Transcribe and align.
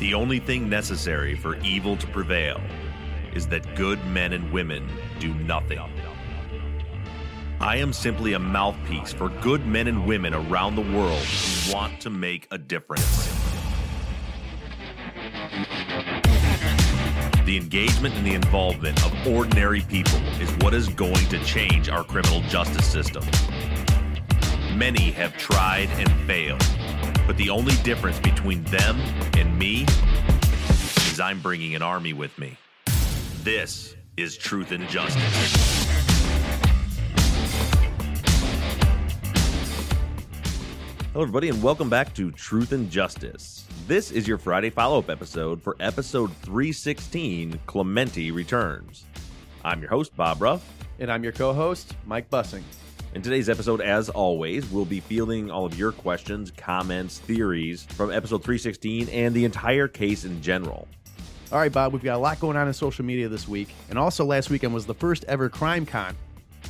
The 0.00 0.14
only 0.14 0.38
thing 0.38 0.70
necessary 0.70 1.36
for 1.36 1.56
evil 1.58 1.94
to 1.98 2.06
prevail 2.06 2.58
is 3.34 3.46
that 3.48 3.76
good 3.76 4.02
men 4.06 4.32
and 4.32 4.50
women 4.50 4.88
do 5.18 5.34
nothing. 5.34 5.78
I 7.60 7.76
am 7.76 7.92
simply 7.92 8.32
a 8.32 8.38
mouthpiece 8.38 9.12
for 9.12 9.28
good 9.28 9.66
men 9.66 9.88
and 9.88 10.06
women 10.06 10.32
around 10.32 10.76
the 10.76 10.96
world 10.96 11.20
who 11.20 11.74
want 11.74 12.00
to 12.00 12.08
make 12.08 12.48
a 12.50 12.56
difference. 12.56 13.28
The 17.44 17.58
engagement 17.58 18.14
and 18.14 18.26
the 18.26 18.32
involvement 18.32 19.04
of 19.04 19.26
ordinary 19.26 19.82
people 19.82 20.18
is 20.40 20.50
what 20.62 20.72
is 20.72 20.88
going 20.88 21.28
to 21.28 21.44
change 21.44 21.90
our 21.90 22.04
criminal 22.04 22.40
justice 22.48 22.90
system. 22.90 23.22
Many 24.74 25.10
have 25.10 25.36
tried 25.36 25.90
and 25.90 26.10
failed, 26.26 26.64
but 27.26 27.36
the 27.36 27.50
only 27.50 27.74
difference 27.82 28.18
between 28.18 28.62
them 28.64 28.98
and 29.36 29.58
me 29.58 29.84
is 31.10 31.20
I'm 31.20 31.40
bringing 31.40 31.74
an 31.74 31.82
army 31.82 32.12
with 32.12 32.36
me. 32.38 32.56
This 33.42 33.94
is 34.16 34.36
Truth 34.36 34.72
and 34.72 34.88
Justice. 34.88 35.86
Hello, 41.12 41.22
everybody, 41.22 41.48
and 41.48 41.62
welcome 41.62 41.90
back 41.90 42.14
to 42.14 42.30
Truth 42.30 42.72
and 42.72 42.90
Justice. 42.90 43.66
This 43.86 44.12
is 44.12 44.28
your 44.28 44.38
Friday 44.38 44.70
follow 44.70 45.00
up 45.00 45.10
episode 45.10 45.60
for 45.60 45.76
episode 45.80 46.30
316 46.42 47.58
Clemente 47.66 48.30
Returns. 48.30 49.04
I'm 49.64 49.80
your 49.80 49.90
host, 49.90 50.16
Bob 50.16 50.40
Ruff. 50.40 50.64
And 51.00 51.10
I'm 51.10 51.24
your 51.24 51.32
co 51.32 51.52
host, 51.52 51.96
Mike 52.06 52.30
Bussing. 52.30 52.62
In 53.12 53.22
today's 53.22 53.48
episode, 53.48 53.80
as 53.80 54.08
always, 54.08 54.70
we'll 54.70 54.84
be 54.84 55.00
fielding 55.00 55.50
all 55.50 55.66
of 55.66 55.76
your 55.76 55.90
questions, 55.90 56.52
comments, 56.52 57.18
theories 57.18 57.82
from 57.82 58.12
episode 58.12 58.44
316 58.44 59.08
and 59.08 59.34
the 59.34 59.44
entire 59.44 59.88
case 59.88 60.24
in 60.24 60.40
general. 60.40 60.86
All 61.50 61.58
right, 61.58 61.72
Bob, 61.72 61.92
we've 61.92 62.04
got 62.04 62.14
a 62.14 62.18
lot 62.18 62.38
going 62.38 62.56
on 62.56 62.68
in 62.68 62.72
social 62.72 63.04
media 63.04 63.28
this 63.28 63.48
week. 63.48 63.74
And 63.88 63.98
also, 63.98 64.24
last 64.24 64.48
weekend 64.48 64.72
was 64.72 64.86
the 64.86 64.94
first 64.94 65.24
ever 65.26 65.48
Crime 65.48 65.84
Con. 65.84 66.14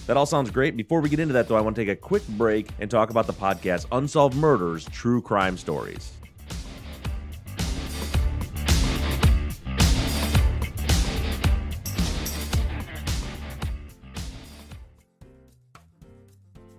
That 0.06 0.16
all 0.16 0.24
sounds 0.24 0.50
great. 0.50 0.78
Before 0.78 1.02
we 1.02 1.10
get 1.10 1.20
into 1.20 1.34
that, 1.34 1.46
though, 1.46 1.56
I 1.56 1.60
want 1.60 1.76
to 1.76 1.84
take 1.84 1.92
a 1.92 2.00
quick 2.00 2.26
break 2.28 2.70
and 2.78 2.90
talk 2.90 3.10
about 3.10 3.26
the 3.26 3.34
podcast 3.34 3.84
Unsolved 3.92 4.34
Murders 4.34 4.86
True 4.86 5.20
Crime 5.20 5.58
Stories. 5.58 6.12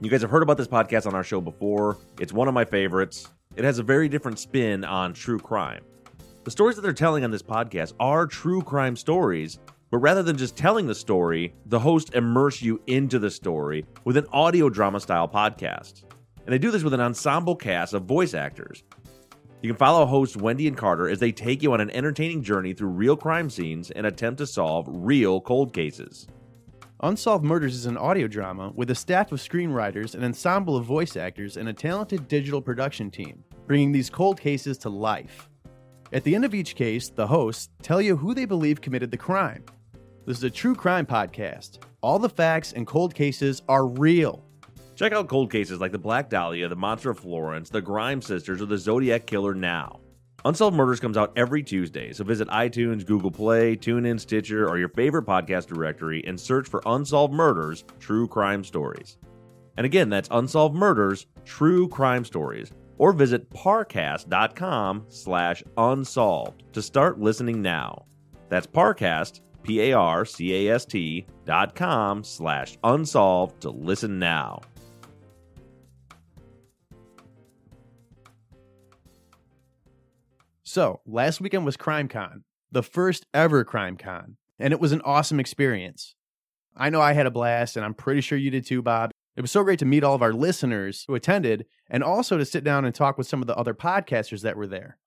You 0.03 0.09
guys 0.09 0.23
have 0.23 0.31
heard 0.31 0.41
about 0.41 0.57
this 0.57 0.67
podcast 0.67 1.05
on 1.05 1.13
our 1.13 1.23
show 1.23 1.39
before. 1.39 1.99
It's 2.19 2.33
one 2.33 2.47
of 2.47 2.55
my 2.55 2.65
favorites. 2.65 3.27
It 3.55 3.63
has 3.63 3.77
a 3.77 3.83
very 3.83 4.09
different 4.09 4.39
spin 4.39 4.83
on 4.83 5.13
true 5.13 5.37
crime. 5.37 5.83
The 6.43 6.49
stories 6.49 6.75
that 6.75 6.81
they're 6.81 6.91
telling 6.91 7.23
on 7.23 7.29
this 7.29 7.43
podcast 7.43 7.93
are 7.99 8.25
true 8.25 8.63
crime 8.63 8.95
stories, 8.95 9.59
but 9.91 9.99
rather 9.99 10.23
than 10.23 10.37
just 10.37 10.57
telling 10.57 10.87
the 10.87 10.95
story, 10.95 11.53
the 11.67 11.77
host 11.77 12.15
immerse 12.15 12.63
you 12.63 12.81
into 12.87 13.19
the 13.19 13.29
story 13.29 13.85
with 14.03 14.17
an 14.17 14.25
audio 14.33 14.69
drama 14.69 14.99
style 14.99 15.27
podcast. 15.27 16.01
And 16.45 16.51
they 16.51 16.57
do 16.57 16.71
this 16.71 16.81
with 16.81 16.95
an 16.95 16.99
ensemble 17.01 17.55
cast 17.55 17.93
of 17.93 18.05
voice 18.05 18.33
actors. 18.33 18.81
You 19.61 19.69
can 19.69 19.77
follow 19.77 20.07
hosts 20.07 20.35
Wendy 20.35 20.67
and 20.67 20.75
Carter 20.75 21.09
as 21.09 21.19
they 21.19 21.31
take 21.31 21.61
you 21.61 21.73
on 21.73 21.79
an 21.79 21.91
entertaining 21.91 22.41
journey 22.41 22.73
through 22.73 22.89
real 22.89 23.15
crime 23.15 23.51
scenes 23.51 23.91
and 23.91 24.07
attempt 24.07 24.39
to 24.39 24.47
solve 24.47 24.87
real 24.89 25.39
cold 25.39 25.73
cases. 25.73 26.25
Unsolved 27.03 27.43
Murders 27.43 27.73
is 27.73 27.87
an 27.87 27.97
audio 27.97 28.27
drama 28.27 28.71
with 28.75 28.91
a 28.91 28.95
staff 28.95 29.31
of 29.31 29.39
screenwriters, 29.39 30.13
an 30.13 30.23
ensemble 30.23 30.77
of 30.77 30.85
voice 30.85 31.17
actors, 31.17 31.57
and 31.57 31.67
a 31.67 31.73
talented 31.73 32.27
digital 32.27 32.61
production 32.61 33.09
team, 33.09 33.43
bringing 33.65 33.91
these 33.91 34.07
cold 34.07 34.39
cases 34.39 34.77
to 34.77 34.89
life. 34.89 35.49
At 36.13 36.23
the 36.23 36.35
end 36.35 36.45
of 36.45 36.53
each 36.53 36.75
case, 36.75 37.09
the 37.09 37.25
hosts 37.25 37.69
tell 37.81 38.03
you 38.03 38.15
who 38.15 38.35
they 38.35 38.45
believe 38.45 38.81
committed 38.81 39.09
the 39.09 39.17
crime. 39.17 39.65
This 40.27 40.37
is 40.37 40.43
a 40.43 40.49
true 40.51 40.75
crime 40.75 41.07
podcast. 41.07 41.79
All 42.01 42.19
the 42.19 42.29
facts 42.29 42.73
and 42.73 42.85
cold 42.85 43.15
cases 43.15 43.63
are 43.67 43.87
real. 43.87 44.45
Check 44.95 45.11
out 45.11 45.27
cold 45.27 45.51
cases 45.51 45.79
like 45.79 45.91
the 45.91 45.97
Black 45.97 46.29
Dahlia, 46.29 46.67
the 46.67 46.75
Monster 46.75 47.09
of 47.09 47.17
Florence, 47.17 47.71
the 47.71 47.81
Grimes 47.81 48.27
Sisters, 48.27 48.61
or 48.61 48.67
the 48.67 48.77
Zodiac 48.77 49.25
Killer 49.25 49.55
now. 49.55 50.00
Unsolved 50.43 50.75
Murders 50.75 50.99
comes 50.99 51.17
out 51.17 51.33
every 51.35 51.61
Tuesday, 51.61 52.13
so 52.13 52.23
visit 52.23 52.47
iTunes, 52.47 53.05
Google 53.05 53.31
Play, 53.31 53.75
TuneIn, 53.75 54.19
Stitcher, 54.19 54.67
or 54.67 54.77
your 54.79 54.89
favorite 54.89 55.25
podcast 55.25 55.67
directory 55.67 56.23
and 56.25 56.39
search 56.39 56.67
for 56.67 56.81
Unsolved 56.85 57.33
Murders 57.33 57.83
True 57.99 58.27
Crime 58.27 58.63
Stories. 58.63 59.17
And 59.77 59.85
again, 59.85 60.09
that's 60.09 60.29
Unsolved 60.31 60.75
Murders 60.75 61.27
True 61.45 61.87
Crime 61.87 62.25
Stories. 62.25 62.71
Or 62.97 63.13
visit 63.13 63.49
parcast.com 63.49 65.05
slash 65.09 65.63
unsolved 65.75 66.63
to 66.73 66.81
start 66.81 67.19
listening 67.19 67.61
now. 67.61 68.05
That's 68.49 68.67
Parcast, 68.67 69.41
P-A-R-C-A-S-T 69.63 71.25
dot 71.45 71.75
com 71.75 72.23
slash 72.23 72.77
unsolved 72.83 73.61
to 73.61 73.71
listen 73.71 74.19
now. 74.19 74.61
So, 80.71 81.01
last 81.05 81.41
weekend 81.41 81.65
was 81.65 81.75
Crime 81.75 82.07
Con, 82.07 82.45
the 82.71 82.81
first 82.81 83.25
ever 83.33 83.65
Crime 83.65 83.97
Con, 83.97 84.37
and 84.57 84.71
it 84.71 84.79
was 84.79 84.93
an 84.93 85.01
awesome 85.03 85.37
experience. 85.37 86.15
I 86.77 86.89
know 86.89 87.01
I 87.01 87.11
had 87.11 87.25
a 87.25 87.29
blast, 87.29 87.75
and 87.75 87.83
I'm 87.83 87.93
pretty 87.93 88.21
sure 88.21 88.37
you 88.37 88.49
did 88.49 88.65
too, 88.65 88.81
Bob. 88.81 89.11
It 89.35 89.41
was 89.41 89.51
so 89.51 89.65
great 89.65 89.79
to 89.79 89.85
meet 89.85 90.05
all 90.05 90.15
of 90.15 90.21
our 90.21 90.31
listeners 90.31 91.03
who 91.05 91.15
attended 91.15 91.65
and 91.89 92.05
also 92.05 92.37
to 92.37 92.45
sit 92.45 92.63
down 92.63 92.85
and 92.85 92.95
talk 92.95 93.17
with 93.17 93.27
some 93.27 93.41
of 93.41 93.47
the 93.47 93.57
other 93.57 93.73
podcasters 93.73 94.43
that 94.43 94.55
were 94.55 94.65
there. 94.65 94.97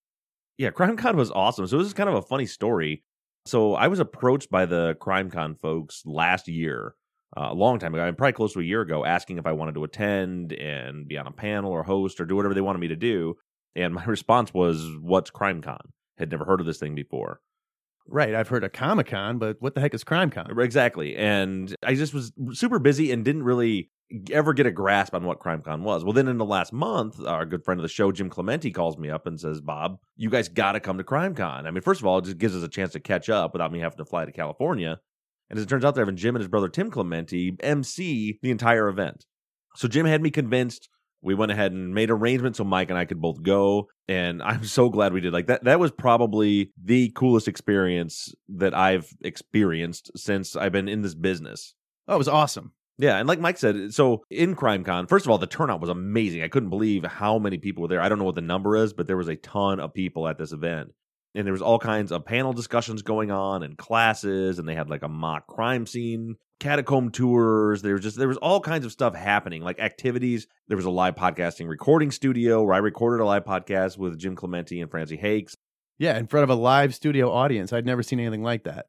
Yeah, 0.59 0.69
CrimeCon 0.69 1.15
was 1.15 1.31
awesome. 1.31 1.67
So 1.67 1.79
this 1.79 1.87
is 1.87 1.95
kind 1.95 2.11
of 2.11 2.17
a 2.17 2.21
funny 2.21 2.45
story. 2.45 3.03
So 3.47 3.73
I 3.73 3.89
was 3.89 4.01
approached 4.01 4.51
by 4.51 4.67
the 4.67 4.99
CrimeCon 5.01 5.59
folks 5.59 6.03
last 6.05 6.47
year, 6.47 6.95
uh, 7.39 7.49
a 7.53 7.55
long 7.55 7.79
time 7.79 7.95
ago, 7.95 8.07
I 8.07 8.11
probably 8.11 8.35
close 8.35 8.53
to 8.53 8.61
a 8.61 8.65
year 8.65 8.83
ago, 8.83 9.03
asking 9.07 9.39
if 9.39 9.47
I 9.47 9.53
wanted 9.53 9.77
to 9.77 9.85
attend 9.85 10.53
and 10.53 11.09
be 11.09 11.17
on 11.17 11.27
a 11.27 11.33
panel 11.33 11.73
or 11.73 11.85
host 11.85 12.21
or 12.21 12.27
do 12.27 12.37
whatever 12.37 12.53
they 12.53 12.61
wanted 12.61 12.81
me 12.81 12.89
to 12.89 12.97
do. 12.97 13.39
And 13.77 13.95
my 13.95 14.05
response 14.07 14.53
was, 14.53 14.89
"What's 15.01 15.31
CrimeCon?" 15.31 15.91
Had 16.19 16.31
never 16.31 16.45
heard 16.45 16.61
of 16.61 16.67
this 16.67 16.79
thing 16.79 16.95
before. 16.95 17.41
Right, 18.07 18.35
I've 18.35 18.49
heard 18.49 18.65
of 18.65 18.73
Comic 18.73 19.07
Con, 19.07 19.39
but 19.39 19.57
what 19.61 19.75
the 19.75 19.81
heck 19.81 19.95
is 19.95 20.05
Crime 20.05 20.31
Con? 20.31 20.59
Exactly. 20.61 21.17
And 21.17 21.75
I 21.83 21.95
just 21.95 22.12
was 22.12 22.33
super 22.53 22.79
busy 22.79 23.11
and 23.11 23.25
didn't 23.25 23.45
really 23.45 23.91
ever 24.31 24.53
get 24.53 24.67
a 24.67 24.71
grasp 24.71 25.15
on 25.15 25.25
what 25.25 25.41
CrimeCon 25.41 25.81
was. 25.81 26.05
Well, 26.05 26.12
then 26.12 26.29
in 26.29 26.39
the 26.39 26.45
last 26.45 26.73
month, 26.73 27.25
our 27.25 27.47
good 27.47 27.65
friend 27.65 27.81
of 27.81 27.83
the 27.83 27.89
show, 27.89 28.12
Jim 28.12 28.29
Clemente, 28.29 28.71
calls 28.71 28.99
me 28.99 29.11
up 29.11 29.27
and 29.27 29.41
says, 29.41 29.61
Bob, 29.61 29.99
you 30.17 30.29
guys 30.29 30.49
got 30.49 30.73
to 30.73 30.81
come 30.81 30.99
to 30.99 31.05
CrimeCon. 31.05 31.67
I 31.67 31.71
mean, 31.71 31.81
first 31.81 32.01
of 32.01 32.06
all, 32.06 32.19
it 32.19 32.27
just 32.27 32.39
gives 32.39 32.55
us 32.55 32.62
a 32.62 32.69
chance 32.69 32.93
to 32.93 33.01
catch 33.01 33.29
up 33.29 33.55
without 33.55 33.73
me 33.73 33.81
having 33.81 33.99
to 33.99 34.05
fly 34.05 34.25
to 34.25 34.33
California. 34.33 35.01
And 35.49 35.59
as 35.59 35.65
it 35.65 35.69
turns 35.69 35.85
out, 35.85 35.95
they're 35.95 36.05
having 36.05 36.17
Jim 36.17 36.37
and 36.37 36.43
his 36.43 36.49
brother, 36.49 36.69
Tim 36.69 36.91
Clemente 36.91 37.56
MC 37.61 38.39
the 38.43 38.51
entire 38.51 38.89
event. 38.89 39.25
So 39.77 39.89
Jim 39.89 40.06
had 40.06 40.23
me 40.23 40.31
convinced. 40.31 40.89
We 41.25 41.35
went 41.35 41.51
ahead 41.51 41.73
and 41.73 41.95
made 41.95 42.11
arrangements 42.11 42.59
so 42.59 42.65
Mike 42.65 42.91
and 42.91 42.99
I 42.99 43.07
could 43.07 43.21
both 43.21 43.43
go. 43.43 43.89
And 44.07 44.43
I'm 44.43 44.65
so 44.65 44.91
glad 44.91 45.12
we 45.12 45.21
did. 45.21 45.33
Like 45.33 45.47
that, 45.47 45.65
that 45.65 45.81
was 45.81 45.91
probably 45.91 46.71
the 46.82 47.11
coolest 47.11 47.49
experience 47.49 48.35
that 48.50 48.75
I've 48.75 49.09
experienced 49.23 50.11
since 50.17 50.55
I've 50.55 50.73
been 50.73 50.88
in 50.88 51.03
this 51.03 51.15
business. 51.15 51.75
Oh, 52.06 52.15
it 52.15 52.19
was 52.19 52.29
awesome. 52.29 52.73
Yeah, 52.97 53.17
and 53.17 53.26
like 53.26 53.41
Mike 53.41 53.59
said, 53.59 53.93
so 53.93 54.23
in 54.31 54.55
CrimeCon, 54.55 55.09
first 55.09 55.26
of 55.26 55.31
all, 55.31 55.38
the 55.38 55.49
turnout 55.49 55.81
was 55.81 55.91
amazing. 55.91 56.43
I 56.43 56.49
couldn't 56.49 56.71
believe 56.71 57.05
how 57.05 57.38
many 57.41 57.59
people 57.59 57.82
were 57.82 57.88
there. 57.88 58.00
I 58.00 58.09
don't 58.09 58.19
know 58.19 58.25
what 58.25 58.37
the 58.37 58.41
number 58.41 58.76
is, 58.76 58.93
but 58.93 59.09
there 59.09 59.17
was 59.17 59.29
a 59.29 59.35
ton 59.35 59.81
of 59.81 59.94
people 59.94 60.29
at 60.29 60.38
this 60.38 60.53
event. 60.53 60.93
And 61.35 61.45
there 61.45 61.53
was 61.53 61.63
all 61.63 61.79
kinds 61.79 62.13
of 62.13 62.25
panel 62.25 62.53
discussions 62.53 63.03
going 63.03 63.31
on 63.31 63.63
and 63.63 63.77
classes, 63.77 64.59
and 64.59 64.69
they 64.69 64.75
had 64.75 64.89
like 64.89 65.03
a 65.03 65.09
mock 65.09 65.47
crime 65.49 65.87
scene, 65.87 66.37
catacomb 66.61 67.11
tours. 67.11 67.83
There 67.83 67.95
was 67.95 68.03
just 68.03 68.17
there 68.17 68.29
was 68.29 68.37
all 68.37 68.61
kinds 68.61 68.85
of 68.85 68.93
stuff 68.93 69.15
happening, 69.15 69.63
like 69.63 69.81
activities. 69.81 70.47
There 70.69 70.77
was 70.77 70.87
a 70.87 70.91
live 70.91 71.17
podcasting 71.17 71.69
recording 71.69 72.13
studio 72.13 72.63
where 72.63 72.75
I 72.75 72.79
recorded 72.79 73.23
a 73.23 73.27
live 73.27 73.45
podcast 73.45 73.99
with 73.99 74.19
Jim 74.19 74.37
clemente 74.37 74.81
and 74.81 74.91
Francey 74.91 75.17
Hakes. 75.17 75.57
Yeah, 75.99 76.19
in 76.19 76.27
front 76.27 76.45
of 76.45 76.51
a 76.51 76.61
live 76.61 76.95
studio 76.95 77.33
audience. 77.33 77.73
I'd 77.73 77.87
never 77.87 78.03
seen 78.03 78.21
anything 78.21 78.43
like 78.43 78.65
that. 78.65 78.87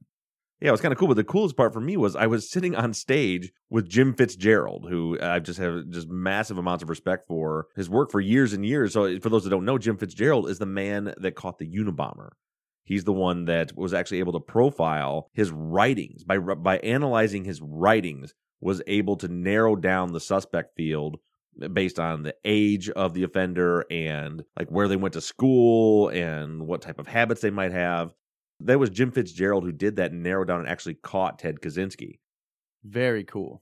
Yeah, 0.62 0.70
it 0.70 0.72
was 0.72 0.82
kind 0.82 0.94
of 0.94 0.98
cool. 0.98 1.10
But 1.10 1.16
the 1.16 1.24
coolest 1.24 1.58
part 1.58 1.74
for 1.74 1.82
me 1.82 1.98
was 1.98 2.16
I 2.16 2.28
was 2.28 2.50
sitting 2.50 2.76
on 2.76 2.94
stage 2.94 3.52
with 3.70 3.90
Jim 3.90 4.14
Fitzgerald, 4.14 4.88
who 4.90 5.18
I 5.22 5.40
just 5.40 5.60
have 5.60 5.90
just 5.90 6.08
massive 6.08 6.58
amounts 6.58 6.82
of 6.82 6.90
respect 6.90 7.28
for 7.28 7.68
his 7.76 7.90
work 7.90 8.12
for 8.12 8.22
years 8.22 8.54
and 8.54 8.66
years. 8.66 8.94
So, 8.94 9.20
for 9.20 9.30
those 9.30 9.44
that 9.44 9.50
don't 9.50 9.66
know, 9.66 9.78
Jim 9.78 9.98
Fitzgerald 9.98 10.50
is 10.50 10.60
the 10.60 10.66
man 10.66 11.14
that 11.18 11.36
caught 11.36 11.58
the 11.58 11.70
Unabomber. 11.70 12.30
He's 12.86 13.04
the 13.04 13.14
one 13.14 13.46
that 13.46 13.76
was 13.76 13.94
actually 13.94 14.20
able 14.20 14.34
to 14.34 14.40
profile 14.40 15.30
his 15.34 15.52
writings 15.52 16.24
by 16.24 16.38
by 16.38 16.78
analyzing 16.78 17.44
his 17.44 17.62
writings 17.62 18.34
was 18.62 18.82
able 18.88 19.18
to 19.18 19.28
narrow 19.28 19.76
down 19.76 20.14
the 20.14 20.20
suspect 20.20 20.76
field 20.78 21.18
based 21.74 22.00
on 22.00 22.24
the 22.24 22.36
age 22.44 22.90
of 22.90 23.14
the 23.14 23.24
offender 23.24 23.86
and 23.90 24.44
like 24.58 24.70
where 24.70 24.88
they 24.88 24.96
went 24.96 25.14
to 25.14 25.22
school 25.22 26.10
and 26.10 26.68
what 26.68 26.82
type 26.82 27.00
of 27.00 27.08
habits 27.08 27.42
they 27.42 27.50
might 27.50 27.72
have. 27.72 28.14
That 28.62 28.80
was 28.80 28.90
Jim 28.90 29.12
Fitzgerald 29.12 29.64
who 29.64 29.72
did 29.72 29.98
that 29.98 30.12
and 30.12 30.24
narrowed 30.24 30.48
down 30.48 30.62
and 30.62 30.70
actually 30.70 30.96
caught 30.96 31.40
Ted 31.40 31.60
Kaczynski. 31.60 32.20
Very 32.84 33.24
cool. 33.24 33.62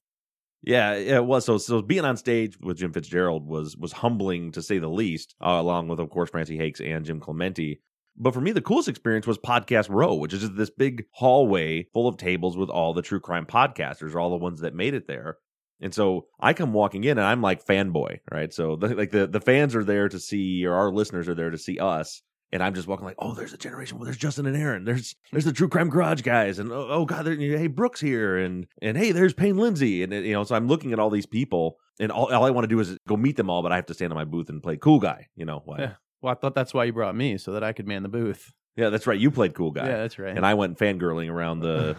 Yeah, 0.62 0.94
it 0.94 1.26
was. 1.26 1.46
So, 1.46 1.58
so 1.58 1.82
being 1.82 2.06
on 2.06 2.16
stage 2.16 2.58
with 2.62 2.78
Jim 2.78 2.94
Fitzgerald 2.94 3.46
was 3.46 3.76
was 3.76 3.92
humbling 3.92 4.52
to 4.54 4.62
say 4.62 4.78
the 4.78 4.88
least. 4.88 5.36
Uh, 5.42 5.60
along 5.60 5.90
with, 5.90 6.00
of 6.00 6.10
course, 6.10 6.30
Francey 6.30 6.58
Hakes 6.58 6.80
and 6.80 7.06
Jim 7.06 7.20
Clemente. 7.20 7.82
But 8.16 8.34
for 8.34 8.42
me, 8.42 8.52
the 8.52 8.62
coolest 8.62 8.88
experience 8.88 9.26
was 9.26 9.38
Podcast 9.38 9.90
Row, 9.90 10.14
which 10.14 10.34
is 10.34 10.42
just 10.42 10.56
this 10.56 10.70
big 10.70 11.06
hallway 11.12 11.88
full 11.94 12.08
of 12.08 12.18
tables 12.18 12.56
with 12.56 12.70
all 12.70 12.94
the 12.94 13.02
true 13.02 13.20
crime 13.20 13.46
podcasters, 13.46 14.16
all 14.16 14.30
the 14.30 14.38
ones 14.38 14.62
that 14.62 14.76
made 14.76 14.94
it 14.94 15.08
there. 15.08 15.38
And 15.82 15.94
so 15.94 16.28
I 16.40 16.54
come 16.54 16.74
walking 16.74 17.04
in 17.04 17.18
and 17.18 17.28
I'm 17.28 17.42
like 17.42 17.66
fanboy, 17.66 18.20
right? 18.32 18.54
So 18.54 18.76
the, 18.76 18.88
like 18.96 19.12
the, 19.12 19.28
the 19.28 19.42
fans 19.42 19.76
are 19.76 19.84
there 19.84 20.08
to 20.08 20.20
see, 20.20 20.66
or 20.66 20.74
our 20.76 20.92
listeners 20.92 21.28
are 21.28 21.36
there 21.36 21.50
to 21.50 21.58
see 21.58 21.80
us. 21.80 22.22
And 22.54 22.62
I'm 22.62 22.76
just 22.76 22.88
walking 22.88 23.06
like, 23.06 23.16
oh, 23.18 23.34
there's 23.34 23.52
a 23.52 23.58
generation. 23.58 23.98
Well, 23.98 24.06
there's 24.06 24.16
Justin 24.16 24.46
and 24.46 24.56
Aaron. 24.56 24.86
There's 24.86 25.16
there's 25.32 25.44
the 25.44 25.52
True 25.52 25.68
Crime 25.68 25.90
Garage 25.90 26.22
guys, 26.22 26.60
and 26.60 26.72
oh, 26.72 26.88
oh 26.88 27.06
god, 27.06 27.26
hey 27.26 27.66
Brooks 27.66 28.00
here, 28.00 28.38
and 28.38 28.68
and 28.80 28.96
hey, 28.96 29.12
there's 29.12 29.34
Payne 29.34 29.58
Lindsay, 29.58 30.04
and 30.04 30.14
you 30.14 30.34
know, 30.34 30.44
so 30.44 30.54
I'm 30.54 30.68
looking 30.68 30.94
at 30.94 31.00
all 31.00 31.10
these 31.10 31.26
people, 31.26 31.80
and 32.00 32.12
all, 32.12 32.32
all 32.32 32.46
I 32.46 32.52
want 32.52 32.66
to 32.66 32.68
do 32.68 32.80
is 32.80 32.96
go 33.08 33.18
meet 33.18 33.38
them 33.38 33.50
all, 33.50 33.64
but 33.64 33.72
I 33.72 33.76
have 33.76 33.88
to 33.88 33.96
stand 33.96 34.12
in 34.12 34.16
my 34.16 34.24
booth 34.24 34.50
and 34.50 34.62
play 34.62 34.78
cool 34.78 35.00
guy, 35.00 35.30
you 35.36 35.46
know. 35.46 35.64
Why? 35.66 35.80
Yeah. 35.80 35.94
Well, 36.22 36.32
I 36.32 36.36
thought 36.36 36.54
that's 36.54 36.76
why 36.76 36.84
you 36.84 36.94
brought 36.94 37.16
me, 37.16 37.40
so 37.40 37.54
that 37.54 37.64
I 37.64 37.74
could 37.74 37.88
man 37.88 38.04
the 38.04 38.10
booth. 38.10 38.54
Yeah, 38.76 38.90
that's 38.90 39.08
right. 39.08 39.20
You 39.20 39.32
played 39.32 39.56
cool 39.56 39.72
guy. 39.72 39.88
Yeah, 39.88 39.98
that's 39.98 40.20
right. 40.20 40.36
And 40.36 40.46
I 40.46 40.54
went 40.54 40.78
fangirling 40.78 41.30
around 41.30 41.60
the 41.60 41.96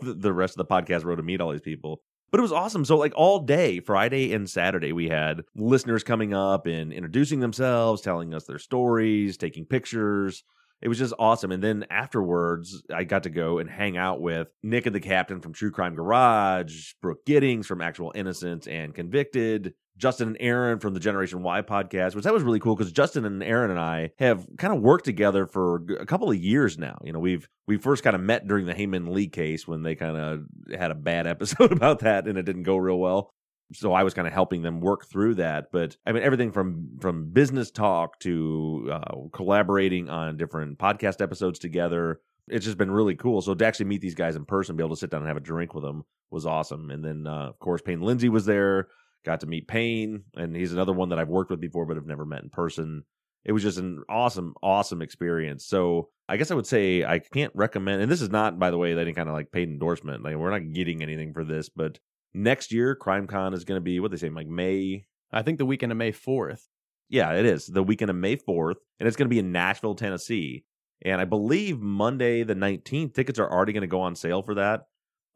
the 0.20 0.32
rest 0.32 0.58
of 0.58 0.66
the 0.66 0.74
podcast 0.74 1.04
row 1.04 1.14
to 1.14 1.22
meet 1.22 1.42
all 1.42 1.52
these 1.52 1.60
people. 1.60 2.00
But 2.30 2.38
it 2.38 2.42
was 2.42 2.52
awesome. 2.52 2.84
So 2.84 2.96
like 2.96 3.12
all 3.16 3.40
day, 3.40 3.80
Friday 3.80 4.32
and 4.32 4.48
Saturday, 4.48 4.92
we 4.92 5.08
had 5.08 5.42
listeners 5.56 6.04
coming 6.04 6.32
up 6.32 6.66
and 6.66 6.92
introducing 6.92 7.40
themselves, 7.40 8.02
telling 8.02 8.34
us 8.34 8.44
their 8.44 8.58
stories, 8.58 9.36
taking 9.36 9.64
pictures. 9.64 10.44
It 10.80 10.88
was 10.88 10.98
just 10.98 11.12
awesome. 11.18 11.52
And 11.52 11.62
then 11.62 11.86
afterwards, 11.90 12.82
I 12.94 13.04
got 13.04 13.24
to 13.24 13.30
go 13.30 13.58
and 13.58 13.68
hang 13.68 13.96
out 13.96 14.20
with 14.20 14.48
Nick 14.62 14.86
and 14.86 14.94
the 14.94 15.00
Captain 15.00 15.40
from 15.40 15.52
True 15.52 15.70
Crime 15.70 15.94
Garage, 15.94 16.92
Brooke 17.02 17.26
Giddings 17.26 17.66
from 17.66 17.82
Actual 17.82 18.12
Innocence 18.14 18.66
and 18.66 18.94
Convicted, 18.94 19.74
Justin 19.96 20.28
and 20.28 20.36
Aaron 20.40 20.78
from 20.78 20.94
the 20.94 21.00
Generation 21.00 21.42
Why 21.42 21.62
podcast, 21.62 22.14
which 22.14 22.24
that 22.24 22.32
was 22.32 22.42
really 22.42 22.60
cool 22.60 22.74
because 22.74 22.92
Justin 22.92 23.24
and 23.24 23.42
Aaron 23.42 23.70
and 23.70 23.78
I 23.80 24.12
have 24.18 24.46
kind 24.56 24.74
of 24.74 24.80
worked 24.80 25.04
together 25.04 25.46
for 25.46 25.84
a 25.98 26.06
couple 26.06 26.30
of 26.30 26.36
years 26.36 26.78
now. 26.78 26.98
You 27.04 27.12
know, 27.12 27.18
we've 27.18 27.48
we 27.66 27.76
first 27.76 28.02
kind 28.02 28.16
of 28.16 28.22
met 28.22 28.48
during 28.48 28.66
the 28.66 28.74
Hae-Min 28.74 29.12
Lee 29.12 29.28
case 29.28 29.68
when 29.68 29.82
they 29.82 29.94
kind 29.94 30.16
of 30.16 30.40
had 30.78 30.90
a 30.90 30.94
bad 30.94 31.26
episode 31.26 31.72
about 31.72 32.00
that 32.00 32.26
and 32.26 32.38
it 32.38 32.44
didn't 32.44 32.62
go 32.62 32.76
real 32.76 32.98
well 32.98 33.34
so 33.72 33.92
I 33.92 34.02
was 34.02 34.14
kind 34.14 34.26
of 34.26 34.32
helping 34.34 34.62
them 34.62 34.80
work 34.80 35.06
through 35.06 35.36
that. 35.36 35.70
But 35.72 35.96
I 36.04 36.12
mean, 36.12 36.22
everything 36.22 36.52
from 36.52 36.98
from 37.00 37.30
business 37.30 37.70
talk 37.70 38.18
to 38.20 38.90
uh, 38.92 39.16
collaborating 39.32 40.08
on 40.08 40.36
different 40.36 40.78
podcast 40.78 41.20
episodes 41.20 41.58
together. 41.58 42.20
It's 42.48 42.64
just 42.64 42.78
been 42.78 42.90
really 42.90 43.14
cool. 43.14 43.42
So 43.42 43.54
to 43.54 43.66
actually 43.66 43.86
meet 43.86 44.00
these 44.00 44.16
guys 44.16 44.34
in 44.34 44.44
person, 44.44 44.76
be 44.76 44.82
able 44.82 44.96
to 44.96 45.00
sit 45.00 45.10
down 45.10 45.20
and 45.20 45.28
have 45.28 45.36
a 45.36 45.40
drink 45.40 45.72
with 45.72 45.84
them 45.84 46.04
was 46.30 46.46
awesome. 46.46 46.90
And 46.90 47.04
then, 47.04 47.26
uh, 47.26 47.48
of 47.48 47.58
course, 47.60 47.82
Payne 47.82 48.00
Lindsay 48.00 48.28
was 48.28 48.44
there. 48.44 48.88
Got 49.24 49.40
to 49.40 49.46
meet 49.46 49.68
Payne, 49.68 50.24
and 50.34 50.56
he's 50.56 50.72
another 50.72 50.92
one 50.92 51.10
that 51.10 51.18
I've 51.18 51.28
worked 51.28 51.50
with 51.50 51.60
before, 51.60 51.84
but 51.84 51.96
have 51.96 52.06
never 52.06 52.24
met 52.24 52.42
in 52.42 52.48
person. 52.48 53.04
It 53.44 53.52
was 53.52 53.62
just 53.62 53.78
an 53.78 54.02
awesome, 54.08 54.54
awesome 54.62 55.02
experience. 55.02 55.66
So 55.66 56.08
I 56.28 56.36
guess 56.36 56.50
I 56.50 56.54
would 56.54 56.66
say 56.66 57.04
I 57.04 57.18
can't 57.18 57.52
recommend, 57.54 58.02
and 58.02 58.10
this 58.10 58.22
is 58.22 58.30
not, 58.30 58.58
by 58.58 58.70
the 58.70 58.78
way, 58.78 58.98
any 58.98 59.12
kind 59.12 59.28
of 59.28 59.34
like 59.34 59.52
paid 59.52 59.68
endorsement. 59.68 60.22
Like 60.22 60.36
we're 60.36 60.50
not 60.50 60.72
getting 60.72 61.02
anything 61.02 61.32
for 61.32 61.44
this, 61.44 61.68
but 61.68 61.98
next 62.32 62.72
year 62.72 62.96
CrimeCon 62.96 63.54
is 63.54 63.64
going 63.64 63.76
to 63.76 63.84
be 63.84 64.00
what 64.00 64.10
they 64.10 64.16
say 64.16 64.30
like 64.30 64.46
May. 64.46 65.06
I 65.32 65.42
think 65.42 65.58
the 65.58 65.66
weekend 65.66 65.92
of 65.92 65.98
May 65.98 66.12
fourth. 66.12 66.68
Yeah, 67.08 67.32
it 67.32 67.44
is 67.44 67.66
the 67.66 67.82
weekend 67.82 68.10
of 68.10 68.16
May 68.16 68.36
fourth, 68.36 68.78
and 68.98 69.06
it's 69.06 69.16
going 69.16 69.28
to 69.28 69.34
be 69.34 69.38
in 69.38 69.52
Nashville, 69.52 69.94
Tennessee. 69.94 70.64
And 71.02 71.20
I 71.20 71.24
believe 71.24 71.80
Monday 71.80 72.42
the 72.42 72.54
nineteenth 72.54 73.14
tickets 73.14 73.38
are 73.38 73.50
already 73.50 73.72
going 73.72 73.82
to 73.82 73.86
go 73.86 74.02
on 74.02 74.14
sale 74.16 74.42
for 74.42 74.54
that. 74.56 74.82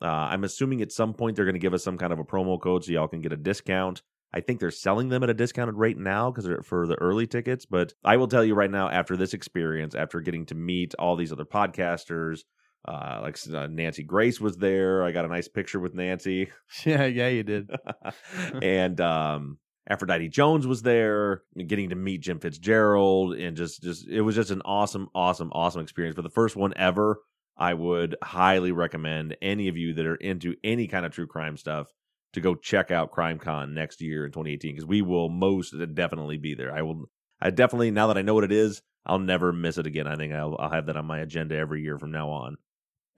Uh, 0.02 0.06
I'm 0.06 0.44
assuming 0.44 0.82
at 0.82 0.92
some 0.92 1.14
point 1.14 1.36
they're 1.36 1.44
going 1.44 1.54
to 1.54 1.60
give 1.60 1.74
us 1.74 1.84
some 1.84 1.98
kind 1.98 2.12
of 2.12 2.18
a 2.18 2.24
promo 2.24 2.60
code 2.60 2.84
so 2.84 2.92
y'all 2.92 3.08
can 3.08 3.22
get 3.22 3.32
a 3.32 3.36
discount. 3.36 4.02
I 4.32 4.40
think 4.40 4.58
they're 4.58 4.72
selling 4.72 5.10
them 5.10 5.22
at 5.22 5.30
a 5.30 5.34
discounted 5.34 5.76
rate 5.76 5.96
now 5.96 6.30
because 6.30 6.44
they're 6.44 6.62
for 6.62 6.88
the 6.88 6.96
early 6.96 7.26
tickets. 7.26 7.66
But 7.66 7.94
I 8.04 8.16
will 8.16 8.26
tell 8.26 8.44
you 8.44 8.54
right 8.54 8.70
now, 8.70 8.88
after 8.88 9.16
this 9.16 9.32
experience, 9.32 9.94
after 9.94 10.20
getting 10.20 10.46
to 10.46 10.56
meet 10.56 10.94
all 10.98 11.14
these 11.14 11.30
other 11.30 11.44
podcasters, 11.44 12.40
uh, 12.86 13.20
like 13.22 13.38
uh, 13.52 13.68
Nancy 13.68 14.02
Grace 14.02 14.40
was 14.40 14.56
there. 14.56 15.04
I 15.04 15.12
got 15.12 15.24
a 15.24 15.28
nice 15.28 15.48
picture 15.48 15.80
with 15.80 15.94
Nancy. 15.94 16.50
Yeah, 16.84 17.06
yeah, 17.06 17.28
you 17.28 17.44
did. 17.44 17.70
and 18.62 19.00
um, 19.00 19.58
Aphrodite 19.88 20.28
Jones 20.28 20.66
was 20.66 20.82
there. 20.82 21.42
Getting 21.66 21.90
to 21.90 21.96
meet 21.96 22.22
Jim 22.22 22.40
Fitzgerald 22.40 23.34
and 23.34 23.56
just 23.56 23.82
just 23.82 24.08
it 24.08 24.20
was 24.20 24.34
just 24.34 24.50
an 24.50 24.62
awesome, 24.64 25.08
awesome, 25.14 25.50
awesome 25.52 25.80
experience 25.80 26.16
for 26.16 26.22
the 26.22 26.28
first 26.28 26.56
one 26.56 26.72
ever. 26.76 27.20
I 27.56 27.74
would 27.74 28.16
highly 28.22 28.72
recommend 28.72 29.36
any 29.40 29.68
of 29.68 29.76
you 29.76 29.94
that 29.94 30.06
are 30.06 30.16
into 30.16 30.56
any 30.64 30.86
kind 30.88 31.06
of 31.06 31.12
true 31.12 31.26
crime 31.26 31.56
stuff 31.56 31.92
to 32.32 32.40
go 32.40 32.54
check 32.54 32.90
out 32.90 33.12
CrimeCon 33.12 33.72
next 33.72 34.00
year 34.00 34.26
in 34.26 34.32
2018 34.32 34.74
because 34.74 34.86
we 34.86 35.02
will 35.02 35.28
most 35.28 35.74
definitely 35.94 36.38
be 36.38 36.54
there. 36.54 36.74
I 36.74 36.82
will. 36.82 37.08
I 37.40 37.50
definitely 37.50 37.90
now 37.90 38.08
that 38.08 38.18
I 38.18 38.22
know 38.22 38.34
what 38.34 38.44
it 38.44 38.52
is, 38.52 38.82
I'll 39.06 39.18
never 39.18 39.52
miss 39.52 39.78
it 39.78 39.86
again. 39.86 40.06
I 40.06 40.16
think 40.16 40.32
I'll, 40.32 40.56
I'll 40.58 40.70
have 40.70 40.86
that 40.86 40.96
on 40.96 41.04
my 41.04 41.18
agenda 41.18 41.56
every 41.56 41.82
year 41.82 41.98
from 41.98 42.10
now 42.10 42.30
on. 42.30 42.56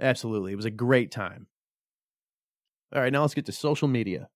Absolutely. 0.00 0.52
It 0.52 0.56
was 0.56 0.64
a 0.64 0.70
great 0.70 1.10
time. 1.10 1.46
All 2.94 3.00
right, 3.02 3.12
now 3.12 3.22
let's 3.22 3.34
get 3.34 3.46
to 3.46 3.52
social 3.52 3.88
media. 3.88 4.28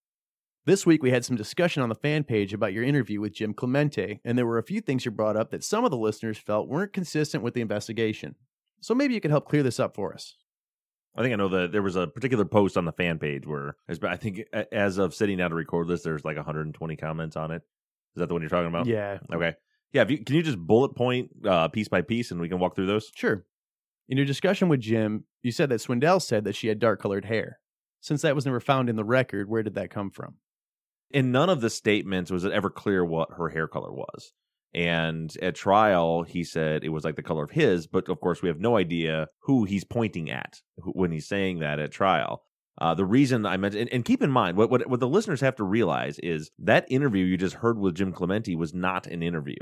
This 0.67 0.85
week 0.85 1.03
we 1.03 1.11
had 1.11 1.25
some 1.25 1.37
discussion 1.37 1.82
on 1.82 1.88
the 1.88 1.94
fan 1.94 2.25
page 2.25 2.53
about 2.53 2.73
your 2.73 2.85
interview 2.85 3.20
with 3.20 3.32
Jim 3.32 3.55
Clemente, 3.55 4.20
and 4.25 4.37
there 4.37 4.46
were 4.46 4.58
a 4.58 4.62
few 4.62 4.81
things 4.81 5.05
you 5.05 5.11
brought 5.11 5.37
up 5.37 5.50
that 5.50 5.64
some 5.64 5.85
of 5.85 5.91
the 5.91 5.96
listeners 5.96 6.38
felt 6.38 6.69
weren't 6.69 6.93
consistent 6.93 7.43
with 7.43 7.55
the 7.55 7.61
investigation. 7.61 8.35
So 8.81 8.94
maybe 8.94 9.15
you 9.15 9.21
can 9.21 9.31
help 9.31 9.49
clear 9.49 9.62
this 9.62 9.81
up 9.81 9.94
for 9.94 10.15
us. 10.15 10.37
I 11.17 11.23
think 11.23 11.32
I 11.32 11.37
know 11.37 11.49
that 11.49 11.73
there 11.73 11.82
was 11.82 11.97
a 11.97 12.06
particular 12.06 12.44
post 12.44 12.77
on 12.77 12.85
the 12.85 12.93
fan 12.93 13.19
page 13.19 13.47
where 13.47 13.77
I 14.03 14.17
think 14.17 14.43
as 14.73 14.99
of 14.99 15.15
sitting 15.15 15.38
down 15.38 15.50
to 15.50 15.56
record 15.56 15.88
this, 15.88 16.03
there's 16.03 16.25
like 16.25 16.37
120 16.37 16.97
comments 16.97 17.37
on 17.37 17.50
it. 17.50 17.62
Is 18.15 18.21
that 18.21 18.29
the 18.29 18.35
one 18.35 18.43
you're 18.43 18.50
talking 18.50 18.69
about? 18.69 18.87
Yeah. 18.87 19.19
Okay. 19.32 19.55
Yeah. 19.93 20.06
You, 20.09 20.25
can 20.25 20.37
you 20.37 20.43
just 20.43 20.59
bullet 20.59 20.94
point 20.94 21.31
uh, 21.44 21.69
piece 21.69 21.88
by 21.88 22.03
piece 22.03 22.31
and 22.31 22.41
we 22.41 22.49
can 22.49 22.61
walk 22.61 22.77
through 22.77 22.87
those? 22.87 23.11
Sure. 23.15 23.44
In 24.08 24.17
your 24.17 24.27
discussion 24.27 24.69
with 24.69 24.81
Jim, 24.81 25.25
you 25.43 25.53
said 25.53 25.69
that 25.69 25.81
Swindell 25.81 26.22
said 26.22 26.44
that 26.44 26.56
she 26.56 26.69
had 26.69 26.79
dark 26.79 27.01
colored 27.01 27.25
hair. 27.25 27.58
Since 28.01 28.22
that 28.22 28.34
was 28.34 28.46
never 28.46 28.60
found 28.60 28.89
in 28.89 28.96
the 28.96 29.05
record, 29.05 29.49
where 29.49 29.63
did 29.63 29.75
that 29.75 29.91
come 29.91 30.10
from? 30.10 30.37
In 31.10 31.32
none 31.32 31.51
of 31.51 31.60
the 31.60 31.70
statements 31.70 32.31
was 32.31 32.44
it 32.44 32.53
ever 32.53 32.70
clear 32.70 33.05
what 33.05 33.31
her 33.37 33.49
hair 33.49 33.69
color 33.69 33.93
was. 33.93 34.32
And 34.72 35.34
at 35.43 35.56
trial, 35.56 36.22
he 36.22 36.44
said 36.44 36.84
it 36.84 36.91
was 36.91 37.05
like 37.05 37.17
the 37.17 37.22
color 37.22 37.44
of 37.44 37.50
his, 37.50 37.86
but 37.86 38.08
of 38.08 38.20
course, 38.20 38.41
we 38.43 38.48
have 38.48 38.60
no 38.60 38.77
idea 38.77 39.27
who 39.41 39.65
he's 39.65 39.84
pointing 39.84 40.31
at 40.31 40.60
when 40.77 41.10
he's 41.10 41.27
saying 41.27 41.58
that 41.58 41.79
at 41.79 41.91
trial. 41.91 42.44
Uh, 42.79 42.94
the 42.94 43.05
reason 43.05 43.44
I 43.44 43.56
mentioned, 43.56 43.82
and, 43.82 43.93
and, 43.93 44.05
keep 44.05 44.22
in 44.22 44.31
mind, 44.31 44.56
what, 44.56 44.70
what 44.70 44.89
what 44.89 45.00
the 45.00 45.08
listeners 45.08 45.41
have 45.43 45.56
to 45.56 45.65
realize 45.65 46.19
is 46.20 46.50
that 46.58 46.86
interview 46.89 47.24
you 47.24 47.36
just 47.36 47.56
heard 47.56 47.79
with 47.79 47.94
Jim 47.94 48.12
Clemente 48.12 48.55
was 48.56 48.72
not 48.72 49.06
an 49.06 49.22
interview. 49.22 49.56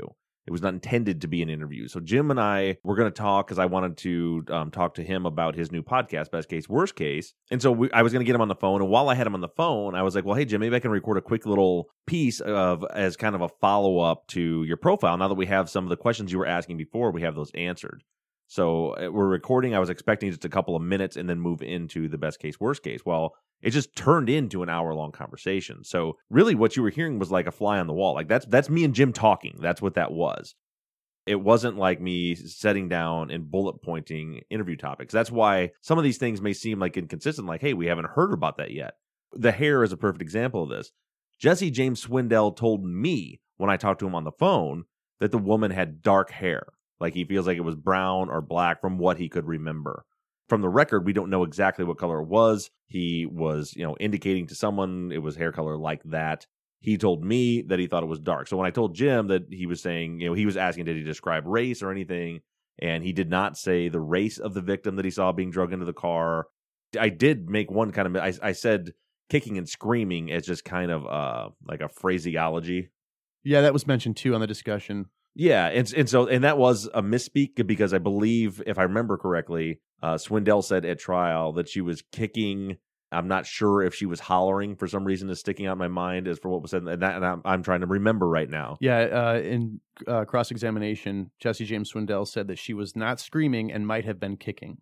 It 0.49 0.51
was 0.51 0.63
not 0.63 0.73
intended 0.73 1.21
to 1.21 1.27
be 1.27 1.43
an 1.43 1.49
interview. 1.49 1.87
So 1.87 1.99
Jim 1.99 2.31
and 2.31 2.39
I 2.39 2.77
were 2.83 2.95
going 2.95 3.11
to 3.11 3.15
talk 3.15 3.45
because 3.45 3.59
I 3.59 3.67
wanted 3.67 3.97
to 3.97 4.45
um, 4.49 4.71
talk 4.71 4.95
to 4.95 5.03
him 5.03 5.27
about 5.27 5.53
his 5.53 5.71
new 5.71 5.83
podcast, 5.83 6.31
Best 6.31 6.49
Case, 6.49 6.67
Worst 6.67 6.95
Case. 6.95 7.35
And 7.51 7.61
so 7.61 7.71
we, 7.71 7.91
I 7.91 8.01
was 8.01 8.13
going 8.13 8.21
to 8.21 8.25
get 8.25 8.33
him 8.33 8.41
on 8.41 8.47
the 8.47 8.55
phone. 8.55 8.81
And 8.81 8.89
while 8.89 9.09
I 9.09 9.13
had 9.13 9.27
him 9.27 9.35
on 9.35 9.41
the 9.41 9.49
phone, 9.49 9.93
I 9.93 10.01
was 10.01 10.15
like, 10.15 10.25
well, 10.25 10.33
hey, 10.33 10.45
Jim, 10.45 10.59
maybe 10.59 10.75
I 10.75 10.79
can 10.79 10.89
record 10.89 11.17
a 11.17 11.21
quick 11.21 11.45
little 11.45 11.89
piece 12.07 12.39
of 12.39 12.83
as 12.91 13.15
kind 13.15 13.35
of 13.35 13.41
a 13.41 13.49
follow 13.61 13.99
up 13.99 14.25
to 14.29 14.63
your 14.63 14.77
profile. 14.77 15.17
Now 15.17 15.27
that 15.27 15.35
we 15.35 15.45
have 15.45 15.69
some 15.69 15.83
of 15.83 15.91
the 15.91 15.97
questions 15.97 16.31
you 16.31 16.39
were 16.39 16.47
asking 16.47 16.77
before, 16.77 17.11
we 17.11 17.21
have 17.21 17.35
those 17.35 17.51
answered. 17.53 18.01
So 18.49 18.95
uh, 18.95 19.11
we're 19.11 19.27
recording. 19.27 19.75
I 19.75 19.79
was 19.79 19.91
expecting 19.91 20.31
just 20.31 20.43
a 20.43 20.49
couple 20.49 20.75
of 20.75 20.81
minutes 20.81 21.17
and 21.17 21.29
then 21.29 21.39
move 21.39 21.61
into 21.61 22.09
the 22.09 22.17
best 22.17 22.39
case, 22.39 22.59
worst 22.59 22.81
case. 22.81 23.01
Well, 23.05 23.35
it 23.61 23.69
just 23.69 23.95
turned 23.95 24.27
into 24.27 24.63
an 24.63 24.69
hour 24.69 24.91
long 24.95 25.11
conversation. 25.11 25.83
So 25.83 26.17
really, 26.31 26.55
what 26.55 26.75
you 26.75 26.81
were 26.81 26.89
hearing 26.89 27.19
was 27.19 27.29
like 27.29 27.45
a 27.45 27.51
fly 27.51 27.77
on 27.77 27.85
the 27.85 27.93
wall. 27.93 28.15
Like 28.15 28.27
that's 28.27 28.47
that's 28.47 28.67
me 28.67 28.83
and 28.83 28.95
Jim 28.95 29.13
talking. 29.13 29.59
That's 29.61 29.83
what 29.83 29.93
that 29.93 30.11
was. 30.11 30.55
It 31.27 31.35
wasn't 31.35 31.77
like 31.77 32.01
me 32.01 32.33
setting 32.33 32.89
down 32.89 33.29
and 33.29 33.51
bullet 33.51 33.83
pointing 33.83 34.41
interview 34.49 34.77
topics. 34.77 35.13
That's 35.13 35.29
why 35.29 35.69
some 35.81 35.99
of 35.99 36.03
these 36.03 36.17
things 36.17 36.41
may 36.41 36.53
seem 36.53 36.79
like 36.79 36.97
inconsistent. 36.97 37.47
Like, 37.47 37.61
hey, 37.61 37.75
we 37.75 37.85
haven't 37.85 38.09
heard 38.15 38.33
about 38.33 38.57
that 38.57 38.71
yet. 38.71 38.95
The 39.31 39.51
hair 39.51 39.83
is 39.83 39.91
a 39.91 39.97
perfect 39.97 40.23
example 40.23 40.63
of 40.63 40.69
this. 40.69 40.91
Jesse 41.39 41.69
James 41.69 42.03
Swindell 42.03 42.57
told 42.57 42.83
me 42.83 43.41
when 43.57 43.69
I 43.69 43.77
talked 43.77 43.99
to 43.99 44.07
him 44.07 44.15
on 44.15 44.23
the 44.23 44.31
phone 44.31 44.85
that 45.19 45.29
the 45.29 45.37
woman 45.37 45.69
had 45.69 46.01
dark 46.01 46.31
hair. 46.31 46.63
Like 46.99 47.13
he 47.13 47.23
feels 47.25 47.47
like 47.47 47.57
it 47.57 47.61
was 47.61 47.75
brown 47.75 48.29
or 48.29 48.41
black 48.41 48.81
from 48.81 48.97
what 48.97 49.17
he 49.17 49.29
could 49.29 49.45
remember. 49.45 50.05
from 50.49 50.61
the 50.61 50.69
record, 50.69 51.05
we 51.05 51.13
don't 51.13 51.29
know 51.29 51.43
exactly 51.43 51.85
what 51.85 51.97
color 51.97 52.21
it 52.21 52.27
was. 52.27 52.71
He 52.87 53.25
was, 53.25 53.73
you 53.75 53.83
know, 53.85 53.95
indicating 53.99 54.47
to 54.47 54.55
someone 54.55 55.11
it 55.13 55.19
was 55.19 55.35
hair 55.35 55.51
color 55.51 55.77
like 55.77 56.01
that. 56.05 56.47
He 56.81 56.97
told 56.97 57.23
me 57.23 57.61
that 57.63 57.77
he 57.79 57.87
thought 57.87 58.03
it 58.03 58.07
was 58.07 58.19
dark. 58.19 58.47
So 58.47 58.57
when 58.57 58.65
I 58.65 58.71
told 58.71 58.95
Jim 58.95 59.27
that 59.27 59.43
he 59.51 59.67
was 59.67 59.81
saying, 59.81 60.19
you 60.19 60.27
know, 60.27 60.33
he 60.33 60.45
was 60.45 60.57
asking, 60.57 60.85
did 60.85 60.97
he 60.97 61.03
describe 61.03 61.45
race 61.45 61.83
or 61.83 61.91
anything? 61.91 62.41
And 62.81 63.03
he 63.03 63.13
did 63.13 63.29
not 63.29 63.57
say 63.57 63.89
the 63.89 63.99
race 63.99 64.39
of 64.39 64.53
the 64.53 64.61
victim 64.61 64.95
that 64.95 65.05
he 65.05 65.11
saw 65.11 65.31
being 65.31 65.51
drugged 65.51 65.73
into 65.73 65.85
the 65.85 65.93
car. 65.93 66.47
I 66.99 67.09
did 67.09 67.49
make 67.49 67.69
one 67.69 67.91
kind 67.91 68.07
of, 68.07 68.15
I, 68.15 68.33
I 68.41 68.53
said 68.53 68.93
kicking 69.29 69.57
and 69.57 69.69
screaming 69.69 70.31
as 70.31 70.45
just 70.47 70.65
kind 70.65 70.89
of 70.89 71.05
uh 71.05 71.49
like 71.67 71.81
a 71.81 71.89
phraseology. 71.89 72.89
Yeah, 73.43 73.61
that 73.61 73.73
was 73.73 73.85
mentioned 73.85 74.17
too 74.17 74.33
on 74.33 74.41
the 74.41 74.47
discussion. 74.47 75.07
Yeah, 75.39 75.67
and 75.67 75.93
and 75.93 76.09
so 76.09 76.27
and 76.27 76.43
that 76.43 76.57
was 76.57 76.89
a 76.93 77.01
misspeak 77.01 77.65
because 77.65 77.93
I 77.93 77.97
believe, 77.97 78.61
if 78.67 78.77
I 78.77 78.83
remember 78.83 79.17
correctly, 79.17 79.79
uh, 80.03 80.15
Swindell 80.15 80.61
said 80.61 80.83
at 80.83 80.99
trial 80.99 81.53
that 81.53 81.69
she 81.69 81.79
was 81.79 82.03
kicking. 82.11 82.75
I'm 83.09 83.29
not 83.29 83.45
sure 83.45 83.81
if 83.81 83.95
she 83.95 84.05
was 84.05 84.19
hollering 84.19 84.75
for 84.75 84.85
some 84.85 85.05
reason 85.05 85.29
is 85.29 85.39
sticking 85.39 85.65
out 85.65 85.71
in 85.71 85.77
my 85.77 85.87
mind 85.87 86.27
as 86.27 86.39
for 86.39 86.49
what 86.49 86.61
was 86.61 86.71
said, 86.71 86.83
and, 86.83 87.01
that, 87.01 87.15
and 87.15 87.25
I'm, 87.25 87.41
I'm 87.45 87.63
trying 87.63 87.79
to 87.79 87.87
remember 87.87 88.27
right 88.27 88.49
now. 88.49 88.77
Yeah, 88.81 88.97
uh, 88.99 89.39
in 89.39 89.79
uh, 90.05 90.25
cross 90.25 90.51
examination, 90.51 91.31
Jesse 91.39 91.63
James 91.65 91.91
Swindell 91.91 92.27
said 92.27 92.49
that 92.49 92.59
she 92.59 92.73
was 92.73 92.97
not 92.97 93.21
screaming 93.21 93.71
and 93.71 93.87
might 93.87 94.03
have 94.03 94.19
been 94.19 94.35
kicking. 94.35 94.79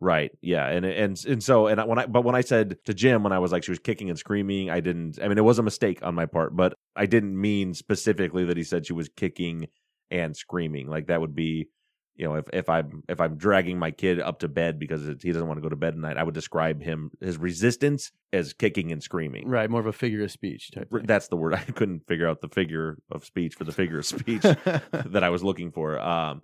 Right. 0.00 0.32
Yeah. 0.40 0.66
And 0.66 0.84
and 0.84 1.24
and 1.24 1.42
so 1.42 1.68
and 1.68 1.80
when 1.86 2.00
I 2.00 2.06
but 2.06 2.24
when 2.24 2.34
I 2.34 2.40
said 2.40 2.78
to 2.86 2.94
Jim 2.94 3.22
when 3.22 3.32
I 3.32 3.38
was 3.38 3.52
like 3.52 3.62
she 3.62 3.70
was 3.70 3.78
kicking 3.78 4.08
and 4.08 4.18
screaming, 4.18 4.70
I 4.70 4.80
didn't. 4.80 5.18
I 5.22 5.28
mean, 5.28 5.38
it 5.38 5.44
was 5.44 5.58
a 5.58 5.62
mistake 5.62 6.00
on 6.02 6.14
my 6.14 6.26
part, 6.26 6.56
but 6.56 6.74
I 6.96 7.06
didn't 7.06 7.38
mean 7.38 7.74
specifically 7.74 8.44
that 8.46 8.56
he 8.56 8.64
said 8.64 8.86
she 8.86 8.94
was 8.94 9.08
kicking 9.14 9.68
and 10.10 10.36
screaming. 10.36 10.88
Like 10.88 11.06
that 11.06 11.20
would 11.20 11.34
be, 11.34 11.68
you 12.16 12.26
know, 12.26 12.34
if 12.34 12.44
if 12.52 12.68
I'm 12.68 13.02
if 13.08 13.20
I'm 13.20 13.36
dragging 13.36 13.78
my 13.78 13.90
kid 13.90 14.20
up 14.20 14.40
to 14.40 14.48
bed 14.48 14.78
because 14.78 15.06
it, 15.06 15.22
he 15.22 15.32
doesn't 15.32 15.46
want 15.46 15.58
to 15.58 15.62
go 15.62 15.68
to 15.68 15.76
bed 15.76 15.94
at 15.94 15.98
night, 15.98 16.16
I 16.16 16.22
would 16.22 16.34
describe 16.34 16.82
him 16.82 17.10
his 17.20 17.38
resistance 17.38 18.12
as 18.32 18.52
kicking 18.52 18.92
and 18.92 19.02
screaming. 19.02 19.48
Right, 19.48 19.70
more 19.70 19.80
of 19.80 19.86
a 19.86 19.92
figure 19.92 20.22
of 20.24 20.30
speech 20.30 20.70
type. 20.72 20.90
Thing. 20.90 21.06
That's 21.06 21.28
the 21.28 21.36
word. 21.36 21.54
I 21.54 21.62
couldn't 21.62 22.06
figure 22.06 22.28
out 22.28 22.40
the 22.40 22.48
figure 22.48 22.98
of 23.10 23.24
speech 23.24 23.54
for 23.54 23.64
the 23.64 23.72
figure 23.72 23.98
of 23.98 24.06
speech 24.06 24.42
that 24.42 25.22
I 25.22 25.30
was 25.30 25.42
looking 25.42 25.72
for. 25.72 25.98
Um, 25.98 26.42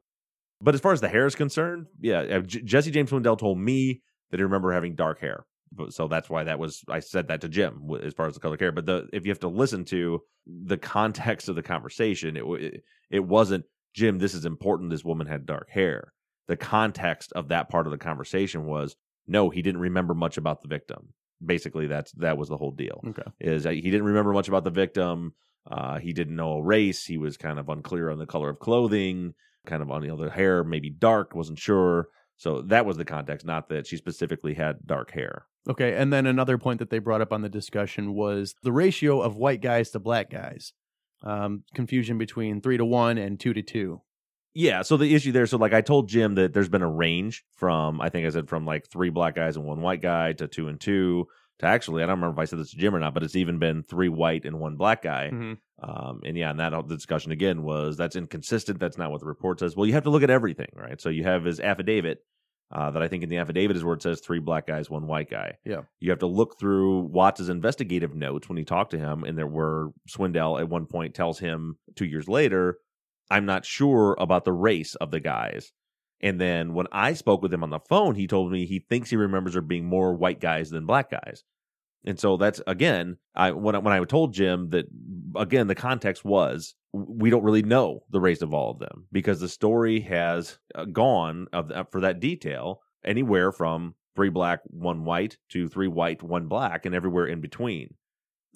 but 0.61 0.75
as 0.75 0.81
far 0.81 0.93
as 0.93 1.01
the 1.01 1.09
hair 1.09 1.27
is 1.27 1.35
concerned, 1.35 1.87
yeah, 2.01 2.21
uh, 2.21 2.41
J- 2.41 2.63
Jesse 2.63 2.91
James 2.91 3.11
Swindell 3.11 3.39
told 3.39 3.59
me 3.59 4.03
that 4.31 4.39
he 4.39 4.43
remember 4.43 4.73
having 4.73 4.95
dark 4.95 5.21
hair. 5.21 5.45
So 5.91 6.09
that's 6.09 6.31
why 6.31 6.45
that 6.45 6.59
was 6.59 6.83
I 6.89 7.01
said 7.01 7.29
that 7.29 7.41
to 7.43 7.49
Jim 7.49 7.83
as 8.03 8.15
far 8.15 8.27
as 8.27 8.35
the 8.35 8.41
color 8.41 8.57
hair. 8.59 8.73
But 8.73 8.87
the 8.87 9.09
if 9.13 9.25
you 9.27 9.31
have 9.31 9.41
to 9.41 9.49
listen 9.49 9.85
to 9.87 10.21
the 10.47 10.79
context 10.79 11.49
of 11.49 11.57
the 11.57 11.63
conversation, 11.63 12.37
it 12.37 12.85
it 13.11 13.21
wasn't 13.21 13.65
Jim. 13.95 14.19
This 14.19 14.35
is 14.35 14.45
important. 14.45 14.91
This 14.91 15.05
woman 15.05 15.27
had 15.27 15.47
dark 15.47 15.71
hair. 15.71 16.13
The 16.49 16.57
context 16.57 17.33
of 17.33 17.49
that 17.49 17.69
part 17.69 17.87
of 17.87 17.91
the 17.91 17.99
conversation 17.99 18.67
was 18.67 18.97
no, 19.27 19.51
he 19.51 19.63
didn't 19.63 19.81
remember 19.81 20.15
much 20.15 20.37
about 20.37 20.63
the 20.63 20.69
victim. 20.69 21.13
Basically, 21.45 21.87
that's 21.87 22.13
that 22.13 22.39
was 22.39 22.49
the 22.49 22.57
whole 22.57 22.73
deal. 22.73 23.03
Okay, 23.09 23.31
is 23.41 23.65
he 23.65 23.81
didn't 23.81 24.05
remember 24.05 24.33
much 24.33 24.49
about 24.49 24.65
the 24.65 24.71
victim. 24.71 25.35
Uh, 25.69 25.99
he 25.99 26.13
didn't 26.13 26.37
know 26.37 26.53
a 26.53 26.63
race. 26.63 27.05
He 27.05 27.19
was 27.19 27.37
kind 27.37 27.59
of 27.59 27.69
unclear 27.69 28.09
on 28.11 28.19
the 28.19 28.27
color 28.27 28.51
of 28.51 28.61
clothing 28.61 29.35
kind 29.67 29.83
of 29.83 29.91
on 29.91 30.03
you 30.03 30.09
know 30.09 30.17
the 30.17 30.31
hair 30.31 30.65
maybe 30.65 30.89
dark 30.89 31.35
wasn't 31.35 31.59
sure 31.59 32.09
so 32.37 32.62
that 32.62 32.87
was 32.87 32.97
the 32.97 33.05
context 33.05 33.47
not 33.47 33.69
that 33.69 33.87
she 33.87 33.97
specifically 33.97 34.55
had 34.55 34.87
dark 34.87 35.11
hair. 35.11 35.47
Okay 35.69 35.97
and 35.97 36.12
then 36.12 36.26
another 36.26 36.59
point 36.59 36.78
that 36.78 36.90
they 36.90 36.99
brought 36.99 37.21
up 37.21 37.33
on 37.33 37.43
the 37.43 37.49
discussion 37.49 38.14
was 38.14 38.55
the 38.62 38.73
ratio 38.73 39.21
of 39.21 39.37
white 39.37 39.61
guys 39.61 39.90
to 39.90 39.99
black 39.99 40.31
guys 40.31 40.73
um, 41.23 41.64
confusion 41.75 42.19
between 42.19 42.61
three 42.61 42.76
to 42.76 42.85
one 42.85 43.19
and 43.19 43.40
two 43.40 43.55
to 43.55 43.62
two. 43.62 44.00
Yeah 44.55 44.83
so 44.83 44.97
the 44.97 45.14
issue 45.14 45.33
there 45.33 45.47
so 45.47 45.59
like 45.59 45.75
i 45.75 45.81
told 45.83 46.09
jim 46.09 46.35
that 46.37 46.55
there's 46.55 46.69
been 46.69 46.83
a 46.83 46.90
range 46.90 47.45
from 47.57 48.00
i 48.00 48.09
think 48.09 48.26
i 48.26 48.31
said 48.31 48.49
from 48.49 48.64
like 48.64 48.87
three 48.88 49.11
black 49.11 49.35
guys 49.35 49.57
and 49.57 49.66
one 49.66 49.83
white 49.83 50.00
guy 50.00 50.33
to 50.33 50.47
two 50.47 50.69
and 50.69 50.81
two 50.81 51.26
to 51.61 51.67
actually, 51.67 52.03
I 52.03 52.07
don't 52.07 52.17
remember 52.17 52.41
if 52.41 52.43
I 52.43 52.45
said 52.45 52.59
this 52.59 52.71
to 52.73 52.77
Jim 52.77 52.95
or 52.95 53.01
not, 53.01 53.15
but 53.15 53.23
it's 53.23 53.37
even 53.37 53.59
been 53.59 53.83
three 53.83 54.09
white 54.09 54.45
and 54.45 54.59
one 54.59 54.77
black 54.77 55.03
guy. 55.03 55.31
Mm-hmm. 55.33 55.55
Um, 55.89 56.21
and 56.25 56.37
yeah, 56.37 56.51
and 56.51 56.61
that 56.61 56.71
the 56.89 56.95
discussion 56.95 57.33
again 57.33 57.63
was 57.63 57.97
that's 57.97 58.17
inconsistent. 58.17 58.79
That's 58.79 58.99
not 58.99 59.11
what 59.11 59.21
the 59.21 59.27
report 59.27 59.61
says. 59.61 59.77
Well, 59.77 59.87
you 59.87 59.95
have 59.95 60.05
to 60.05 60.11
look 60.11 60.23
at 60.23 60.31
everything, 60.31 60.69
right? 60.75 61.01
So 61.01 61.09
you 61.09 61.25
have 61.25 61.45
his 61.45 61.61
affidavit. 61.61 62.19
Uh, 62.73 62.91
that 62.91 63.01
I 63.01 63.07
think 63.07 63.23
in 63.23 63.29
the 63.29 63.37
affidavit 63.37 63.77
is 63.77 63.85
where 63.85 63.95
it 63.95 64.03
says 64.03 64.21
three 64.21 64.41
black 64.41 64.67
guys, 64.67 64.91
one 64.91 65.07
white 65.07 65.31
guy. 65.31 65.53
Yeah. 65.65 65.83
You 66.01 66.11
have 66.11 66.19
to 66.19 66.27
look 66.27 66.59
through 66.59 67.03
Watts' 67.03 67.49
investigative 67.49 68.13
notes 68.13 68.49
when 68.49 68.59
he 68.59 68.65
talked 68.65 68.91
to 68.91 68.99
him, 68.99 69.23
and 69.23 69.39
there 69.39 69.47
were 69.47 69.93
Swindell 70.09 70.59
at 70.59 70.69
one 70.69 70.87
point 70.87 71.15
tells 71.15 71.39
him 71.39 71.79
two 71.95 72.07
years 72.07 72.29
later, 72.29 72.79
I'm 73.31 73.47
not 73.47 73.65
sure 73.65 74.17
about 74.19 74.45
the 74.45 74.53
race 74.53 74.97
of 74.97 75.13
the 75.13 75.21
guys. 75.21 75.71
And 76.21 76.41
then 76.41 76.75
when 76.75 76.87
I 76.93 77.13
spoke 77.13 77.43
with 77.43 77.53
him 77.53 77.63
on 77.63 77.71
the 77.71 77.81
phone, 77.81 78.15
he 78.15 78.27
told 78.27 78.51
me 78.51 78.65
he 78.65 78.79
thinks 78.79 79.11
he 79.11 79.17
remembers 79.17 79.53
there 79.53 79.63
being 79.63 79.85
more 79.85 80.15
white 80.15 80.41
guys 80.41 80.71
than 80.71 80.87
black 80.87 81.11
guys. 81.11 81.45
And 82.05 82.19
so 82.19 82.37
that's 82.37 82.61
again, 82.67 83.19
I 83.35 83.51
when 83.51 83.75
I, 83.75 83.79
when 83.79 83.93
I 83.93 84.03
told 84.05 84.33
Jim 84.33 84.71
that 84.71 84.87
again 85.35 85.67
the 85.67 85.75
context 85.75 86.25
was 86.25 86.75
we 86.93 87.31
don't 87.31 87.43
really 87.43 87.63
know 87.63 88.05
the 88.11 88.21
race 88.21 88.43
of 88.43 88.55
all 88.55 88.71
of 88.71 88.79
them 88.79 89.07
because 89.13 89.41
the 89.41 89.49
story 89.49 90.01
has 90.01 90.59
uh, 90.75 90.85
gone 90.85 91.49
of 91.53 91.71
uh, 91.73 91.85
for 91.91 92.01
that 92.01 92.21
detail 92.21 92.81
anywhere 93.05 93.53
from 93.53 93.95
three 94.15 94.31
black, 94.31 94.61
one 94.67 95.05
white 95.05 95.37
to 95.51 95.69
three 95.69 95.89
white, 95.89 96.23
one 96.23 96.47
black, 96.47 96.87
and 96.87 96.95
everywhere 96.95 97.27
in 97.27 97.41
between. 97.41 97.95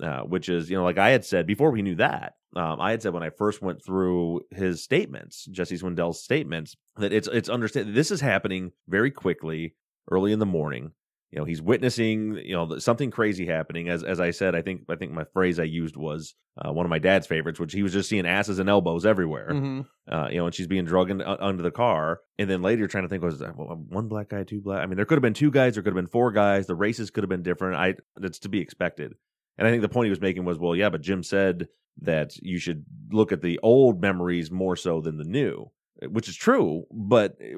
Uh, 0.02 0.22
which 0.22 0.48
is, 0.48 0.70
you 0.70 0.76
know, 0.76 0.84
like 0.84 0.98
I 0.98 1.10
had 1.10 1.24
said 1.24 1.46
before 1.46 1.70
we 1.70 1.82
knew 1.82 1.96
that, 1.96 2.34
um, 2.56 2.80
I 2.80 2.90
had 2.90 3.02
said 3.02 3.12
when 3.12 3.22
I 3.22 3.30
first 3.30 3.62
went 3.62 3.84
through 3.84 4.42
his 4.50 4.82
statements, 4.82 5.46
Jesse 5.50 5.76
Swindell's 5.76 6.22
statements, 6.22 6.76
that 6.96 7.12
it's 7.12 7.28
it's 7.28 7.48
understand 7.48 7.94
this 7.94 8.10
is 8.10 8.20
happening 8.20 8.72
very 8.88 9.10
quickly, 9.10 9.74
early 10.10 10.32
in 10.32 10.38
the 10.38 10.46
morning. 10.46 10.92
You 11.30 11.38
know, 11.38 11.44
he's 11.44 11.62
witnessing 11.62 12.40
you 12.44 12.54
know 12.56 12.78
something 12.78 13.10
crazy 13.10 13.46
happening. 13.46 13.88
As 13.88 14.02
as 14.02 14.18
I 14.18 14.32
said, 14.32 14.56
I 14.56 14.62
think 14.62 14.82
I 14.88 14.96
think 14.96 15.12
my 15.12 15.24
phrase 15.32 15.60
I 15.60 15.64
used 15.64 15.96
was 15.96 16.34
uh, 16.58 16.72
one 16.72 16.84
of 16.84 16.90
my 16.90 16.98
dad's 16.98 17.28
favorites, 17.28 17.60
which 17.60 17.72
he 17.72 17.84
was 17.84 17.92
just 17.92 18.08
seeing 18.08 18.26
asses 18.26 18.58
and 18.58 18.68
elbows 18.68 19.06
everywhere. 19.06 19.50
Mm-hmm. 19.52 20.12
Uh, 20.12 20.28
you 20.28 20.38
know, 20.38 20.46
and 20.46 20.54
she's 20.54 20.66
being 20.66 20.84
drugged 20.84 21.12
in, 21.12 21.22
uh, 21.22 21.36
under 21.38 21.62
the 21.62 21.70
car, 21.70 22.20
and 22.38 22.50
then 22.50 22.62
later 22.62 22.80
you're 22.80 22.88
trying 22.88 23.04
to 23.04 23.08
think 23.08 23.22
was 23.22 23.38
that 23.38 23.56
one 23.56 24.08
black 24.08 24.30
guy, 24.30 24.42
two 24.42 24.60
black. 24.60 24.82
I 24.82 24.86
mean, 24.86 24.96
there 24.96 25.04
could 25.04 25.18
have 25.18 25.22
been 25.22 25.34
two 25.34 25.52
guys, 25.52 25.74
there 25.74 25.84
could 25.84 25.94
have 25.94 26.02
been 26.02 26.10
four 26.10 26.32
guys. 26.32 26.66
The 26.66 26.74
races 26.74 27.10
could 27.10 27.22
have 27.22 27.30
been 27.30 27.44
different. 27.44 27.76
I 27.76 27.94
that's 28.16 28.40
to 28.40 28.48
be 28.48 28.60
expected. 28.60 29.14
And 29.58 29.66
I 29.66 29.70
think 29.70 29.82
the 29.82 29.88
point 29.88 30.06
he 30.06 30.10
was 30.10 30.20
making 30.20 30.44
was, 30.44 30.58
well, 30.58 30.74
yeah, 30.74 30.88
but 30.88 31.02
Jim 31.02 31.22
said 31.22 31.68
that 32.02 32.36
you 32.38 32.58
should 32.58 32.84
look 33.10 33.32
at 33.32 33.42
the 33.42 33.58
old 33.62 34.00
memories 34.00 34.50
more 34.50 34.76
so 34.76 35.00
than 35.00 35.18
the 35.18 35.24
new, 35.24 35.70
which 36.08 36.28
is 36.28 36.36
true. 36.36 36.84
But 36.90 37.36
eh, 37.40 37.52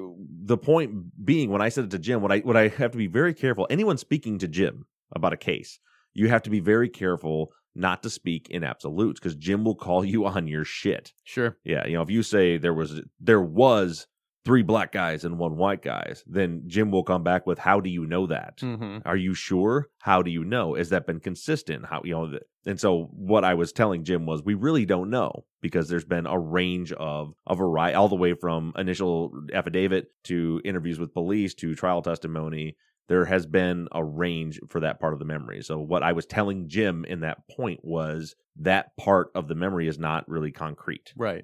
the 0.45 0.57
point 0.57 1.25
being, 1.25 1.49
when 1.49 1.61
I 1.61 1.69
said 1.69 1.85
it 1.85 1.91
to 1.91 1.99
Jim, 1.99 2.21
what 2.21 2.31
I 2.31 2.39
what 2.39 2.57
I 2.57 2.67
have 2.67 2.91
to 2.91 2.97
be 2.97 3.07
very 3.07 3.33
careful. 3.33 3.67
Anyone 3.69 3.97
speaking 3.97 4.37
to 4.39 4.47
Jim 4.47 4.85
about 5.15 5.33
a 5.33 5.37
case, 5.37 5.79
you 6.13 6.29
have 6.29 6.43
to 6.43 6.49
be 6.49 6.59
very 6.59 6.89
careful 6.89 7.51
not 7.75 8.03
to 8.03 8.09
speak 8.09 8.49
in 8.49 8.63
absolutes 8.63 9.19
because 9.19 9.35
Jim 9.35 9.63
will 9.63 9.75
call 9.75 10.05
you 10.05 10.25
on 10.25 10.47
your 10.47 10.65
shit. 10.65 11.13
Sure. 11.23 11.57
Yeah, 11.63 11.87
you 11.87 11.93
know, 11.93 12.01
if 12.01 12.09
you 12.09 12.23
say 12.23 12.57
there 12.57 12.73
was 12.73 13.01
there 13.19 13.41
was 13.41 14.07
three 14.45 14.63
black 14.63 14.91
guys 14.91 15.23
and 15.23 15.37
one 15.37 15.55
white 15.55 15.81
guys, 15.81 16.23
then 16.27 16.63
Jim 16.67 16.91
will 16.91 17.03
come 17.03 17.23
back 17.23 17.47
with, 17.47 17.59
"How 17.59 17.79
do 17.79 17.89
you 17.89 18.05
know 18.05 18.27
that? 18.27 18.57
Mm-hmm. 18.57 18.99
Are 19.05 19.15
you 19.15 19.33
sure? 19.33 19.89
How 19.99 20.21
do 20.21 20.31
you 20.31 20.43
know? 20.43 20.75
Has 20.75 20.89
that 20.89 21.07
been 21.07 21.19
consistent? 21.19 21.85
How 21.85 22.01
you 22.03 22.13
know?" 22.13 22.39
And 22.65 22.79
so 22.79 23.09
what 23.11 23.43
I 23.43 23.53
was 23.53 23.73
telling 23.73 24.03
Jim 24.03 24.25
was, 24.25 24.43
we 24.43 24.53
really 24.53 24.85
don't 24.85 25.09
know 25.09 25.45
because 25.61 25.89
there's 25.89 26.05
been 26.05 26.25
a 26.25 26.39
range 26.39 26.91
of 26.93 27.33
a 27.47 27.55
variety, 27.55 27.95
all 27.95 28.09
the 28.09 28.15
way 28.15 28.33
from 28.33 28.73
initial 28.77 29.33
affidavit 29.53 30.07
to 30.25 30.61
interviews 30.63 30.99
with 30.99 31.13
police 31.13 31.53
to 31.55 31.75
trial 31.75 32.01
testimony. 32.01 32.75
There 33.09 33.25
has 33.25 33.45
been 33.45 33.89
a 33.91 34.03
range 34.03 34.61
for 34.69 34.79
that 34.79 35.01
part 35.01 35.11
of 35.11 35.19
the 35.19 35.25
memory. 35.25 35.61
So 35.61 35.77
what 35.77 36.03
I 36.03 36.13
was 36.13 36.25
telling 36.25 36.69
Jim 36.69 37.03
in 37.03 37.19
that 37.19 37.45
point 37.49 37.81
was 37.83 38.35
that 38.57 38.95
part 38.95 39.27
of 39.35 39.49
the 39.49 39.55
memory 39.55 39.89
is 39.89 39.99
not 39.99 40.27
really 40.29 40.51
concrete. 40.51 41.13
Right. 41.17 41.43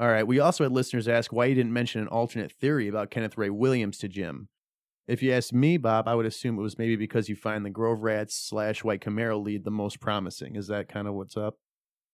All 0.00 0.08
right. 0.08 0.26
We 0.26 0.40
also 0.40 0.64
had 0.64 0.72
listeners 0.72 1.06
ask 1.06 1.30
why 1.30 1.44
you 1.44 1.54
didn't 1.54 1.74
mention 1.74 2.00
an 2.00 2.08
alternate 2.08 2.52
theory 2.52 2.88
about 2.88 3.10
Kenneth 3.10 3.36
Ray 3.36 3.50
Williams 3.50 3.98
to 3.98 4.08
Jim. 4.08 4.48
If 5.06 5.22
you 5.22 5.32
ask 5.32 5.52
me, 5.52 5.76
Bob, 5.76 6.08
I 6.08 6.14
would 6.14 6.24
assume 6.24 6.58
it 6.58 6.62
was 6.62 6.78
maybe 6.78 6.96
because 6.96 7.28
you 7.28 7.36
find 7.36 7.66
the 7.66 7.70
Grove 7.70 8.00
Rats 8.00 8.34
slash 8.34 8.82
White 8.82 9.02
Camaro 9.02 9.42
lead 9.42 9.64
the 9.64 9.70
most 9.70 10.00
promising. 10.00 10.56
Is 10.56 10.68
that 10.68 10.88
kind 10.88 11.06
of 11.06 11.14
what's 11.14 11.36
up? 11.36 11.58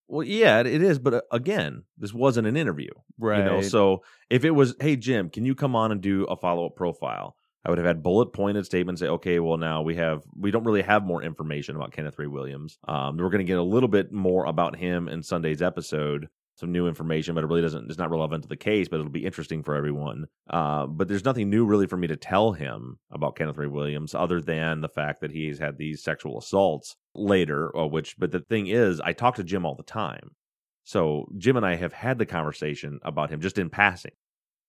Well, 0.09 0.27
yeah, 0.27 0.61
it 0.61 0.67
it 0.67 0.83
is, 0.83 0.99
but 0.99 1.15
uh, 1.15 1.21
again, 1.31 1.85
this 1.99 2.15
wasn't 2.15 2.47
an 2.47 2.57
interview, 2.57 2.91
Right. 3.19 3.39
You 3.39 3.45
know, 3.45 3.61
so 3.63 4.03
if 4.31 4.45
it 4.45 4.53
was, 4.53 4.75
hey 4.81 4.97
Jim, 4.97 5.31
can 5.31 5.45
you 5.45 5.55
come 5.55 5.75
on 5.77 5.93
and 5.93 6.01
do 6.01 6.25
a 6.25 6.37
follow 6.37 6.67
up 6.67 6.77
profile? 6.77 7.37
I 7.65 7.71
would 7.71 7.79
have 7.79 7.87
had 7.87 8.05
bullet 8.05 8.27
pointed 8.27 8.65
statements. 8.65 9.01
Say, 9.01 9.09
okay, 9.09 9.41
well 9.41 9.57
now 9.57 9.83
we 9.83 9.97
have 9.97 10.23
we 10.37 10.53
don't 10.53 10.65
really 10.65 10.83
have 10.83 11.05
more 11.05 11.23
information 11.23 11.75
about 11.75 11.93
Kenneth 11.93 12.19
Ray 12.19 12.29
Williams. 12.29 12.79
Um, 12.87 13.17
we're 13.17 13.31
going 13.31 13.39
to 13.39 13.45
get 13.45 13.59
a 13.59 13.63
little 13.63 13.89
bit 13.89 14.13
more 14.13 14.45
about 14.45 14.77
him 14.77 15.09
in 15.09 15.25
Sunday's 15.25 15.61
episode, 15.61 16.29
some 16.57 16.73
new 16.73 16.89
information, 16.89 17.35
but 17.35 17.45
it 17.45 17.47
really 17.47 17.63
doesn't. 17.63 17.89
It's 17.89 17.99
not 17.99 18.11
relevant 18.11 18.43
to 18.43 18.49
the 18.49 18.57
case, 18.57 18.89
but 18.89 18.99
it'll 18.99 19.11
be 19.11 19.27
interesting 19.27 19.63
for 19.63 19.75
everyone. 19.75 20.27
Uh, 20.49 20.87
but 20.87 21.07
there's 21.07 21.25
nothing 21.25 21.51
new 21.51 21.65
really 21.67 21.87
for 21.87 21.97
me 21.97 22.07
to 22.07 22.17
tell 22.17 22.53
him 22.53 22.99
about 23.11 23.37
Kenneth 23.37 23.59
Ray 23.59 23.67
Williams, 23.67 24.15
other 24.15 24.41
than 24.41 24.81
the 24.81 24.89
fact 24.89 25.21
that 25.21 25.31
he's 25.31 25.59
had 25.59 25.77
these 25.77 26.03
sexual 26.03 26.39
assaults 26.39 26.97
later. 27.15 27.77
uh, 27.77 27.87
Which, 27.87 28.19
but 28.19 28.33
the 28.33 28.41
thing 28.41 28.67
is, 28.69 29.01
I 29.01 29.13
talk 29.13 29.37
to 29.37 29.45
Jim 29.45 29.67
all 29.67 29.75
the 29.75 29.83
time. 29.83 30.31
So 30.85 31.29
Jim 31.37 31.57
and 31.57 31.67
I 31.67 31.77
have 31.77 31.93
had 31.93 32.19
the 32.19 32.27
conversation 32.27 33.01
about 33.03 33.31
him 33.31 33.41
just 33.41 33.59
in 33.59 33.71
passing. 33.71 34.13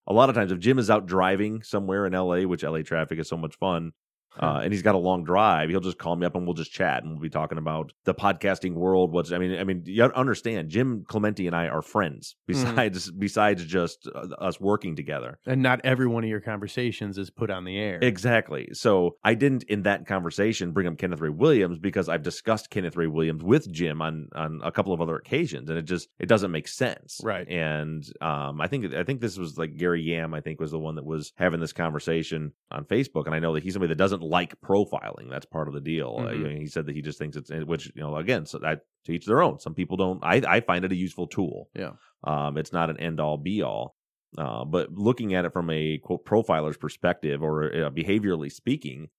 A 0.08 0.13
lot 0.13 0.29
of 0.29 0.36
times, 0.36 0.51
if 0.51 0.60
Jim 0.60 0.79
is 0.79 0.89
out 0.89 1.06
driving 1.06 1.62
somewhere 1.63 2.06
in 2.06 2.13
LA, 2.13 2.41
which 2.41 2.63
LA 2.63 2.82
traffic 2.82 3.20
is 3.20 3.27
so 3.27 3.38
much 3.38 3.56
fun, 3.58 3.91
uh, 4.39 4.62
and 4.63 4.74
he's 4.74 4.82
got 4.82 4.96
a 4.96 5.00
long 5.00 5.24
drive, 5.24 5.70
he'll 5.70 5.79
just 5.79 5.98
call 5.98 6.15
me 6.15 6.25
up 6.25 6.36
and 6.36 6.46
we'll 6.46 6.53
just 6.53 6.72
chat 6.72 7.03
and 7.03 7.13
we'll 7.13 7.22
be 7.22 7.29
talking 7.29 7.58
about 7.58 7.91
the 8.03 8.13
podcasting 8.13 8.74
world. 8.74 9.12
What's 9.12 9.32
I 9.32 9.38
mean, 9.38 9.58
I 9.60 9.63
mean, 9.63 9.84
you 9.86 10.03
understand, 10.03 10.70
Jim 10.70 11.03
Clemente 11.08 11.48
and 11.48 11.56
I 11.56 11.67
are 11.67 11.82
friends 11.82 12.36
besides 12.46 13.10
besides 13.12 13.65
just 13.65 14.08
uh, 14.13 14.27
us 14.39 14.60
working 14.60 14.96
together. 14.96 15.39
And 15.46 15.62
not 15.62 15.82
every 15.84 16.08
one 16.08 16.24
of 16.24 16.29
your 16.29 16.41
conversations 16.41 17.17
is 17.17 17.29
put 17.29 17.50
on 17.50 17.65
the 17.65 17.77
air. 17.77 18.00
Exactly. 18.01 18.70
So 18.74 19.15
I 19.24 19.34
didn't 19.34 19.63
in 19.63 19.84
that 19.84 20.06
conversation 20.06 20.72
bring 20.72 20.88
up 20.88 20.98
Kenneth 20.98 21.22
Ray 21.22 21.29
Williams 21.29 21.79
because 21.79 22.10
I've 22.10 22.24
discussed 22.24 22.70
Kenneth 22.70 22.96
Ray 22.96 23.08
Williams 23.08 23.44
with 23.44 23.72
Jim 23.72 24.01
on 24.01 24.29
on 24.36 24.62
a 24.63 24.72
couple 24.72 24.94
of 24.94 25.01
other 25.01 25.15
occasions, 25.15 25.70
and 25.70 25.77
it 25.77 25.86
just 25.86 26.10
it 26.20 26.27
doesn't 26.27 26.51
make 26.51 26.67
sense. 26.67 27.20
Right. 27.24 27.48
And 27.48 28.03
um, 28.22 28.62
I 28.62 28.67
think 28.67 28.94
I 28.94 29.03
think 29.03 29.22
this 29.22 29.38
was 29.38 29.58
like 29.58 29.77
Gary 29.77 30.01
Yam. 30.01 30.34
I 30.34 30.41
think 30.41 30.60
was 30.60 30.72
the 30.72 30.79
one 30.79 30.96
that 30.96 31.06
was 31.06 31.34
having 31.36 31.60
this 31.60 31.74
conversation 31.74 32.53
on 32.72 32.86
Facebook, 32.86 33.25
and 33.25 33.34
I 33.34 33.39
know 33.39 33.53
that 33.53 33.63
he's 33.63 33.74
somebody 33.74 33.89
that 33.89 33.98
doesn't 33.98 34.24
like 34.27 34.60
profiling. 34.62 35.29
That's 35.29 35.46
part 35.46 35.67
of 35.67 35.74
the 35.74 35.81
deal. 35.81 36.15
Uh, 36.19 36.24
Mhm. 36.27 36.38
you 36.38 36.43
know, 36.43 36.60
he 36.60 36.67
said 36.67 36.86
that 36.86 36.96
he 36.96 37.01
just 37.01 37.17
thinks 37.19 37.36
it's 37.38 37.50
which 37.65 37.91
you 37.96 38.01
know 38.01 38.15
again, 38.15 38.46
so 38.46 38.57
that 38.60 38.81
to 39.05 39.12
each 39.12 39.25
their 39.25 39.41
own. 39.41 39.60
Some 39.60 39.74
people 39.74 39.98
don't. 39.98 40.19
I 40.24 40.41
I 40.48 40.60
find 40.62 40.84
it 40.86 40.91
a 40.91 40.96
useful 40.96 41.27
tool. 41.27 41.69
Yeah. 41.75 41.93
Um, 42.24 42.57
it's 42.57 42.74
not 42.74 42.89
an 42.89 42.98
end 43.00 43.19
all 43.19 43.38
be 43.38 43.62
all. 43.62 43.96
Uh, 44.38 44.65
but 44.65 44.91
looking 44.91 45.34
at 45.34 45.46
it 45.46 45.53
from 45.53 45.69
a 45.69 45.98
quote 46.00 46.25
profiler's 46.25 46.77
perspective 46.77 47.41
or 47.41 47.63
uh, 47.74 47.89
behaviorally 47.89 48.51
speaking, 48.51 49.10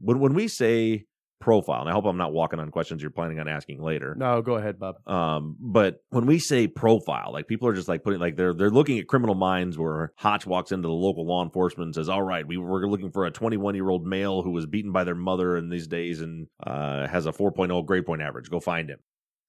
when 0.00 0.18
when 0.20 0.34
we 0.34 0.48
say 0.48 1.04
profile, 1.40 1.80
and 1.80 1.90
I 1.90 1.92
hope 1.92 2.04
I'm 2.04 2.16
not 2.16 2.32
walking 2.32 2.60
on 2.60 2.70
questions 2.70 3.02
you're 3.02 3.10
planning 3.10 3.38
on 3.38 3.48
asking 3.48 3.82
later. 3.82 4.14
No, 4.16 4.42
go 4.42 4.54
ahead, 4.54 4.78
Bob. 4.78 4.96
Um, 5.06 5.56
but 5.60 6.02
when 6.10 6.26
we 6.26 6.38
say 6.38 6.66
profile, 6.66 7.30
like 7.32 7.46
people 7.46 7.68
are 7.68 7.74
just 7.74 7.88
like 7.88 8.02
putting 8.02 8.20
like 8.20 8.36
they're 8.36 8.54
they're 8.54 8.70
looking 8.70 8.98
at 8.98 9.06
criminal 9.06 9.34
minds 9.34 9.78
where 9.78 10.12
Hotch 10.16 10.46
walks 10.46 10.72
into 10.72 10.88
the 10.88 10.94
local 10.94 11.26
law 11.26 11.44
enforcement 11.44 11.88
and 11.88 11.94
says, 11.94 12.08
"All 12.08 12.22
right, 12.22 12.46
we 12.46 12.56
were 12.56 12.88
looking 12.88 13.10
for 13.10 13.26
a 13.26 13.30
21 13.30 13.74
year 13.74 13.88
old 13.88 14.06
male 14.06 14.42
who 14.42 14.52
was 14.52 14.66
beaten 14.66 14.92
by 14.92 15.04
their 15.04 15.14
mother 15.14 15.56
in 15.56 15.68
these 15.68 15.86
days 15.86 16.20
and 16.20 16.46
uh, 16.66 17.06
has 17.06 17.26
a 17.26 17.32
4.0 17.32 17.84
grade 17.86 18.06
point 18.06 18.22
average. 18.22 18.50
Go 18.50 18.60
find 18.60 18.88
him." 18.90 18.98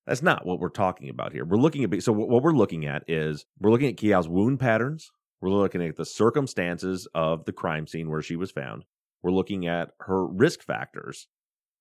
That's 0.05 0.21
not 0.21 0.45
what 0.45 0.59
we're 0.59 0.69
talking 0.69 1.09
about 1.09 1.33
here. 1.33 1.45
We're 1.45 1.57
looking 1.57 1.83
at 1.83 2.03
so 2.03 2.11
what 2.11 2.43
we're 2.43 2.51
looking 2.51 2.85
at 2.85 3.03
is 3.07 3.45
we're 3.59 3.71
looking 3.71 3.89
at 3.89 3.97
Kiao's 3.97 4.27
wound 4.27 4.59
patterns. 4.59 5.11
We're 5.41 5.49
looking 5.49 5.83
at 5.83 5.95
the 5.95 6.05
circumstances 6.05 7.07
of 7.13 7.45
the 7.45 7.51
crime 7.51 7.87
scene 7.87 8.09
where 8.09 8.21
she 8.21 8.35
was 8.35 8.51
found. 8.51 8.85
We're 9.21 9.31
looking 9.31 9.67
at 9.67 9.89
her 10.01 10.25
risk 10.25 10.63
factors. 10.63 11.27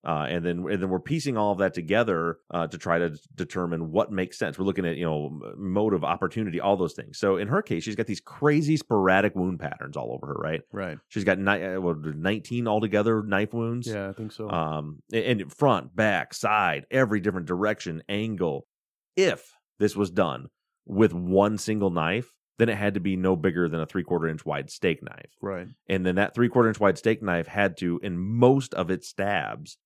Uh, 0.05 0.27
and 0.29 0.45
then 0.45 0.59
and 0.69 0.81
then 0.83 0.89
we're 0.89 0.99
piecing 0.99 1.35
all 1.35 1.51
of 1.51 1.57
that 1.57 1.73
together 1.73 2.37
uh, 2.51 2.67
to 2.67 2.77
try 2.77 2.99
to 2.99 3.09
d- 3.09 3.19
determine 3.33 3.91
what 3.91 4.11
makes 4.11 4.37
sense. 4.37 4.59
We're 4.59 4.65
looking 4.65 4.85
at 4.85 4.97
you 4.97 5.05
know 5.05 5.25
m- 5.27 5.53
motive, 5.57 6.03
opportunity, 6.03 6.59
all 6.61 6.77
those 6.77 6.93
things. 6.93 7.17
So 7.17 7.37
in 7.37 7.47
her 7.47 7.61
case, 7.63 7.83
she's 7.83 7.95
got 7.95 8.05
these 8.05 8.21
crazy 8.21 8.77
sporadic 8.77 9.35
wound 9.35 9.59
patterns 9.59 9.97
all 9.97 10.11
over 10.13 10.27
her. 10.27 10.35
Right? 10.39 10.61
Right. 10.71 10.97
She's 11.07 11.23
got 11.23 11.39
ni- 11.39 11.63
uh, 11.63 11.81
what, 11.81 11.97
nineteen 12.03 12.67
altogether 12.67 13.23
knife 13.23 13.53
wounds. 13.53 13.87
Yeah, 13.87 14.09
I 14.09 14.13
think 14.13 14.31
so. 14.31 14.49
Um, 14.49 15.01
a- 15.11 15.25
and 15.27 15.51
front, 15.51 15.95
back, 15.95 16.33
side, 16.35 16.85
every 16.91 17.19
different 17.19 17.47
direction, 17.47 18.03
angle. 18.07 18.67
If 19.15 19.53
this 19.79 19.95
was 19.95 20.11
done 20.11 20.47
with 20.85 21.13
one 21.13 21.57
single 21.57 21.89
knife, 21.89 22.31
then 22.59 22.69
it 22.69 22.77
had 22.77 22.93
to 22.93 22.99
be 22.99 23.15
no 23.15 23.35
bigger 23.35 23.67
than 23.67 23.79
a 23.81 23.85
three 23.85 24.03
quarter 24.03 24.27
inch 24.27 24.45
wide 24.45 24.69
steak 24.69 25.01
knife. 25.01 25.31
right. 25.41 25.67
And 25.89 26.05
then 26.05 26.15
that 26.15 26.35
three 26.35 26.47
quarter 26.49 26.69
inch 26.69 26.79
wide 26.79 26.97
steak 26.97 27.23
knife 27.23 27.47
had 27.47 27.75
to, 27.77 27.99
in 28.03 28.17
most 28.19 28.73
of 28.75 28.91
its 28.91 29.07
stabs, 29.09 29.77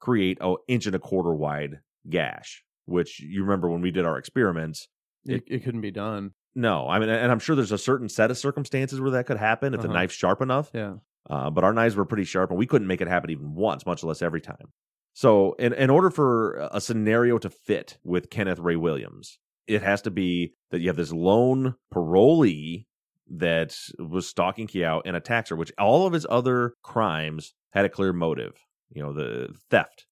create 0.00 0.38
a 0.40 0.54
inch 0.68 0.86
and 0.86 0.94
a 0.94 0.98
quarter 0.98 1.34
wide 1.34 1.80
gash. 2.08 2.62
Which 2.86 3.20
you 3.20 3.42
remember 3.42 3.68
when 3.68 3.82
we 3.82 3.90
did 3.90 4.04
our 4.06 4.16
experiments. 4.16 4.88
It, 5.26 5.44
it 5.46 5.62
couldn't 5.64 5.82
be 5.82 5.90
done. 5.90 6.32
No, 6.54 6.88
I 6.88 6.98
mean, 6.98 7.10
and 7.10 7.30
I'm 7.30 7.38
sure 7.38 7.54
there's 7.54 7.70
a 7.72 7.76
certain 7.78 8.08
set 8.08 8.30
of 8.30 8.38
circumstances 8.38 9.00
where 9.00 9.10
that 9.10 9.26
could 9.26 9.36
happen 9.36 9.74
if 9.74 9.80
the 9.82 9.88
Uh-huh. 9.88 9.94
knife's 9.98 10.14
sharp 10.14 10.40
enough. 10.40 10.70
Yeah. 10.72 10.94
Uh, 11.28 11.50
but 11.50 11.62
our 11.64 11.74
knives 11.74 11.94
were 11.96 12.06
pretty 12.06 12.24
sharp, 12.24 12.48
and 12.50 12.58
we 12.58 12.64
couldn't 12.66 12.88
make 12.88 13.02
it 13.02 13.08
happen 13.08 13.28
even 13.30 13.54
once, 13.54 13.84
much 13.84 14.02
less 14.02 14.22
every 14.22 14.40
time. 14.40 14.72
So, 15.12 15.52
in, 15.58 15.74
in 15.74 15.90
order 15.90 16.08
for 16.10 16.68
a 16.72 16.80
scenario 16.80 17.36
to 17.38 17.50
fit 17.50 17.98
with 18.02 18.30
Kenneth 18.30 18.58
Ray 18.58 18.76
Williams, 18.76 19.38
it 19.66 19.82
has 19.82 20.00
to 20.02 20.10
be 20.10 20.54
that 20.70 20.80
you 20.80 20.88
have 20.88 20.96
this 20.96 21.12
lone 21.12 21.74
parolee 21.92 22.86
that 23.30 23.76
was 23.98 24.26
stalking 24.26 24.66
Kiao 24.66 25.02
and 25.04 25.14
attacks 25.14 25.50
her, 25.50 25.56
which 25.56 25.72
all 25.78 26.06
of 26.06 26.14
his 26.14 26.26
other 26.30 26.72
crimes 26.82 27.52
had 27.72 27.84
a 27.84 27.90
clear 27.90 28.12
motive. 28.14 28.54
You 28.92 29.02
know, 29.02 29.12
the 29.12 29.48
theft, 29.70 30.06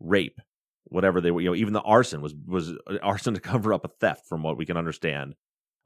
rape, 0.00 0.40
whatever 0.84 1.20
they 1.20 1.30
were. 1.30 1.40
You 1.40 1.50
know, 1.50 1.56
even 1.56 1.72
the 1.72 1.80
arson 1.82 2.20
was 2.20 2.34
was 2.46 2.72
arson 3.02 3.34
to 3.34 3.40
cover 3.40 3.72
up 3.72 3.84
a 3.84 3.88
theft, 3.88 4.26
from 4.28 4.42
what 4.42 4.56
we 4.56 4.66
can 4.66 4.76
understand. 4.76 5.34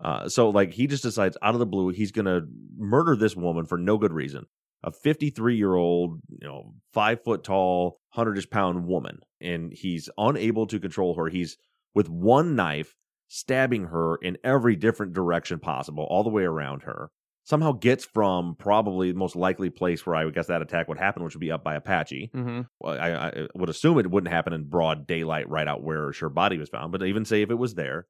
Uh, 0.02 0.28
so 0.28 0.50
like 0.50 0.72
he 0.74 0.86
just 0.86 1.02
decides 1.02 1.38
out 1.42 1.54
of 1.54 1.58
the 1.58 1.66
blue 1.66 1.88
he's 1.88 2.12
gonna 2.12 2.42
murder 2.76 3.16
this 3.16 3.34
woman 3.34 3.64
for 3.64 3.78
no 3.78 3.96
good 3.96 4.12
reason. 4.12 4.44
A 4.82 4.90
53 4.90 5.56
year 5.56 5.74
old, 5.74 6.20
you 6.28 6.46
know, 6.46 6.74
five 6.92 7.24
foot 7.24 7.42
tall, 7.42 7.98
hundred 8.10 8.38
ish 8.38 8.50
pound 8.50 8.86
woman, 8.86 9.20
and 9.40 9.72
he's 9.72 10.10
unable 10.18 10.66
to 10.66 10.78
control 10.78 11.14
her. 11.14 11.28
He's 11.28 11.56
with 11.94 12.08
one 12.08 12.54
knife 12.54 12.94
stabbing 13.28 13.86
her 13.86 14.16
in 14.16 14.36
every 14.44 14.76
different 14.76 15.12
direction 15.12 15.58
possible, 15.58 16.06
all 16.08 16.22
the 16.22 16.30
way 16.30 16.44
around 16.44 16.82
her. 16.82 17.10
Somehow 17.46 17.70
gets 17.70 18.04
from 18.04 18.56
probably 18.56 19.12
the 19.12 19.18
most 19.18 19.36
likely 19.36 19.70
place 19.70 20.04
where 20.04 20.16
I 20.16 20.24
would 20.24 20.34
guess 20.34 20.48
that 20.48 20.62
attack 20.62 20.88
would 20.88 20.98
happen, 20.98 21.22
which 21.22 21.32
would 21.32 21.40
be 21.40 21.52
up 21.52 21.62
by 21.62 21.76
Apache. 21.76 22.32
Mm-hmm. 22.34 22.84
I, 22.84 23.28
I 23.28 23.46
would 23.54 23.68
assume 23.68 24.00
it 24.00 24.10
wouldn't 24.10 24.32
happen 24.32 24.52
in 24.52 24.64
broad 24.64 25.06
daylight 25.06 25.48
right 25.48 25.68
out 25.68 25.84
where 25.84 26.10
her 26.10 26.28
body 26.28 26.58
was 26.58 26.68
found. 26.68 26.90
But 26.90 27.04
even 27.04 27.24
say 27.24 27.42
if 27.42 27.50
it 27.50 27.54
was 27.54 27.74
there, 27.74 28.08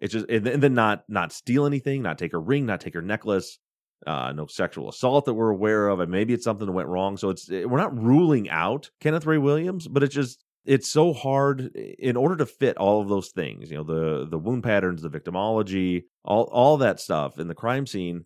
it's 0.00 0.14
just 0.14 0.24
and 0.30 0.62
then 0.62 0.72
not 0.72 1.04
not 1.06 1.34
steal 1.34 1.66
anything, 1.66 2.00
not 2.00 2.16
take 2.16 2.32
her 2.32 2.40
ring, 2.40 2.64
not 2.64 2.80
take 2.80 2.94
her 2.94 3.02
necklace, 3.02 3.58
uh, 4.06 4.32
no 4.32 4.46
sexual 4.46 4.88
assault 4.88 5.26
that 5.26 5.34
we're 5.34 5.50
aware 5.50 5.88
of, 5.88 6.00
and 6.00 6.10
maybe 6.10 6.32
it's 6.32 6.44
something 6.44 6.66
that 6.66 6.72
went 6.72 6.88
wrong. 6.88 7.18
So 7.18 7.28
it's 7.28 7.46
we're 7.50 7.76
not 7.76 8.02
ruling 8.02 8.48
out 8.48 8.90
Kenneth 9.00 9.26
Ray 9.26 9.36
Williams, 9.36 9.86
but 9.86 10.02
it's 10.02 10.14
just 10.14 10.42
it's 10.64 10.90
so 10.90 11.12
hard 11.12 11.76
in 11.76 12.16
order 12.16 12.36
to 12.36 12.46
fit 12.46 12.78
all 12.78 13.02
of 13.02 13.08
those 13.08 13.28
things. 13.28 13.70
You 13.70 13.76
know, 13.76 13.84
the 13.84 14.26
the 14.30 14.38
wound 14.38 14.64
patterns, 14.64 15.02
the 15.02 15.10
victimology, 15.10 16.04
all 16.24 16.44
all 16.44 16.78
that 16.78 17.00
stuff 17.00 17.38
in 17.38 17.48
the 17.48 17.54
crime 17.54 17.86
scene 17.86 18.24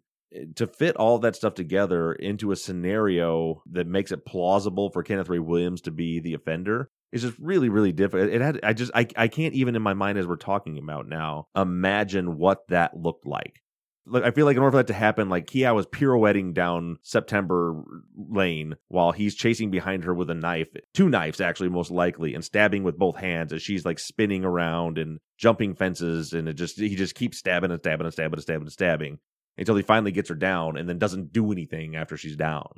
to 0.57 0.67
fit 0.67 0.97
all 0.97 1.19
that 1.19 1.37
stuff 1.37 1.55
together 1.55 2.13
into 2.13 2.53
a 2.53 2.57
scenario 2.57 3.63
that 3.71 3.87
makes 3.87 4.13
it 4.13 4.25
plausible 4.25 4.91
for 4.91 5.03
Kenneth 5.03 5.29
Ray 5.29 5.39
Williams 5.39 5.83
to 5.83 5.91
be 5.91 6.21
the 6.21 6.35
offender 6.35 6.91
is 7.13 7.23
just 7.23 7.39
really, 7.39 7.69
really 7.69 7.93
difficult. 7.93 8.31
It 8.31 8.41
had, 8.41 8.61
I 8.63 8.73
just, 8.73 8.91
I, 8.95 9.07
I 9.17 9.29
can't 9.29 9.55
even 9.55 9.77
in 9.77 9.83
my 9.83 9.95
mind 9.95 10.19
as 10.19 10.27
we're 10.27 10.37
talking 10.37 10.79
about 10.79 11.07
now 11.07 11.47
imagine 11.55 12.39
what 12.39 12.67
that 12.69 12.97
looked 12.97 13.27
like. 13.27 13.61
Like, 14.05 14.25
I 14.25 14.33
feel 14.33 14.47
like 14.47 14.57
in 14.57 14.63
order 14.63 14.73
for 14.73 14.77
that 14.79 14.89
to 14.89 14.95
happen, 14.95 15.29
like 15.29 15.47
Kia 15.47 15.73
was 15.73 15.87
pirouetting 15.87 16.55
down 16.55 16.97
September 17.03 17.83
Lane 18.17 18.75
while 18.89 19.13
he's 19.13 19.37
chasing 19.37 19.71
behind 19.71 20.03
her 20.05 20.13
with 20.13 20.29
a 20.29 20.35
knife, 20.35 20.69
two 20.93 21.09
knives 21.09 21.41
actually, 21.41 21.69
most 21.69 21.91
likely, 21.91 22.35
and 22.35 22.45
stabbing 22.45 22.83
with 22.83 22.99
both 22.99 23.17
hands 23.17 23.53
as 23.53 23.63
she's 23.63 23.85
like 23.85 24.01
spinning 24.01 24.45
around 24.45 24.99
and 24.99 25.21
jumping 25.39 25.77
fences, 25.77 26.33
and 26.33 26.49
it 26.49 26.55
just 26.55 26.81
he 26.81 26.97
just 26.97 27.15
keeps 27.15 27.39
stabbing 27.39 27.71
and 27.71 27.81
stabbing 27.81 28.07
and 28.07 28.13
stabbing 28.13 28.33
and 28.33 28.43
stabbing 28.43 28.63
and 28.63 28.73
stabbing 28.73 29.19
until 29.59 29.77
he 29.77 29.83
finally 29.83 30.13
gets 30.13 30.29
her 30.29 30.35
down 30.35 30.77
and 30.77 30.89
then 30.89 30.99
doesn't 30.99 31.33
do 31.33 31.53
anything 31.53 31.97
after 31.97 32.17
she's 32.17 32.37
down. 32.37 32.69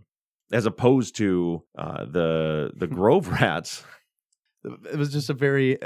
as 0.52 0.66
opposed 0.66 1.16
to 1.16 1.62
uh, 1.78 2.04
the 2.04 2.70
the 2.76 2.86
Grove 2.96 3.28
rats. 3.28 3.84
it 4.64 4.96
was 4.98 5.12
just 5.12 5.28
a 5.30 5.34
very 5.34 5.78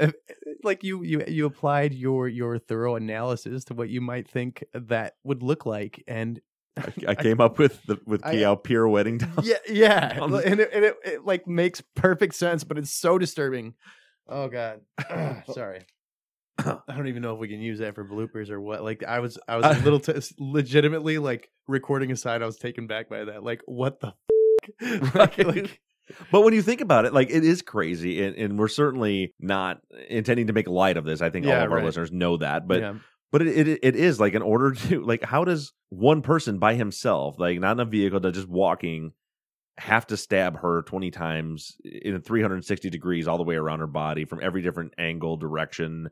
like 0.63 0.83
you 0.83 1.03
you 1.03 1.23
you 1.27 1.45
applied 1.45 1.93
your 1.93 2.27
your 2.27 2.57
thorough 2.57 2.95
analysis 2.95 3.65
to 3.65 3.73
what 3.73 3.89
you 3.89 3.99
might 4.01 4.27
think 4.27 4.63
that 4.73 5.15
would 5.23 5.43
look 5.43 5.65
like 5.65 6.01
and 6.07 6.39
I, 6.77 6.93
I 7.09 7.15
came 7.15 7.41
up 7.41 7.57
with 7.59 7.83
the 7.87 7.99
with 8.05 8.25
I- 8.25 8.35
Kiao 8.35 8.55
pirouetting 8.55 9.17
down. 9.19 9.33
yeah 9.43 9.57
yeah 9.69 10.13
down 10.13 10.33
and, 10.45 10.59
it, 10.61 10.69
and 10.73 10.85
it, 10.85 10.95
it 11.03 11.25
like 11.25 11.45
makes 11.47 11.81
perfect 11.95 12.35
sense 12.35 12.63
but 12.63 12.77
it's 12.77 12.91
so 12.93 13.17
disturbing 13.17 13.73
oh 14.29 14.47
god 14.47 14.79
sorry 15.53 15.81
i 16.87 16.95
don't 16.95 17.07
even 17.07 17.21
know 17.21 17.33
if 17.33 17.39
we 17.39 17.47
can 17.47 17.61
use 17.61 17.79
that 17.79 17.95
for 17.95 18.05
bloopers 18.05 18.49
or 18.49 18.59
what 18.59 18.83
like 18.83 19.03
i 19.03 19.19
was 19.19 19.37
i 19.47 19.55
was 19.55 19.65
a 19.65 19.79
little 19.83 19.99
t- 19.99 20.13
legitimately 20.39 21.17
like 21.17 21.49
recording 21.67 22.11
aside 22.11 22.41
i 22.41 22.45
was 22.45 22.57
taken 22.57 22.87
back 22.87 23.09
by 23.09 23.25
that 23.25 23.43
like 23.43 23.61
what 23.65 23.99
the 23.99 24.13
f-? 24.81 25.15
like, 25.15 25.37
like 25.37 25.81
But 26.31 26.41
when 26.41 26.53
you 26.53 26.61
think 26.61 26.81
about 26.81 27.05
it, 27.05 27.13
like 27.13 27.29
it 27.29 27.43
is 27.43 27.61
crazy, 27.61 28.23
and, 28.23 28.35
and 28.35 28.59
we're 28.59 28.67
certainly 28.67 29.33
not 29.39 29.81
intending 30.09 30.47
to 30.47 30.53
make 30.53 30.67
light 30.67 30.97
of 30.97 31.05
this. 31.05 31.21
I 31.21 31.29
think 31.29 31.45
all 31.45 31.51
of 31.51 31.71
our 31.71 31.77
right. 31.77 31.85
listeners 31.85 32.11
know 32.11 32.37
that, 32.37 32.67
but 32.67 32.81
yeah. 32.81 32.93
but 33.31 33.41
it, 33.41 33.67
it 33.67 33.79
it 33.83 33.95
is 33.95 34.19
like 34.19 34.33
in 34.33 34.41
order 34.41 34.71
to 34.71 35.03
like 35.03 35.23
how 35.23 35.43
does 35.43 35.73
one 35.89 36.21
person 36.21 36.59
by 36.59 36.75
himself, 36.75 37.37
like 37.37 37.59
not 37.59 37.73
in 37.73 37.79
a 37.79 37.85
vehicle, 37.85 38.19
that 38.19 38.33
just 38.33 38.47
walking, 38.47 39.11
have 39.77 40.07
to 40.07 40.17
stab 40.17 40.59
her 40.59 40.81
twenty 40.83 41.11
times 41.11 41.75
in 41.83 42.19
three 42.21 42.41
hundred 42.41 42.55
and 42.55 42.65
sixty 42.65 42.89
degrees 42.89 43.27
all 43.27 43.37
the 43.37 43.43
way 43.43 43.55
around 43.55 43.79
her 43.79 43.87
body 43.87 44.25
from 44.25 44.39
every 44.41 44.61
different 44.61 44.93
angle, 44.97 45.37
direction, 45.37 46.09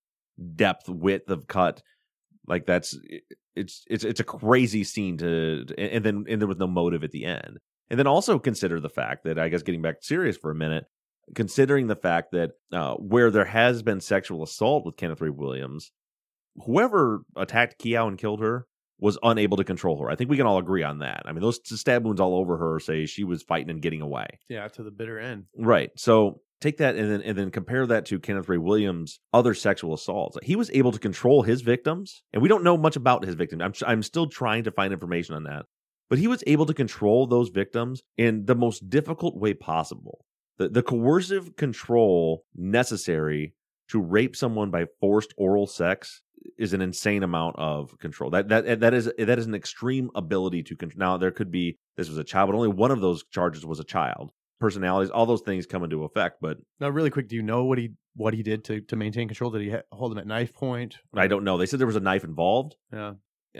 depth, 0.55 0.87
width 0.89 1.29
of 1.29 1.47
cut. 1.47 1.81
Like 2.47 2.65
that's 2.65 2.97
it's 3.55 3.83
it's 3.89 4.03
it's 4.03 4.19
a 4.19 4.23
crazy 4.23 4.83
scene 4.83 5.17
to 5.17 5.65
and 5.77 6.03
then 6.03 6.25
and 6.29 6.41
there 6.41 6.47
was 6.47 6.57
no 6.57 6.67
motive 6.67 7.03
at 7.03 7.11
the 7.11 7.25
end. 7.25 7.57
And 7.89 7.97
then 7.97 8.07
also 8.07 8.37
consider 8.39 8.79
the 8.79 8.89
fact 8.89 9.23
that 9.23 9.39
I 9.39 9.49
guess 9.49 9.63
getting 9.63 9.81
back 9.81 9.97
serious 10.01 10.37
for 10.37 10.51
a 10.51 10.55
minute, 10.55 10.85
considering 11.35 11.87
the 11.87 11.95
fact 11.95 12.31
that 12.31 12.51
uh, 12.71 12.95
where 12.95 13.31
there 13.31 13.45
has 13.45 13.81
been 13.81 14.01
sexual 14.01 14.43
assault 14.43 14.85
with 14.85 14.97
Kenneth 14.97 15.21
Ray 15.21 15.29
Williams, 15.29 15.91
whoever 16.65 17.21
attacked 17.35 17.81
Kiao 17.81 18.07
and 18.07 18.17
killed 18.17 18.41
her 18.41 18.65
was 18.99 19.17
unable 19.23 19.57
to 19.57 19.63
control 19.63 20.01
her. 20.01 20.09
I 20.09 20.15
think 20.15 20.29
we 20.29 20.37
can 20.37 20.47
all 20.47 20.57
agree 20.57 20.83
on 20.83 20.99
that. 20.99 21.21
I 21.25 21.31
mean, 21.31 21.41
those 21.41 21.59
stab 21.63 22.03
wounds 22.03 22.19
all 22.19 22.35
over 22.35 22.57
her 22.57 22.79
say 22.79 23.05
she 23.05 23.23
was 23.23 23.43
fighting 23.43 23.69
and 23.69 23.81
getting 23.81 24.01
away. 24.01 24.27
yeah 24.49 24.67
to 24.69 24.83
the 24.83 24.91
bitter 24.91 25.19
end 25.19 25.45
Right. 25.55 25.91
So 25.95 26.41
take 26.61 26.77
that 26.77 26.95
and 26.95 27.11
then 27.11 27.21
and 27.21 27.37
then 27.37 27.51
compare 27.51 27.85
that 27.87 28.05
to 28.07 28.19
Kenneth 28.19 28.49
Ray 28.49 28.57
Williams' 28.57 29.19
other 29.33 29.53
sexual 29.53 29.93
assaults. 29.93 30.37
He 30.43 30.55
was 30.55 30.71
able 30.71 30.91
to 30.91 30.99
control 30.99 31.43
his 31.43 31.61
victims, 31.61 32.23
and 32.33 32.41
we 32.41 32.49
don't 32.49 32.63
know 32.63 32.77
much 32.77 32.95
about 32.95 33.25
his 33.25 33.35
victims. 33.35 33.61
I'm 33.61 33.73
I'm 33.87 34.03
still 34.03 34.27
trying 34.27 34.63
to 34.65 34.71
find 34.71 34.93
information 34.93 35.35
on 35.35 35.43
that, 35.43 35.65
but 36.09 36.19
he 36.19 36.27
was 36.27 36.43
able 36.47 36.65
to 36.65 36.73
control 36.73 37.27
those 37.27 37.49
victims 37.49 38.01
in 38.17 38.45
the 38.45 38.55
most 38.55 38.89
difficult 38.89 39.37
way 39.37 39.53
possible. 39.53 40.25
The 40.57 40.69
the 40.69 40.83
coercive 40.83 41.55
control 41.55 42.43
necessary 42.55 43.53
to 43.89 44.01
rape 44.01 44.35
someone 44.35 44.71
by 44.71 44.85
forced 44.99 45.33
oral 45.37 45.67
sex 45.67 46.21
is 46.57 46.73
an 46.73 46.81
insane 46.81 47.23
amount 47.23 47.55
of 47.57 47.97
control. 47.99 48.29
That 48.31 48.49
that 48.49 48.79
that 48.79 48.93
is 48.93 49.11
that 49.17 49.39
is 49.39 49.45
an 49.45 49.55
extreme 49.55 50.09
ability 50.15 50.63
to 50.63 50.75
control. 50.75 50.99
Now 50.99 51.17
there 51.17 51.31
could 51.31 51.51
be 51.51 51.77
this 51.95 52.09
was 52.09 52.17
a 52.17 52.23
child, 52.23 52.49
but 52.49 52.55
only 52.55 52.69
one 52.69 52.91
of 52.91 53.01
those 53.01 53.23
charges 53.31 53.65
was 53.65 53.79
a 53.79 53.83
child. 53.83 54.31
Personalities, 54.59 55.11
all 55.11 55.25
those 55.25 55.41
things 55.41 55.65
come 55.65 55.83
into 55.83 56.03
effect, 56.03 56.37
but 56.41 56.57
now 56.79 56.89
really 56.89 57.11
quick 57.11 57.27
do 57.27 57.35
you 57.35 57.43
know 57.43 57.65
what 57.65 57.77
he 57.77 57.91
what 58.15 58.33
he 58.33 58.41
did 58.41 58.63
to 58.65 58.81
to 58.81 58.95
maintain 58.95 59.27
control 59.27 59.51
did 59.51 59.61
he 59.61 59.69
ha- 59.69 59.83
hold 59.91 60.11
him 60.11 60.17
at 60.17 60.25
knife 60.25 60.53
point 60.53 60.95
I 61.13 61.27
don't 61.27 61.43
know. 61.43 61.57
They 61.57 61.67
said 61.67 61.79
there 61.79 61.85
was 61.85 61.95
a 61.95 61.99
knife 61.99 62.23
involved, 62.23 62.75
yeah 62.91 63.13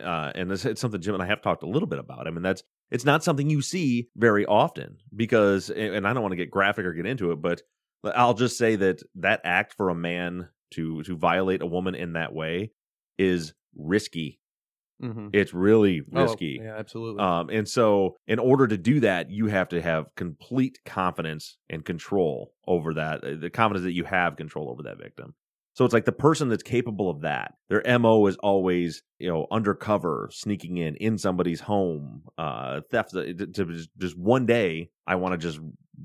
uh, 0.03 0.31
and 0.36 0.49
this, 0.49 0.65
it's 0.65 0.81
something 0.81 1.01
Jim 1.01 1.13
and 1.13 1.23
I 1.23 1.27
have 1.27 1.41
talked 1.41 1.63
a 1.63 1.69
little 1.69 1.88
bit 1.88 1.99
about. 1.99 2.27
I 2.27 2.31
mean, 2.31 2.43
that's 2.43 2.63
it's 2.91 3.05
not 3.05 3.23
something 3.23 3.49
you 3.49 3.62
see 3.62 4.10
very 4.15 4.45
often 4.45 4.97
because, 5.15 5.69
and 5.69 6.07
I 6.07 6.13
don't 6.13 6.21
want 6.21 6.33
to 6.33 6.38
get 6.38 6.51
graphic 6.51 6.86
or 6.86 6.93
get 6.93 7.05
into 7.05 7.31
it, 7.31 7.41
but 7.41 7.62
I'll 8.03 8.33
just 8.33 8.57
say 8.57 8.75
that 8.77 9.01
that 9.15 9.41
act 9.43 9.73
for 9.73 9.89
a 9.89 9.95
man 9.95 10.49
to 10.71 11.03
to 11.03 11.17
violate 11.17 11.62
a 11.62 11.67
woman 11.67 11.95
in 11.95 12.13
that 12.13 12.33
way 12.33 12.71
is 13.17 13.53
risky. 13.75 14.39
Mm-hmm. 15.01 15.27
It's 15.33 15.53
really 15.53 16.01
risky. 16.12 16.60
yeah 16.63 16.75
absolutely 16.77 17.21
Um, 17.23 17.49
and 17.49 17.67
so, 17.67 18.15
in 18.27 18.39
order 18.39 18.67
to 18.67 18.77
do 18.77 18.99
that, 19.01 19.29
you 19.29 19.47
have 19.47 19.69
to 19.69 19.81
have 19.81 20.05
complete 20.15 20.79
confidence 20.86 21.57
and 21.69 21.83
control 21.86 22.51
over 22.67 22.93
that. 22.95 23.23
uh, 23.23 23.36
The 23.39 23.49
confidence 23.49 23.83
that 23.86 23.93
you 23.93 24.03
have 24.05 24.36
control 24.38 24.69
over 24.69 24.83
that 24.83 24.97
victim. 24.97 25.33
So 25.73 25.86
it's 25.86 25.93
like 25.93 26.05
the 26.05 26.12
person 26.12 26.49
that's 26.49 26.63
capable 26.63 27.07
of 27.07 27.21
that. 27.21 27.53
Their 27.69 27.83
mo 27.99 28.25
is 28.25 28.36
always, 28.38 29.03
you 29.19 29.29
know, 29.29 29.45
undercover, 29.51 30.27
sneaking 30.31 30.77
in 30.77 30.95
in 30.95 31.19
somebody's 31.19 31.60
home, 31.62 32.23
uh, 32.38 32.81
theft. 32.89 33.12
To, 33.12 33.33
to 33.33 33.65
just, 33.99 34.17
one 34.17 34.47
day, 34.47 34.89
I 35.05 35.15
want 35.15 35.33
to 35.33 35.38
just, 35.38 35.60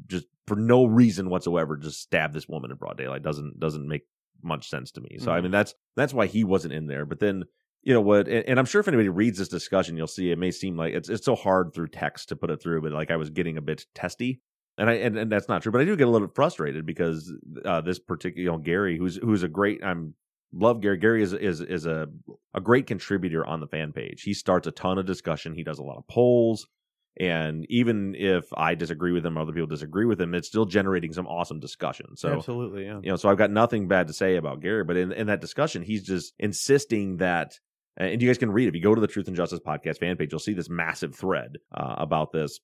just 0.08 0.26
for 0.46 0.56
no 0.56 0.84
reason 0.84 1.30
whatsoever, 1.30 1.78
just 1.78 2.02
stab 2.02 2.34
this 2.34 2.46
woman 2.46 2.70
in 2.70 2.76
broad 2.76 2.98
daylight. 2.98 3.22
Doesn't 3.22 3.58
doesn't 3.58 3.88
make 3.88 4.02
much 4.42 4.68
sense 4.68 4.90
to 4.92 5.00
me. 5.00 5.16
So 5.18 5.32
I 5.32 5.38
Mhm. 5.38 5.42
mean, 5.44 5.52
that's 5.52 5.74
that's 5.96 6.12
why 6.12 6.26
he 6.26 6.44
wasn't 6.44 6.74
in 6.74 6.86
there. 6.86 7.06
But 7.06 7.20
then 7.20 7.44
you 7.82 7.92
know 7.92 8.00
what 8.00 8.28
and, 8.28 8.44
and 8.48 8.58
i'm 8.58 8.64
sure 8.64 8.80
if 8.80 8.88
anybody 8.88 9.08
reads 9.08 9.38
this 9.38 9.48
discussion 9.48 9.96
you'll 9.96 10.06
see 10.06 10.30
it 10.30 10.38
may 10.38 10.50
seem 10.50 10.76
like 10.76 10.94
it's 10.94 11.08
it's 11.08 11.24
so 11.24 11.34
hard 11.34 11.72
through 11.74 11.88
text 11.88 12.28
to 12.28 12.36
put 12.36 12.50
it 12.50 12.62
through 12.62 12.80
but 12.80 12.92
like 12.92 13.10
i 13.10 13.16
was 13.16 13.30
getting 13.30 13.56
a 13.56 13.62
bit 13.62 13.86
testy. 13.94 14.40
And 14.78 14.88
i 14.88 14.94
and, 14.94 15.18
and 15.18 15.30
that's 15.30 15.48
not 15.48 15.62
true 15.62 15.72
but 15.72 15.80
i 15.80 15.84
do 15.84 15.96
get 15.96 16.08
a 16.08 16.10
little 16.10 16.28
bit 16.28 16.34
frustrated 16.34 16.86
because 16.86 17.32
uh 17.64 17.80
this 17.82 17.98
particular 17.98 18.42
you 18.42 18.50
know 18.50 18.58
gary 18.58 18.96
who's 18.96 19.16
who's 19.16 19.42
a 19.42 19.48
great 19.48 19.84
i'm 19.84 20.14
love 20.52 20.80
gary. 20.80 20.98
Gary 20.98 21.22
is 21.22 21.32
is 21.32 21.60
is 21.60 21.86
a 21.86 22.08
a 22.54 22.60
great 22.60 22.86
contributor 22.86 23.46
on 23.46 23.60
the 23.60 23.66
fan 23.66 23.92
page. 23.92 24.22
He 24.22 24.34
starts 24.34 24.66
a 24.66 24.70
ton 24.70 24.98
of 24.98 25.06
discussion. 25.06 25.54
He 25.54 25.64
does 25.64 25.78
a 25.78 25.82
lot 25.82 25.98
of 25.98 26.06
polls. 26.06 26.66
And 27.20 27.66
even 27.68 28.14
if 28.16 28.46
i 28.56 28.74
disagree 28.74 29.12
with 29.12 29.26
him 29.26 29.36
other 29.36 29.52
people 29.52 29.66
disagree 29.66 30.06
with 30.06 30.18
him 30.18 30.34
it's 30.34 30.48
still 30.48 30.64
generating 30.64 31.12
some 31.12 31.26
awesome 31.26 31.60
discussion. 31.60 32.16
So 32.16 32.32
absolutely 32.32 32.86
yeah. 32.86 33.00
you 33.02 33.10
know 33.10 33.16
so 33.16 33.28
i've 33.28 33.36
got 33.36 33.50
nothing 33.50 33.86
bad 33.86 34.06
to 34.06 34.14
say 34.14 34.36
about 34.36 34.60
gary 34.60 34.82
but 34.82 34.96
in, 34.96 35.12
in 35.12 35.26
that 35.26 35.42
discussion 35.42 35.82
he's 35.82 36.04
just 36.04 36.32
insisting 36.38 37.18
that 37.18 37.58
and 37.96 38.20
you 38.20 38.28
guys 38.28 38.38
can 38.38 38.50
read 38.50 38.68
if 38.68 38.74
you 38.74 38.82
go 38.82 38.94
to 38.94 39.00
the 39.00 39.06
truth 39.06 39.28
and 39.28 39.36
justice 39.36 39.60
podcast 39.60 39.98
fan 39.98 40.16
page 40.16 40.32
you'll 40.32 40.38
see 40.38 40.54
this 40.54 40.70
massive 40.70 41.14
thread 41.14 41.58
uh, 41.74 41.94
about 41.98 42.32
this. 42.32 42.58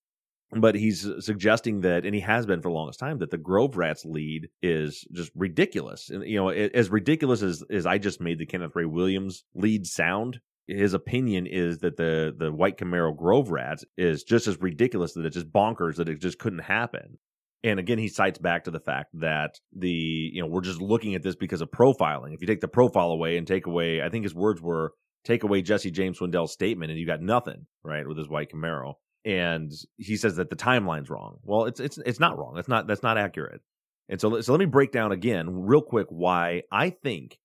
But 0.51 0.77
he's 0.77 1.07
suggesting 1.21 1.83
that 1.83 2.07
and 2.07 2.15
he 2.15 2.23
has 2.23 2.47
been 2.47 2.63
for 2.63 2.71
the 2.71 2.75
longest 2.75 2.99
time 2.99 3.19
that 3.19 3.31
the 3.31 3.37
grove 3.37 3.77
rats 3.77 4.07
lead 4.07 4.49
is 4.63 5.07
just 5.13 5.31
ridiculous. 5.35 6.09
And 6.09 6.25
you 6.25 6.37
know 6.37 6.49
as 6.49 6.89
ridiculous 6.89 7.43
as 7.43 7.63
as 7.71 7.87
i 7.87 7.99
just 7.99 8.21
made 8.21 8.39
the 8.39 8.47
kenneth 8.47 8.75
ray 8.75 8.87
williams 8.87 9.45
lead 9.55 9.87
sound 9.87 10.41
his 10.69 10.93
opinion 10.93 11.47
is 11.47 11.79
that 11.79 11.97
the 11.97 12.35
the 12.37 12.53
white 12.53 12.77
camaro 12.77 13.17
grove 13.17 13.51
rats 13.51 13.85
is 13.97 14.23
just 14.23 14.47
as 14.47 14.61
ridiculous 14.61 15.15
that 15.15 15.25
it's 15.25 15.35
just 15.35 15.51
bonkers 15.51 15.97
that 15.97 16.09
it 16.09 16.21
just 16.21 16.39
couldn't 16.39 16.61
happen. 16.61 17.19
And 17.65 17.81
again, 17.81 17.99
he 17.99 18.07
cites 18.07 18.39
back 18.39 18.65
to 18.65 18.71
the 18.71 18.79
fact 18.79 19.09
that 19.15 19.59
the, 19.75 19.91
you 19.91 20.41
know, 20.41 20.47
we're 20.47 20.61
just 20.61 20.81
looking 20.81 21.15
at 21.17 21.23
this 21.23 21.35
because 21.35 21.61
of 21.61 21.71
profiling. 21.71 22.35
If 22.35 22.41
you 22.41 22.47
take 22.47 22.61
the 22.61 22.69
profile 22.69 23.11
away 23.11 23.37
and 23.37 23.47
take 23.47 23.67
away, 23.67 24.01
I 24.01 24.11
think 24.11 24.25
his 24.25 24.35
words 24.35 24.63
were, 24.63 24.93
take 25.29 25.43
away 25.43 25.61
Jesse 25.63 25.91
James 25.91 26.19
Swindell's 26.19 26.53
statement 26.53 26.91
and 26.91 26.99
you 26.99 27.07
got 27.07 27.21
nothing, 27.21 27.67
right, 27.85 28.09
with 28.09 28.17
his 28.17 28.29
white 28.29 28.51
Camaro. 28.51 28.95
And 29.25 29.71
he 29.99 30.17
says 30.17 30.37
that 30.37 30.49
the 30.49 30.57
timeline's 30.57 31.11
wrong. 31.11 31.39
Well, 31.43 31.67
it's 31.67 31.81
it's 31.81 31.99
it's 31.99 32.21
not 32.21 32.39
wrong. 32.39 32.55
That's 32.55 32.69
not 32.69 32.87
that's 32.87 33.03
not 33.03 33.19
accurate. 33.19 33.61
And 34.09 34.21
so 34.21 34.41
so 34.41 34.53
let 34.53 34.59
me 34.59 34.67
break 34.67 34.91
down 34.91 35.13
again 35.13 35.67
real 35.67 35.83
quick 35.83 36.07
why 36.09 36.63
I 36.73 36.91
think 36.91 37.39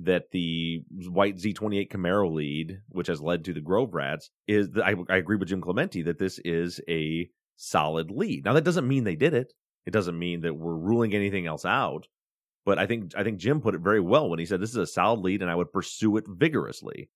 that 0.00 0.30
the 0.32 0.82
white 1.08 1.36
Z28 1.36 1.90
Camaro 1.90 2.32
lead, 2.32 2.80
which 2.88 3.06
has 3.06 3.20
led 3.20 3.44
to 3.44 3.52
the 3.52 3.60
Grove 3.60 3.94
Rats, 3.94 4.30
is 4.48 4.68
I, 4.82 4.94
I 5.08 5.16
agree 5.16 5.36
with 5.36 5.48
Jim 5.48 5.60
Clemente 5.60 6.02
that 6.02 6.18
this 6.18 6.40
is 6.44 6.80
a 6.88 7.28
solid 7.56 8.10
lead. 8.10 8.44
Now 8.44 8.54
that 8.54 8.64
doesn't 8.64 8.88
mean 8.88 9.04
they 9.04 9.16
did 9.16 9.34
it. 9.34 9.52
It 9.86 9.92
doesn't 9.92 10.18
mean 10.18 10.40
that 10.40 10.56
we're 10.56 10.74
ruling 10.74 11.14
anything 11.14 11.46
else 11.46 11.64
out. 11.64 12.08
But 12.64 12.78
I 12.78 12.86
think 12.86 13.12
I 13.16 13.22
think 13.22 13.38
Jim 13.38 13.60
put 13.60 13.74
it 13.74 13.80
very 13.80 14.00
well 14.00 14.28
when 14.28 14.38
he 14.38 14.46
said 14.46 14.60
this 14.60 14.70
is 14.70 14.76
a 14.76 14.86
solid 14.86 15.20
lead 15.20 15.40
and 15.40 15.50
I 15.50 15.54
would 15.54 15.72
pursue 15.72 16.16
it 16.16 16.24
vigorously. 16.26 17.10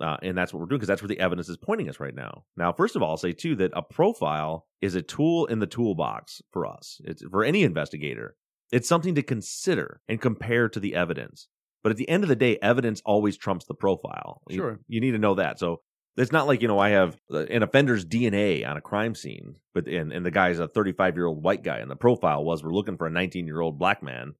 Uh, 0.00 0.16
and 0.22 0.36
that's 0.36 0.52
what 0.52 0.60
we're 0.60 0.66
doing 0.66 0.78
because 0.78 0.88
that's 0.88 1.00
where 1.02 1.08
the 1.08 1.20
evidence 1.20 1.48
is 1.48 1.56
pointing 1.56 1.88
us 1.88 1.98
right 2.00 2.14
now. 2.14 2.44
Now, 2.56 2.72
first 2.72 2.96
of 2.96 3.02
all, 3.02 3.10
I'll 3.12 3.16
say 3.16 3.32
too 3.32 3.56
that 3.56 3.70
a 3.74 3.82
profile 3.82 4.66
is 4.82 4.94
a 4.94 5.00
tool 5.02 5.46
in 5.46 5.58
the 5.58 5.66
toolbox 5.66 6.42
for 6.52 6.66
us. 6.66 7.00
It's 7.04 7.22
for 7.30 7.44
any 7.44 7.62
investigator. 7.62 8.36
It's 8.72 8.88
something 8.88 9.14
to 9.14 9.22
consider 9.22 10.00
and 10.08 10.20
compare 10.20 10.68
to 10.68 10.80
the 10.80 10.94
evidence. 10.94 11.48
But 11.82 11.90
at 11.92 11.96
the 11.98 12.08
end 12.08 12.24
of 12.24 12.28
the 12.28 12.36
day, 12.36 12.58
evidence 12.60 13.00
always 13.06 13.36
trumps 13.36 13.64
the 13.64 13.74
profile. 13.74 14.42
You- 14.50 14.56
Sure. 14.56 14.80
you 14.88 15.00
need 15.00 15.12
to 15.12 15.18
know 15.18 15.36
that. 15.36 15.58
So 15.58 15.80
it's 16.16 16.32
not 16.32 16.46
like 16.46 16.60
you 16.62 16.68
know 16.68 16.78
I 16.78 16.90
have 16.90 17.16
uh, 17.32 17.44
an 17.46 17.62
offender's 17.62 18.04
DNA 18.04 18.66
on 18.68 18.76
a 18.76 18.80
crime 18.82 19.14
scene, 19.14 19.56
but 19.74 19.86
and, 19.86 20.12
and 20.12 20.26
the 20.26 20.30
guy's 20.30 20.58
a 20.58 20.66
35 20.68 21.14
year 21.16 21.26
old 21.26 21.42
white 21.42 21.62
guy, 21.62 21.78
and 21.78 21.90
the 21.90 21.96
profile 21.96 22.44
was 22.44 22.62
we're 22.62 22.72
looking 22.72 22.96
for 22.96 23.06
a 23.06 23.10
19 23.10 23.46
year 23.46 23.60
old 23.60 23.78
black 23.78 24.02
man. 24.02 24.34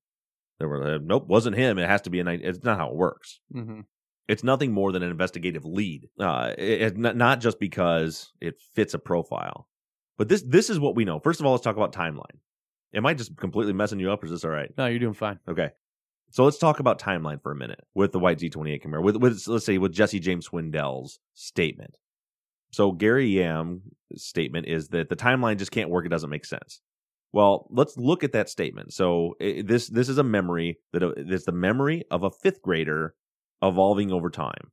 They 0.58 0.66
were 0.66 0.98
nope, 0.98 1.26
wasn't 1.28 1.56
him. 1.56 1.78
It 1.78 1.86
has 1.88 2.00
to 2.02 2.10
be 2.10 2.18
a. 2.20 2.24
19 2.24 2.46
It's 2.48 2.64
not 2.64 2.78
how 2.78 2.88
it 2.88 2.96
works. 2.96 3.40
mm-hmm. 3.54 3.80
It's 4.28 4.42
nothing 4.42 4.72
more 4.72 4.90
than 4.92 5.02
an 5.02 5.10
investigative 5.10 5.64
lead. 5.64 6.08
Uh, 6.18 6.52
it, 6.58 6.82
it- 6.82 6.96
not 6.98 7.40
just 7.40 7.60
because 7.60 8.32
it 8.40 8.60
fits 8.74 8.94
a 8.94 8.98
profile, 8.98 9.68
but 10.18 10.28
this 10.28 10.42
this 10.42 10.70
is 10.70 10.80
what 10.80 10.96
we 10.96 11.04
know. 11.04 11.20
First 11.20 11.40
of 11.40 11.46
all, 11.46 11.52
let's 11.52 11.64
talk 11.64 11.76
about 11.76 11.92
timeline. 11.92 12.38
Am 12.94 13.06
I 13.06 13.14
just 13.14 13.36
completely 13.36 13.72
messing 13.72 14.00
you 14.00 14.10
up, 14.10 14.22
or 14.22 14.26
is 14.26 14.32
this 14.32 14.44
all 14.44 14.50
right? 14.50 14.70
no 14.76 14.86
you're 14.86 14.98
doing 14.98 15.14
fine 15.14 15.38
Okay. 15.48 15.70
So 16.32 16.44
let's 16.44 16.58
talk 16.58 16.80
about 16.80 17.00
timeline 17.00 17.40
for 17.40 17.52
a 17.52 17.56
minute 17.56 17.80
with 17.94 18.10
the 18.12 18.18
white 18.18 18.38
Z28 18.38 18.82
Camaro. 18.82 19.02
With, 19.02 19.16
with 19.16 19.46
let's 19.46 19.64
say 19.64 19.78
with 19.78 19.92
Jesse 19.92 20.18
James 20.20 20.46
Swindell's 20.46 21.18
statement. 21.34 21.96
So 22.72 22.90
Gary 22.92 23.28
Yam's 23.28 23.82
statement 24.16 24.66
is 24.66 24.88
that 24.88 25.08
the 25.08 25.16
timeline 25.16 25.56
just 25.56 25.70
can't 25.70 25.88
work. 25.88 26.04
It 26.04 26.10
doesn't 26.10 26.28
make 26.30 26.44
sense. 26.44 26.80
Well, 27.32 27.68
let's 27.70 27.96
look 27.96 28.24
at 28.24 28.32
that 28.32 28.48
statement. 28.48 28.92
So 28.92 29.34
i 29.40 29.62
this 29.64 29.86
this 29.88 30.08
is 30.08 30.18
a 30.18 30.24
memory 30.24 30.78
that 30.92 31.02
uh, 31.02 31.12
it's 31.16 31.44
the 31.44 31.52
memory 31.52 32.04
of 32.10 32.24
a 32.24 32.30
fifth 32.30 32.60
grader 32.60 33.14
evolving 33.62 34.12
over 34.12 34.30
time. 34.30 34.70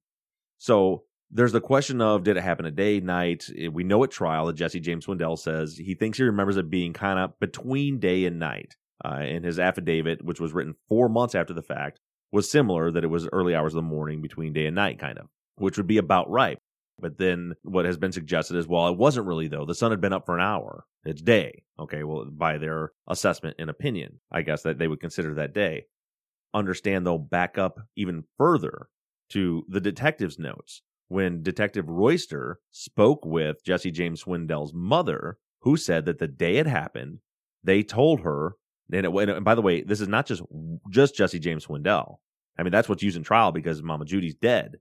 So 0.57 1.03
there's 1.31 1.51
the 1.51 1.61
question 1.61 1.99
of 2.01 2.23
did 2.23 2.37
it 2.37 2.43
happen 2.43 2.65
a 2.65 2.71
day, 2.71 2.99
night? 2.99 3.45
Eh, 3.57 3.67
We 3.67 3.83
know 3.83 4.03
at 4.03 4.11
trial 4.11 4.45
that 4.47 4.55
Jesse 4.55 4.79
James 4.79 5.05
Swindell 5.05 5.37
says 5.37 5.77
he 5.77 5.95
thinks 5.95 6.17
he 6.17 6.23
remembers 6.23 6.57
it 6.57 6.69
being 6.69 6.93
kind 6.93 7.19
of 7.19 7.39
between 7.39 7.99
day 7.99 8.25
and 8.25 8.39
night. 8.39 8.75
Uh, 9.03 9.19
in 9.19 9.43
his 9.43 9.59
affidavit, 9.59 10.23
which 10.23 10.39
was 10.39 10.53
written 10.53 10.75
four 10.87 11.09
months 11.09 11.35
after 11.35 11.53
the 11.53 11.61
fact, 11.61 11.99
was 12.31 12.49
similar 12.49 12.89
that 12.89 13.03
it 13.03 13.09
was 13.09 13.27
early 13.33 13.53
hours 13.53 13.73
of 13.73 13.77
the 13.77 13.81
morning 13.81 14.21
between 14.21 14.53
day 14.53 14.65
and 14.65 14.75
night, 14.75 14.97
kind 14.97 15.17
of, 15.17 15.27
which 15.57 15.75
would 15.75 15.87
be 15.87 15.97
about 15.97 16.29
right. 16.29 16.57
But 16.99 17.17
then 17.17 17.53
what 17.63 17.83
has 17.83 17.97
been 17.97 18.13
suggested 18.13 18.55
is, 18.55 18.65
well, 18.65 18.87
it 18.87 18.97
wasn't 18.97 19.27
really 19.27 19.49
though. 19.49 19.65
The 19.65 19.75
sun 19.75 19.91
had 19.91 19.99
been 19.99 20.13
up 20.13 20.25
for 20.25 20.37
an 20.37 20.43
hour. 20.43 20.85
It's 21.03 21.21
day. 21.21 21.63
Okay, 21.77 22.03
well, 22.03 22.25
by 22.25 22.57
their 22.57 22.93
assessment 23.07 23.57
and 23.59 23.69
opinion, 23.69 24.21
I 24.31 24.41
guess 24.41 24.61
that 24.61 24.77
they 24.77 24.87
would 24.87 25.01
consider 25.01 25.33
that 25.33 25.53
day. 25.53 25.87
Understand 26.53 27.05
they'll 27.05 27.17
back 27.17 27.57
up 27.57 27.79
even 27.95 28.25
further 28.37 28.87
to 29.29 29.65
the 29.67 29.81
detective's 29.81 30.37
notes 30.37 30.81
when 31.07 31.43
Detective 31.43 31.87
Royster 31.87 32.59
spoke 32.71 33.25
with 33.25 33.63
Jesse 33.63 33.91
James 33.91 34.23
Swindell's 34.23 34.73
mother, 34.73 35.37
who 35.61 35.77
said 35.77 36.05
that 36.05 36.19
the 36.19 36.27
day 36.27 36.57
it 36.57 36.65
happened, 36.65 37.19
they 37.63 37.83
told 37.83 38.21
her. 38.21 38.55
And, 38.91 39.05
it, 39.05 39.29
and 39.29 39.45
by 39.45 39.55
the 39.55 39.61
way, 39.61 39.81
this 39.81 40.01
is 40.01 40.07
not 40.07 40.25
just 40.25 40.41
just 40.89 41.15
Jesse 41.15 41.39
James 41.39 41.65
Swindell. 41.65 42.17
I 42.57 42.63
mean, 42.63 42.71
that's 42.71 42.89
what's 42.89 43.03
used 43.03 43.17
in 43.17 43.23
trial 43.23 43.51
because 43.51 43.81
Mama 43.81 44.05
Judy's 44.05 44.35
dead. 44.35 44.77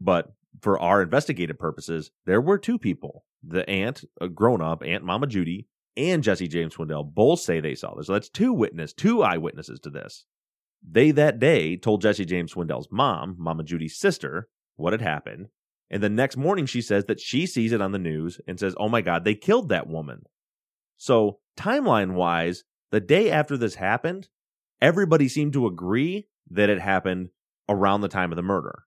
But 0.00 0.32
for 0.60 0.78
our 0.78 1.02
investigative 1.02 1.58
purposes, 1.58 2.10
there 2.26 2.40
were 2.40 2.58
two 2.58 2.78
people: 2.78 3.24
the 3.42 3.68
aunt, 3.68 4.04
a 4.20 4.28
grown 4.28 4.62
up 4.62 4.82
Aunt 4.84 5.04
Mama 5.04 5.26
Judy, 5.26 5.68
and 5.96 6.22
Jesse 6.22 6.48
James 6.48 6.76
Swindell 6.76 7.12
both 7.12 7.40
say 7.40 7.60
they 7.60 7.74
saw 7.74 7.94
this. 7.94 8.06
So 8.06 8.14
that's 8.14 8.28
two 8.28 8.52
witness, 8.52 8.92
two 8.92 9.22
eyewitnesses 9.22 9.80
to 9.80 9.90
this. 9.90 10.26
They 10.88 11.10
that 11.12 11.38
day 11.38 11.76
told 11.76 12.02
Jesse 12.02 12.24
James 12.24 12.52
Swindell's 12.52 12.88
mom, 12.90 13.36
Mama 13.38 13.62
Judy's 13.62 13.98
sister, 13.98 14.48
what 14.76 14.92
had 14.92 15.00
happened. 15.00 15.48
And 15.90 16.02
the 16.02 16.08
next 16.08 16.36
morning, 16.36 16.66
she 16.66 16.80
says 16.80 17.04
that 17.04 17.20
she 17.20 17.46
sees 17.46 17.72
it 17.72 17.80
on 17.82 17.92
the 17.92 17.98
news 17.98 18.40
and 18.48 18.58
says, 18.58 18.74
Oh 18.78 18.88
my 18.88 19.00
God, 19.02 19.24
they 19.24 19.34
killed 19.34 19.68
that 19.68 19.86
woman. 19.86 20.22
So, 20.96 21.38
timeline 21.56 22.14
wise, 22.14 22.64
the 22.90 23.00
day 23.00 23.30
after 23.30 23.56
this 23.56 23.74
happened, 23.74 24.28
everybody 24.80 25.28
seemed 25.28 25.52
to 25.52 25.66
agree 25.66 26.28
that 26.50 26.70
it 26.70 26.80
happened 26.80 27.28
around 27.68 28.00
the 28.00 28.08
time 28.08 28.32
of 28.32 28.36
the 28.36 28.42
murder, 28.42 28.84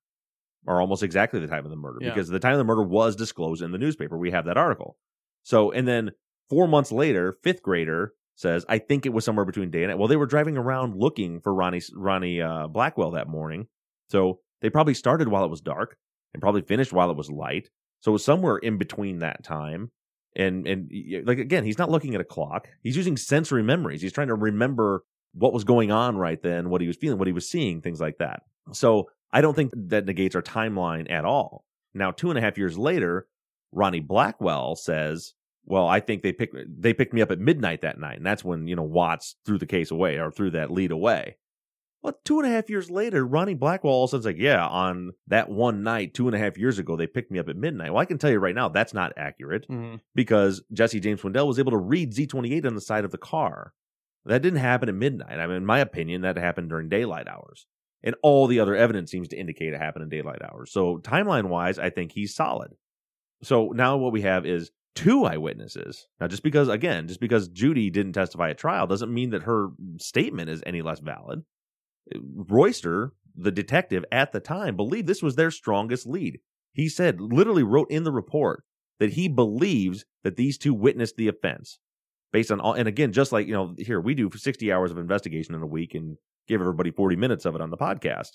or 0.66 0.82
almost 0.82 1.04
exactly 1.04 1.40
the 1.40 1.48
time 1.48 1.64
of 1.66 1.72
the 1.72 1.78
murder, 1.78 2.00
Yeah. 2.02 2.10
because 2.10 2.28
the 2.28 2.40
time 2.40 2.54
of 2.54 2.58
the 2.58 2.64
murder 2.64 2.84
was 2.84 3.16
disclosed 3.16 3.62
in 3.62 3.72
the 3.72 3.78
newspaper. 3.78 4.18
We 4.18 4.32
have 4.32 4.46
that 4.46 4.58
article. 4.58 4.98
So, 5.44 5.72
and 5.72 5.88
then 5.88 6.12
four 6.50 6.68
months 6.68 6.92
later, 6.92 7.36
fifth 7.44 7.62
grader 7.62 8.14
says, 8.36 8.66
I 8.68 8.80
think 8.80 9.06
it 9.06 9.14
was 9.14 9.26
somewhere 9.26 9.46
between 9.46 9.72
day 9.72 9.84
and 9.84 9.90
night. 9.90 9.98
Well, 9.98 10.08
they 10.08 10.18
were 10.18 10.26
driving 10.26 10.58
around 10.58 10.96
looking 10.96 11.40
for 11.42 11.54
Ronnie, 11.54 11.82
Ronnie 11.94 12.42
uh, 12.42 12.68
Blackwell 12.68 13.12
that 13.12 13.28
morning. 13.28 13.68
So 14.10 14.40
they 14.62 14.70
probably 14.70 14.94
started 14.94 15.28
while 15.28 15.46
it 15.46 15.50
was 15.50 15.62
dark 15.62 15.98
and 16.34 16.42
probably 16.42 16.62
finished 16.62 16.94
while 16.94 17.10
it 17.10 17.18
was 17.18 17.32
light. 17.32 17.70
So 18.02 18.12
it 18.12 18.14
was 18.14 18.26
somewhere 18.26 18.58
in 18.58 18.78
between 18.78 19.20
that 19.20 19.44
time. 19.44 19.92
And 20.36 20.68
and 20.68 20.92
like 21.26 21.40
again, 21.40 21.64
he's 21.64 21.78
not 21.78 21.90
looking 21.90 22.14
at 22.14 22.20
a 22.20 22.26
clock. 22.26 22.68
He's 22.84 22.98
using 22.98 23.16
sensory 23.16 23.64
memories. 23.64 24.02
He's 24.02 24.12
trying 24.12 24.28
to 24.28 24.36
remember 24.36 25.04
what 25.34 25.54
was 25.54 25.64
going 25.64 25.92
on 25.92 26.18
right 26.18 26.42
then, 26.42 26.70
what 26.70 26.82
he 26.82 26.88
was 26.88 26.98
feeling, 26.98 27.18
what 27.18 27.28
he 27.28 27.34
was 27.34 27.50
seeing, 27.50 27.82
things 27.82 28.02
like 28.02 28.18
that. 28.20 28.42
So 28.74 29.10
I 29.32 29.42
don't 29.42 29.54
think 29.54 29.72
that 29.76 30.06
negates 30.06 30.36
our 30.36 30.42
timeline 30.42 31.10
at 31.10 31.26
all. 31.26 31.64
Now, 31.94 32.12
two 32.12 32.30
and 32.30 32.38
a 32.38 32.42
half 32.42 32.58
years 32.58 32.78
later, 32.78 33.28
Ronnie 33.72 34.02
Blackwell 34.02 34.76
says, 34.76 35.34
"Well, 35.66 35.88
I 35.88 36.00
think 36.00 36.22
they 36.24 36.32
picked 36.34 36.56
they 36.82 36.94
picked 36.94 37.14
me 37.14 37.22
up 37.22 37.32
at 37.32 37.40
midnight 37.40 37.82
that 37.82 38.00
night, 38.00 38.18
and 38.18 38.26
that's 38.26 38.44
when 38.44 38.68
you 38.68 38.76
know 38.76 38.84
Watts 38.84 39.36
threw 39.46 39.58
the 39.58 39.66
case 39.66 39.92
away 39.92 40.20
or 40.20 40.32
threw 40.32 40.52
that 40.52 40.72
lead 40.72 40.92
away." 40.92 41.38
Well, 42.04 42.20
two 42.24 42.40
and 42.40 42.48
a 42.48 42.52
half 42.52 42.70
years 42.70 42.92
later, 42.92 43.26
Ronnie 43.26 43.56
Blackwell 43.56 43.92
all 43.92 44.04
of 44.04 44.10
a 44.10 44.12
sudden's 44.12 44.26
like, 44.28 44.38
"Yeah, 44.38 44.64
on 44.68 45.14
that 45.28 45.50
one 45.50 45.82
night, 45.82 46.14
two 46.14 46.28
and 46.28 46.36
a 46.36 46.40
half 46.40 46.56
years 46.56 46.78
ago, 46.78 46.96
they 46.96 47.08
picked 47.08 47.32
me 47.32 47.40
up 47.40 47.50
at 47.50 47.58
midnight." 47.58 47.92
Well, 47.92 48.02
I 48.02 48.06
can 48.06 48.20
tell 48.20 48.30
you 48.30 48.38
right 48.38 48.54
now, 48.54 48.70
that's 48.70 48.94
not 48.94 49.12
accurate 49.18 49.68
Mhm. 49.68 50.02
because 50.14 50.64
Jesse 50.72 51.00
James 51.00 51.22
Swindell 51.22 51.48
was 51.48 51.58
able 51.58 51.72
to 51.72 51.78
read 51.78 52.14
Z28 52.14 52.64
on 52.66 52.76
the 52.76 52.82
side 52.82 53.06
of 53.06 53.12
the 53.12 53.18
car. 53.18 53.74
That 54.24 54.44
didn't 54.44 54.60
happen 54.60 54.88
at 54.90 54.94
midnight. 54.96 55.40
I 55.40 55.48
mean, 55.48 55.58
in 55.58 55.66
my 55.66 55.80
opinion, 55.80 56.22
that 56.22 56.38
happened 56.38 56.70
during 56.70 56.90
daylight 56.90 57.28
hours. 57.28 57.66
And 58.04 58.16
all 58.22 58.46
the 58.46 58.60
other 58.60 58.76
evidence 58.76 59.10
seems 59.10 59.28
to 59.30 59.36
indicate 59.38 59.74
it 59.74 59.80
happened 59.80 60.04
in 60.04 60.10
daylight 60.10 60.44
hours. 60.44 60.72
So, 60.72 61.00
timeline 61.00 61.46
wise, 61.46 61.80
I 61.80 61.90
think 61.90 62.12
he's 62.12 62.36
solid. 62.36 62.76
So, 63.42 63.70
now 63.70 63.98
what 63.98 64.14
we 64.14 64.22
have 64.22 64.46
is 64.46 64.70
two 64.96 65.26
eyewitnesses. 65.26 66.08
Now, 66.20 66.28
just 66.28 66.44
because, 66.44 66.70
again, 66.70 67.08
just 67.08 67.20
because 67.20 67.48
Judy 67.50 67.90
didn't 67.90 68.14
testify 68.14 68.50
at 68.50 68.58
trial 68.58 68.88
doesn't 68.88 69.14
mean 69.14 69.30
that 69.32 69.44
her 69.44 69.70
statement 70.00 70.50
is 70.50 70.64
any 70.66 70.82
less 70.82 71.00
valid. 71.00 71.44
Royster, 72.22 73.14
the 73.36 73.52
detective 73.52 74.06
at 74.12 74.32
the 74.32 74.40
time, 74.40 74.76
believed 74.76 75.08
this 75.08 75.22
was 75.22 75.36
their 75.36 75.52
strongest 75.52 76.08
lead. 76.08 76.40
He 76.74 76.90
said, 76.90 77.22
literally 77.22 77.64
wrote 77.64 77.92
in 77.92 78.04
the 78.04 78.12
report 78.12 78.64
that 79.00 79.14
he 79.14 79.28
believes 79.28 80.06
that 80.24 80.38
these 80.38 80.58
two 80.58 80.74
witnessed 80.74 81.18
the 81.18 81.28
offense 81.28 81.80
based 82.32 82.52
on 82.52 82.60
all, 82.60 82.74
and 82.74 82.88
again, 82.88 83.14
just 83.14 83.32
like, 83.32 83.48
you 83.48 83.54
know, 83.54 83.74
here 83.78 84.00
we 84.00 84.14
do 84.14 84.30
60 84.30 84.72
hours 84.72 84.92
of 84.92 84.98
investigation 84.98 85.56
in 85.56 85.62
a 85.62 85.68
week 85.68 85.94
and 85.94 86.18
give 86.48 86.62
everybody 86.62 86.92
40 86.92 87.16
minutes 87.16 87.46
of 87.46 87.56
it 87.56 87.62
on 87.62 87.70
the 87.70 87.78
podcast. 87.78 88.32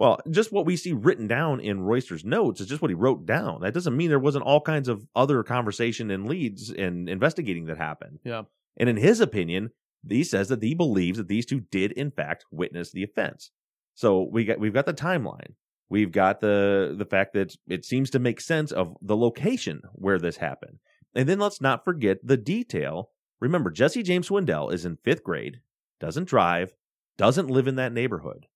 Well, 0.00 0.18
just 0.30 0.50
what 0.50 0.64
we 0.64 0.78
see 0.78 0.94
written 0.94 1.26
down 1.26 1.60
in 1.60 1.82
Royster's 1.82 2.24
notes 2.24 2.62
is 2.62 2.68
just 2.68 2.80
what 2.80 2.90
he 2.90 2.94
wrote 2.94 3.26
down. 3.26 3.60
That 3.60 3.74
doesn't 3.74 3.94
mean 3.94 4.08
there 4.08 4.18
wasn't 4.18 4.46
all 4.46 4.62
kinds 4.62 4.88
of 4.88 5.06
other 5.14 5.42
conversation 5.42 6.10
and 6.10 6.26
leads 6.26 6.70
and 6.70 7.06
investigating 7.06 7.66
that 7.66 7.76
happened. 7.76 8.18
Yeah. 8.24 8.44
And 8.78 8.88
in 8.88 8.96
his 8.96 9.20
opinion, 9.20 9.72
he 10.08 10.24
says 10.24 10.48
that 10.48 10.62
he 10.62 10.74
believes 10.74 11.18
that 11.18 11.28
these 11.28 11.44
two 11.44 11.60
did 11.70 11.92
in 11.92 12.10
fact 12.10 12.46
witness 12.50 12.90
the 12.90 13.02
offense. 13.02 13.50
So 13.94 14.26
we 14.32 14.46
got 14.46 14.58
we've 14.58 14.72
got 14.72 14.86
the 14.86 14.94
timeline. 14.94 15.52
We've 15.90 16.10
got 16.10 16.40
the 16.40 16.94
the 16.96 17.04
fact 17.04 17.34
that 17.34 17.54
it 17.68 17.84
seems 17.84 18.08
to 18.10 18.18
make 18.18 18.40
sense 18.40 18.72
of 18.72 18.96
the 19.02 19.18
location 19.18 19.82
where 19.92 20.18
this 20.18 20.38
happened. 20.38 20.78
And 21.14 21.28
then 21.28 21.38
let's 21.38 21.60
not 21.60 21.84
forget 21.84 22.26
the 22.26 22.38
detail. 22.38 23.10
Remember, 23.38 23.70
Jesse 23.70 24.02
James 24.02 24.30
Swindell 24.30 24.72
is 24.72 24.86
in 24.86 24.96
fifth 25.04 25.22
grade, 25.22 25.60
doesn't 26.00 26.26
drive, 26.26 26.72
doesn't 27.18 27.50
live 27.50 27.68
in 27.68 27.76
that 27.76 27.92
neighborhood. 27.92 28.46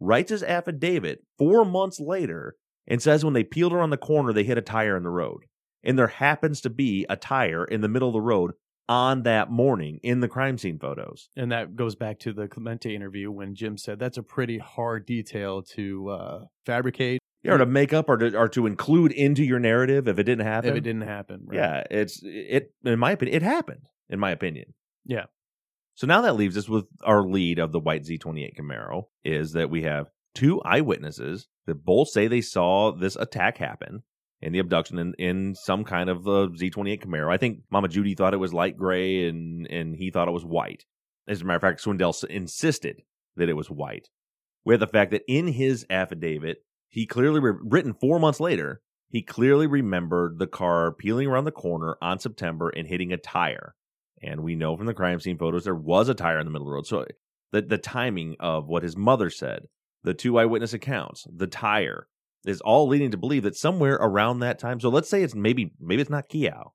Writes 0.00 0.30
his 0.30 0.42
affidavit 0.42 1.24
four 1.38 1.64
months 1.64 1.98
later 2.00 2.56
and 2.86 3.02
says 3.02 3.24
when 3.24 3.34
they 3.34 3.44
peeled 3.44 3.72
around 3.72 3.90
the 3.90 3.96
corner, 3.96 4.32
they 4.32 4.44
hit 4.44 4.58
a 4.58 4.62
tire 4.62 4.96
in 4.96 5.02
the 5.02 5.10
road. 5.10 5.40
And 5.82 5.98
there 5.98 6.06
happens 6.08 6.60
to 6.62 6.70
be 6.70 7.06
a 7.08 7.16
tire 7.16 7.64
in 7.64 7.80
the 7.80 7.88
middle 7.88 8.08
of 8.08 8.14
the 8.14 8.20
road 8.20 8.52
on 8.88 9.22
that 9.24 9.50
morning 9.50 10.00
in 10.02 10.20
the 10.20 10.28
crime 10.28 10.56
scene 10.56 10.78
photos. 10.78 11.28
And 11.36 11.52
that 11.52 11.76
goes 11.76 11.94
back 11.94 12.18
to 12.20 12.32
the 12.32 12.48
Clemente 12.48 12.94
interview 12.94 13.30
when 13.30 13.54
Jim 13.54 13.76
said 13.76 13.98
that's 13.98 14.16
a 14.16 14.22
pretty 14.22 14.58
hard 14.58 15.04
detail 15.04 15.62
to 15.74 16.08
uh, 16.08 16.44
fabricate 16.64 17.20
Yeah, 17.42 17.52
or 17.54 17.58
to 17.58 17.66
make 17.66 17.92
up 17.92 18.08
or 18.08 18.16
to, 18.16 18.36
or 18.36 18.48
to 18.48 18.66
include 18.66 19.12
into 19.12 19.44
your 19.44 19.58
narrative 19.58 20.08
if 20.08 20.18
it 20.18 20.24
didn't 20.24 20.46
happen. 20.46 20.70
if 20.70 20.76
it 20.76 20.80
didn't 20.80 21.02
happen. 21.02 21.42
right? 21.44 21.56
Yeah, 21.56 21.84
it's 21.90 22.20
it 22.24 22.72
in 22.84 22.98
my 22.98 23.12
opinion, 23.12 23.36
it 23.36 23.42
happened, 23.42 23.88
in 24.08 24.18
my 24.18 24.30
opinion. 24.30 24.72
Yeah. 25.04 25.24
So 25.98 26.06
now 26.06 26.20
that 26.20 26.36
leaves 26.36 26.56
us 26.56 26.68
with 26.68 26.84
our 27.02 27.24
lead 27.24 27.58
of 27.58 27.72
the 27.72 27.80
white 27.80 28.04
Z28 28.04 28.56
Camaro 28.56 29.06
is 29.24 29.50
that 29.54 29.68
we 29.68 29.82
have 29.82 30.06
two 30.32 30.62
eyewitnesses 30.62 31.48
that 31.66 31.84
both 31.84 32.08
say 32.08 32.28
they 32.28 32.40
saw 32.40 32.92
this 32.92 33.16
attack 33.16 33.58
happen 33.58 34.04
and 34.40 34.54
the 34.54 34.60
abduction 34.60 35.00
in, 35.00 35.14
in 35.18 35.56
some 35.56 35.82
kind 35.82 36.08
of 36.08 36.18
uh, 36.18 36.54
Z28 36.54 37.02
Camaro. 37.02 37.34
I 37.34 37.36
think 37.36 37.62
Mama 37.72 37.88
Judy 37.88 38.14
thought 38.14 38.32
it 38.32 38.36
was 38.36 38.54
light 38.54 38.76
gray 38.76 39.26
and 39.26 39.66
and 39.66 39.96
he 39.96 40.12
thought 40.12 40.28
it 40.28 40.30
was 40.30 40.44
white. 40.44 40.84
As 41.26 41.40
a 41.40 41.44
matter 41.44 41.56
of 41.56 41.62
fact, 41.62 41.82
Swindell 41.82 42.14
insisted 42.30 43.02
that 43.34 43.48
it 43.48 43.56
was 43.56 43.68
white. 43.68 44.08
We 44.64 44.74
have 44.74 44.80
the 44.80 44.86
fact 44.86 45.10
that 45.10 45.24
in 45.26 45.48
his 45.48 45.84
affidavit, 45.90 46.58
he 46.88 47.06
clearly 47.06 47.40
re- 47.40 47.58
written 47.60 47.92
four 47.92 48.20
months 48.20 48.38
later, 48.38 48.82
he 49.08 49.22
clearly 49.22 49.66
remembered 49.66 50.38
the 50.38 50.46
car 50.46 50.92
peeling 50.92 51.26
around 51.26 51.46
the 51.46 51.50
corner 51.50 51.96
on 52.00 52.20
September 52.20 52.68
and 52.68 52.86
hitting 52.86 53.12
a 53.12 53.16
tire. 53.16 53.74
And 54.22 54.42
we 54.42 54.54
know 54.54 54.76
from 54.76 54.86
the 54.86 54.94
crime 54.94 55.20
scene 55.20 55.38
photos 55.38 55.64
there 55.64 55.74
was 55.74 56.08
a 56.08 56.14
tire 56.14 56.38
in 56.38 56.46
the 56.46 56.50
middle 56.50 56.66
of 56.66 56.70
the 56.70 56.74
road. 56.74 56.86
So 56.86 57.06
the 57.52 57.62
the 57.62 57.78
timing 57.78 58.36
of 58.40 58.66
what 58.66 58.82
his 58.82 58.96
mother 58.96 59.30
said, 59.30 59.62
the 60.02 60.14
two 60.14 60.38
eyewitness 60.38 60.72
accounts, 60.72 61.26
the 61.32 61.46
tire 61.46 62.08
is 62.44 62.60
all 62.60 62.88
leading 62.88 63.10
to 63.10 63.16
believe 63.16 63.42
that 63.42 63.56
somewhere 63.56 63.94
around 63.94 64.40
that 64.40 64.58
time. 64.58 64.80
So 64.80 64.88
let's 64.88 65.08
say 65.08 65.22
it's 65.22 65.34
maybe 65.34 65.72
maybe 65.80 66.02
it's 66.02 66.10
not 66.10 66.28
Kiao. 66.28 66.72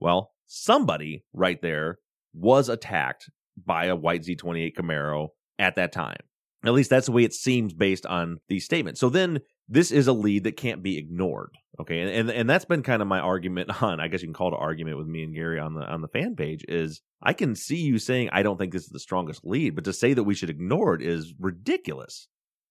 Well, 0.00 0.32
somebody 0.46 1.24
right 1.32 1.60
there 1.62 1.98
was 2.34 2.68
attacked 2.68 3.30
by 3.56 3.86
a 3.86 3.96
white 3.96 4.22
Z28 4.22 4.74
Camaro 4.76 5.28
at 5.58 5.76
that 5.76 5.92
time. 5.92 6.20
At 6.64 6.74
least 6.74 6.90
that's 6.90 7.06
the 7.06 7.12
way 7.12 7.24
it 7.24 7.32
seems 7.32 7.72
based 7.72 8.06
on 8.06 8.38
these 8.48 8.64
statements. 8.64 9.00
So 9.00 9.08
then 9.08 9.40
this 9.68 9.90
is 9.90 10.06
a 10.06 10.12
lead 10.12 10.44
that 10.44 10.56
can't 10.56 10.82
be 10.82 10.96
ignored. 10.98 11.50
Okay. 11.80 12.00
And, 12.00 12.10
and 12.10 12.30
and 12.30 12.48
that's 12.50 12.64
been 12.64 12.82
kind 12.82 13.02
of 13.02 13.08
my 13.08 13.18
argument 13.20 13.70
on, 13.82 14.00
I 14.00 14.08
guess 14.08 14.22
you 14.22 14.28
can 14.28 14.34
call 14.34 14.48
it 14.48 14.56
an 14.56 14.60
argument 14.62 14.96
with 14.98 15.06
me 15.06 15.22
and 15.24 15.34
Gary 15.34 15.58
on 15.58 15.74
the 15.74 15.82
on 15.82 16.00
the 16.00 16.08
fan 16.08 16.34
page 16.36 16.64
is 16.68 17.02
I 17.22 17.32
can 17.32 17.54
see 17.54 17.76
you 17.76 17.98
saying 17.98 18.30
I 18.32 18.42
don't 18.42 18.56
think 18.58 18.72
this 18.72 18.84
is 18.84 18.90
the 18.90 19.00
strongest 19.00 19.44
lead, 19.44 19.74
but 19.74 19.84
to 19.84 19.92
say 19.92 20.14
that 20.14 20.24
we 20.24 20.34
should 20.34 20.50
ignore 20.50 20.94
it 20.94 21.02
is 21.02 21.34
ridiculous. 21.38 22.28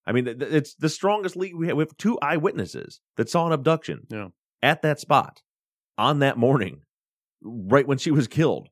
I 0.08 0.12
mean, 0.12 0.28
it's 0.28 0.76
the 0.76 0.90
strongest 0.90 1.36
lead 1.36 1.56
we 1.56 1.68
have. 1.68 1.78
We 1.78 1.82
have 1.82 1.98
two 1.98 2.18
eyewitnesses 2.22 3.00
that 3.18 3.30
saw 3.30 3.48
an 3.48 3.54
abduction 3.54 4.06
Yeah. 4.10 4.28
at 4.62 4.82
that 4.84 5.00
spot. 5.00 5.42
on 5.98 6.20
that 6.20 6.38
morning, 6.38 6.82
right 7.42 7.88
when 7.88 7.98
she 7.98 8.12
was 8.12 8.28
killed, 8.28 8.68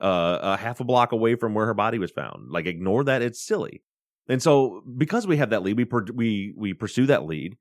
uh, 0.00 0.38
a 0.42 0.56
half 0.56 0.80
a 0.80 0.84
block 0.84 1.12
away 1.12 1.34
from 1.34 1.54
where 1.54 1.66
her 1.66 1.74
body 1.74 1.98
was 1.98 2.10
found. 2.10 2.50
Like, 2.50 2.66
ignore 2.66 3.04
that; 3.04 3.20
it's 3.22 3.44
silly. 3.44 3.82
And 4.28 4.42
so, 4.42 4.82
because 4.96 5.26
we 5.26 5.38
have 5.38 5.50
that 5.50 5.62
lead, 5.62 5.76
we 5.76 5.84
per- 5.84 6.06
we 6.14 6.52
we 6.56 6.72
pursue 6.74 7.06
that 7.06 7.26
lead, 7.26 7.56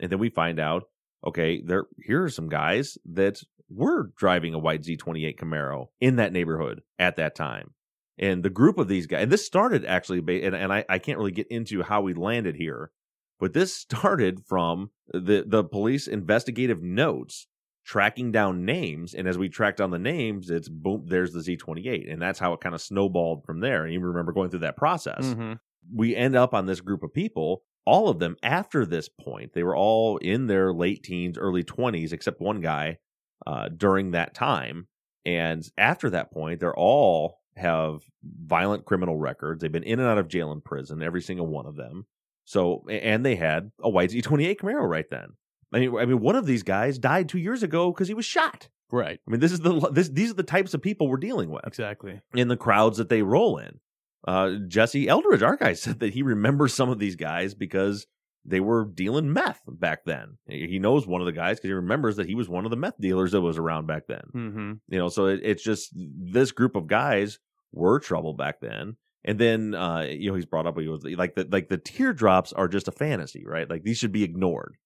and 0.00 0.10
then 0.10 0.18
we 0.18 0.30
find 0.30 0.58
out, 0.58 0.84
okay, 1.26 1.62
there 1.62 1.86
here 2.02 2.24
are 2.24 2.30
some 2.30 2.48
guys 2.48 2.98
that 3.04 3.40
were 3.70 4.12
driving 4.16 4.54
a 4.54 4.58
white 4.58 4.82
Z28 4.82 5.38
Camaro 5.38 5.86
in 6.00 6.16
that 6.16 6.32
neighborhood 6.32 6.82
at 6.98 7.16
that 7.16 7.34
time. 7.34 7.74
And 8.18 8.42
the 8.42 8.50
group 8.50 8.78
of 8.78 8.88
these 8.88 9.06
guys, 9.06 9.22
and 9.22 9.32
this 9.32 9.46
started 9.46 9.84
actually, 9.84 10.18
and, 10.44 10.54
and 10.54 10.72
I, 10.72 10.84
I 10.88 10.98
can't 10.98 11.18
really 11.18 11.32
get 11.32 11.46
into 11.48 11.82
how 11.82 12.00
we 12.00 12.14
landed 12.14 12.56
here, 12.56 12.90
but 13.38 13.52
this 13.52 13.74
started 13.76 14.40
from 14.46 14.90
the, 15.12 15.44
the 15.46 15.64
police 15.64 16.08
investigative 16.08 16.82
notes 16.82 17.46
tracking 17.84 18.30
down 18.30 18.66
names. 18.66 19.14
And 19.14 19.26
as 19.26 19.38
we 19.38 19.48
tracked 19.48 19.78
down 19.78 19.90
the 19.90 19.98
names, 19.98 20.50
it's 20.50 20.68
boom, 20.68 21.04
there's 21.06 21.32
the 21.32 21.40
Z28. 21.40 22.12
And 22.12 22.20
that's 22.20 22.38
how 22.38 22.52
it 22.52 22.60
kind 22.60 22.74
of 22.74 22.82
snowballed 22.82 23.44
from 23.46 23.60
there. 23.60 23.84
And 23.84 23.92
you 23.92 24.00
remember 24.00 24.32
going 24.32 24.50
through 24.50 24.58
that 24.60 24.76
process. 24.76 25.24
Mm-hmm. 25.24 25.54
We 25.94 26.14
end 26.14 26.36
up 26.36 26.52
on 26.52 26.66
this 26.66 26.80
group 26.80 27.02
of 27.02 27.14
people. 27.14 27.62
All 27.84 28.08
of 28.08 28.18
them 28.18 28.36
after 28.42 28.84
this 28.84 29.08
point, 29.08 29.52
they 29.54 29.62
were 29.62 29.76
all 29.76 30.18
in 30.18 30.46
their 30.46 30.72
late 30.72 31.02
teens, 31.02 31.38
early 31.38 31.64
20s, 31.64 32.12
except 32.12 32.40
one 32.40 32.60
guy 32.60 32.98
uh, 33.46 33.68
during 33.68 34.10
that 34.10 34.34
time. 34.34 34.88
And 35.24 35.66
after 35.76 36.10
that 36.10 36.30
point, 36.30 36.60
they're 36.60 36.76
all 36.76 37.38
have 37.56 38.02
violent 38.22 38.84
criminal 38.84 39.16
records. 39.16 39.60
They've 39.60 39.72
been 39.72 39.82
in 39.82 40.00
and 40.00 40.08
out 40.08 40.18
of 40.18 40.28
jail 40.28 40.52
and 40.52 40.64
prison, 40.64 41.02
every 41.02 41.22
single 41.22 41.46
one 41.46 41.66
of 41.66 41.76
them. 41.76 42.06
So, 42.44 42.84
and 42.88 43.26
they 43.26 43.36
had 43.36 43.72
a 43.82 43.90
white 43.90 44.10
Z28 44.10 44.56
Camaro 44.56 44.88
right 44.88 45.08
then. 45.10 45.30
I 45.72 45.80
mean, 45.80 45.96
I 45.98 46.06
mean, 46.06 46.20
one 46.20 46.36
of 46.36 46.46
these 46.46 46.62
guys 46.62 46.98
died 46.98 47.28
two 47.28 47.38
years 47.38 47.62
ago 47.62 47.92
because 47.92 48.08
he 48.08 48.14
was 48.14 48.24
shot. 48.24 48.68
Right. 48.90 49.20
I 49.26 49.30
mean, 49.30 49.40
this 49.40 49.52
is 49.52 49.60
the 49.60 49.80
this 49.92 50.08
these 50.08 50.30
are 50.30 50.34
the 50.34 50.42
types 50.42 50.72
of 50.72 50.80
people 50.80 51.08
we're 51.08 51.18
dealing 51.18 51.50
with 51.50 51.66
Exactly. 51.66 52.22
in 52.34 52.48
the 52.48 52.56
crowds 52.56 52.96
that 52.96 53.10
they 53.10 53.20
roll 53.22 53.58
in. 53.58 53.80
Uh, 54.28 54.56
Jesse 54.68 55.08
Eldridge, 55.08 55.42
our 55.42 55.56
guy, 55.56 55.72
said 55.74 56.00
that 56.00 56.12
he 56.12 56.22
remembers 56.22 56.74
some 56.74 56.90
of 56.90 56.98
these 56.98 57.16
guys 57.16 57.54
because 57.54 58.06
they 58.44 58.60
were 58.60 58.84
dealing 58.84 59.32
meth 59.32 59.60
back 59.66 60.04
then. 60.04 60.36
He 60.46 60.78
knows 60.78 61.06
one 61.06 61.20
of 61.20 61.26
the 61.26 61.32
guys 61.32 61.56
because 61.56 61.68
he 61.68 61.74
remembers 61.74 62.16
that 62.16 62.26
he 62.26 62.34
was 62.34 62.48
one 62.48 62.64
of 62.64 62.70
the 62.70 62.76
meth 62.76 63.00
dealers 63.00 63.32
that 63.32 63.40
was 63.40 63.58
around 63.58 63.86
back 63.86 64.06
then. 64.06 64.22
Mm-hmm. 64.34 64.72
You 64.88 64.98
know, 64.98 65.08
so 65.08 65.26
it, 65.26 65.40
it's 65.42 65.62
just 65.62 65.92
this 65.94 66.52
group 66.52 66.76
of 66.76 66.86
guys 66.86 67.38
were 67.72 67.98
trouble 67.98 68.34
back 68.34 68.60
then. 68.60 68.96
And 69.24 69.38
then, 69.38 69.74
uh, 69.74 70.06
you 70.08 70.30
know, 70.30 70.36
he's 70.36 70.46
brought 70.46 70.66
up 70.66 70.78
he 70.78 70.88
was 70.88 71.04
like 71.04 71.34
the 71.34 71.46
like 71.50 71.68
the 71.68 71.78
teardrops 71.78 72.52
are 72.52 72.68
just 72.68 72.88
a 72.88 72.92
fantasy, 72.92 73.44
right? 73.46 73.68
Like 73.68 73.82
these 73.82 73.98
should 73.98 74.12
be 74.12 74.24
ignored. 74.24 74.76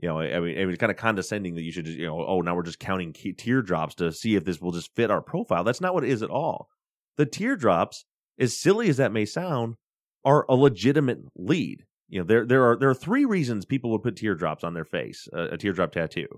You 0.00 0.08
know, 0.08 0.20
I 0.20 0.38
mean, 0.38 0.56
I 0.56 0.60
mean, 0.60 0.70
it's 0.70 0.78
kind 0.78 0.92
of 0.92 0.98
condescending 0.98 1.54
that 1.54 1.62
you 1.62 1.72
should 1.72 1.86
just, 1.86 1.98
you 1.98 2.06
know, 2.06 2.24
oh, 2.24 2.40
now 2.40 2.54
we're 2.54 2.62
just 2.62 2.78
counting 2.78 3.12
teardrops 3.12 3.96
to 3.96 4.12
see 4.12 4.36
if 4.36 4.44
this 4.44 4.60
will 4.60 4.70
just 4.70 4.94
fit 4.94 5.10
our 5.10 5.22
profile. 5.22 5.64
That's 5.64 5.80
not 5.80 5.94
what 5.94 6.04
it 6.04 6.10
is 6.10 6.22
at 6.22 6.30
all. 6.30 6.68
The 7.16 7.26
teardrops, 7.26 8.04
as 8.38 8.56
silly 8.56 8.88
as 8.88 8.96
that 8.98 9.12
may 9.12 9.24
sound, 9.24 9.76
are 10.24 10.44
a 10.48 10.54
legitimate 10.54 11.20
lead. 11.36 11.84
You 12.08 12.20
know, 12.20 12.26
there 12.26 12.46
there 12.46 12.64
are 12.70 12.76
there 12.76 12.90
are 12.90 12.94
three 12.94 13.24
reasons 13.24 13.64
people 13.64 13.90
would 13.90 14.02
put 14.02 14.16
teardrops 14.16 14.64
on 14.64 14.74
their 14.74 14.84
face, 14.84 15.28
a, 15.32 15.54
a 15.54 15.58
teardrop 15.58 15.92
tattoo. 15.92 16.28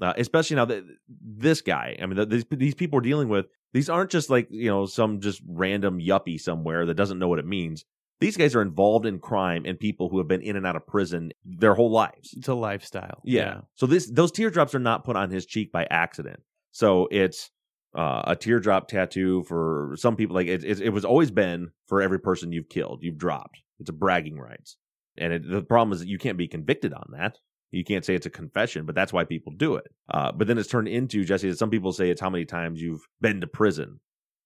Uh, 0.00 0.12
especially 0.18 0.56
now 0.56 0.66
that 0.66 0.84
this 1.08 1.62
guy, 1.62 1.96
I 2.00 2.04
mean, 2.04 2.16
the, 2.16 2.26
these 2.26 2.44
these 2.50 2.74
people 2.74 2.98
we're 2.98 3.02
dealing 3.02 3.28
with, 3.28 3.46
these 3.72 3.88
aren't 3.88 4.10
just 4.10 4.28
like 4.28 4.46
you 4.50 4.68
know 4.68 4.84
some 4.86 5.20
just 5.20 5.40
random 5.46 6.00
yuppie 6.00 6.40
somewhere 6.40 6.84
that 6.86 6.94
doesn't 6.94 7.18
know 7.18 7.28
what 7.28 7.38
it 7.38 7.46
means. 7.46 7.84
These 8.20 8.36
guys 8.36 8.54
are 8.54 8.62
involved 8.62 9.04
in 9.04 9.18
crime 9.18 9.64
and 9.66 9.78
people 9.78 10.08
who 10.08 10.18
have 10.18 10.28
been 10.28 10.40
in 10.40 10.56
and 10.56 10.66
out 10.66 10.76
of 10.76 10.86
prison 10.86 11.32
their 11.44 11.74
whole 11.74 11.90
lives. 11.90 12.34
It's 12.34 12.48
a 12.48 12.54
lifestyle. 12.54 13.20
Yeah. 13.24 13.60
So 13.74 13.86
this 13.86 14.10
those 14.10 14.32
teardrops 14.32 14.74
are 14.74 14.80
not 14.80 15.04
put 15.04 15.16
on 15.16 15.30
his 15.30 15.46
cheek 15.46 15.72
by 15.72 15.86
accident. 15.90 16.40
So 16.72 17.08
it's 17.10 17.50
uh, 17.96 18.22
a 18.26 18.36
teardrop 18.36 18.88
tattoo 18.88 19.42
for 19.44 19.94
some 19.96 20.16
people. 20.16 20.36
Like 20.36 20.46
it, 20.46 20.62
it, 20.62 20.80
it 20.80 20.90
was 20.90 21.04
always 21.04 21.30
been 21.30 21.70
for 21.86 22.02
every 22.02 22.20
person 22.20 22.52
you've 22.52 22.68
killed, 22.68 23.02
you've 23.02 23.18
dropped. 23.18 23.62
It's 23.80 23.90
a 23.90 23.94
bragging 23.94 24.38
rights, 24.38 24.76
and 25.16 25.32
it, 25.32 25.48
the 25.48 25.62
problem 25.62 25.92
is 25.92 26.00
that 26.00 26.08
you 26.08 26.18
can't 26.18 26.38
be 26.38 26.48
convicted 26.48 26.92
on 26.92 27.08
that. 27.16 27.38
You 27.72 27.84
can't 27.84 28.04
say 28.04 28.14
it's 28.14 28.26
a 28.26 28.30
confession, 28.30 28.86
but 28.86 28.94
that's 28.94 29.12
why 29.12 29.24
people 29.24 29.52
do 29.56 29.74
it. 29.74 29.88
Uh, 30.08 30.32
but 30.32 30.46
then 30.46 30.56
it's 30.56 30.68
turned 30.68 30.88
into 30.88 31.24
Jesse. 31.24 31.50
That 31.50 31.58
some 31.58 31.70
people 31.70 31.92
say 31.92 32.10
it's 32.10 32.20
how 32.20 32.30
many 32.30 32.44
times 32.44 32.80
you've 32.80 33.06
been 33.20 33.40
to 33.40 33.46
prison. 33.46 34.00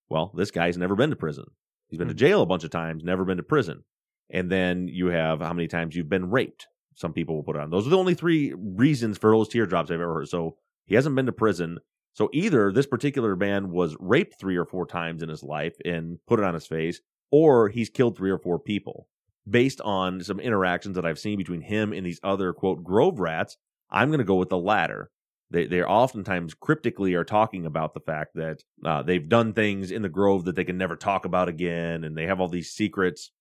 Well, 0.08 0.32
this 0.34 0.50
guy's 0.50 0.78
never 0.78 0.96
been 0.96 1.10
to 1.10 1.16
prison. 1.16 1.44
He's 1.88 1.98
been 1.98 2.08
to 2.08 2.14
jail 2.14 2.42
a 2.42 2.46
bunch 2.46 2.64
of 2.64 2.70
times, 2.70 3.04
never 3.04 3.24
been 3.24 3.36
to 3.36 3.42
prison. 3.42 3.84
And 4.30 4.50
then 4.50 4.88
you 4.88 5.08
have 5.08 5.40
how 5.40 5.52
many 5.52 5.68
times 5.68 5.94
you've 5.94 6.08
been 6.08 6.30
raped. 6.30 6.66
Some 6.94 7.12
people 7.12 7.34
will 7.34 7.42
put 7.42 7.56
it 7.56 7.62
on. 7.62 7.70
Those 7.70 7.86
are 7.86 7.90
the 7.90 7.98
only 7.98 8.14
three 8.14 8.52
reasons 8.56 9.18
for 9.18 9.30
those 9.30 9.48
teardrops 9.48 9.90
I've 9.90 10.00
ever 10.00 10.14
heard. 10.14 10.28
So 10.28 10.56
he 10.86 10.94
hasn't 10.94 11.16
been 11.16 11.26
to 11.26 11.32
prison. 11.32 11.78
So 12.12 12.29
either 12.33 12.73
this 12.73 12.87
particular 12.87 13.37
man 13.37 13.70
was 13.70 13.96
raped 14.01 14.38
three 14.38 14.57
or 14.57 14.64
four 14.64 14.87
times 14.87 15.23
in 15.23 15.29
his 15.29 15.42
life 15.42 15.77
and 15.85 16.18
put 16.27 16.40
it 16.40 16.44
on 16.44 16.55
his 16.55 16.66
face, 16.66 17.01
or 17.31 17.68
he's 17.68 17.90
killed 17.90 18.16
three 18.16 18.31
or 18.31 18.38
four 18.38 18.59
people. 18.59 19.07
Based 19.49 19.81
on 19.81 20.23
some 20.23 20.38
interactions 20.40 20.96
that 20.96 21.07
I've 21.07 21.18
seen 21.18 21.38
between 21.38 21.62
him 21.62 21.92
and 21.92 22.05
these 22.05 22.20
other 22.23 22.53
quote 22.53 22.85
grove 22.85 23.18
rats, 23.20 23.57
I'm 23.90 24.09
going 24.09 24.18
to 24.18 24.25
go 24.25 24.37
with 24.37 24.51
the 24.51 24.59
latter. 24.59 25.11
They 25.51 25.66
they 25.66 25.83
oftentimes 25.83 26.55
cryptically 26.55 27.14
are 27.14 27.25
talking 27.25 27.66
about 27.66 27.94
the 27.94 28.01
fact 28.01 28.35
that 28.35 28.62
uh, 28.85 29.03
they've 29.03 29.29
done 29.29 29.53
things 29.53 29.90
in 29.90 30.03
the 30.03 30.09
grove 30.09 30.44
that 30.44 30.55
they 30.57 30.64
can 30.64 30.79
never 30.79 30.94
talk 30.94 31.25
about 31.25 31.49
again, 31.49 32.05
and 32.05 32.16
they 32.16 32.27
have 32.27 32.40
all 32.40 32.49
these 32.49 32.70
secrets. 32.70 33.33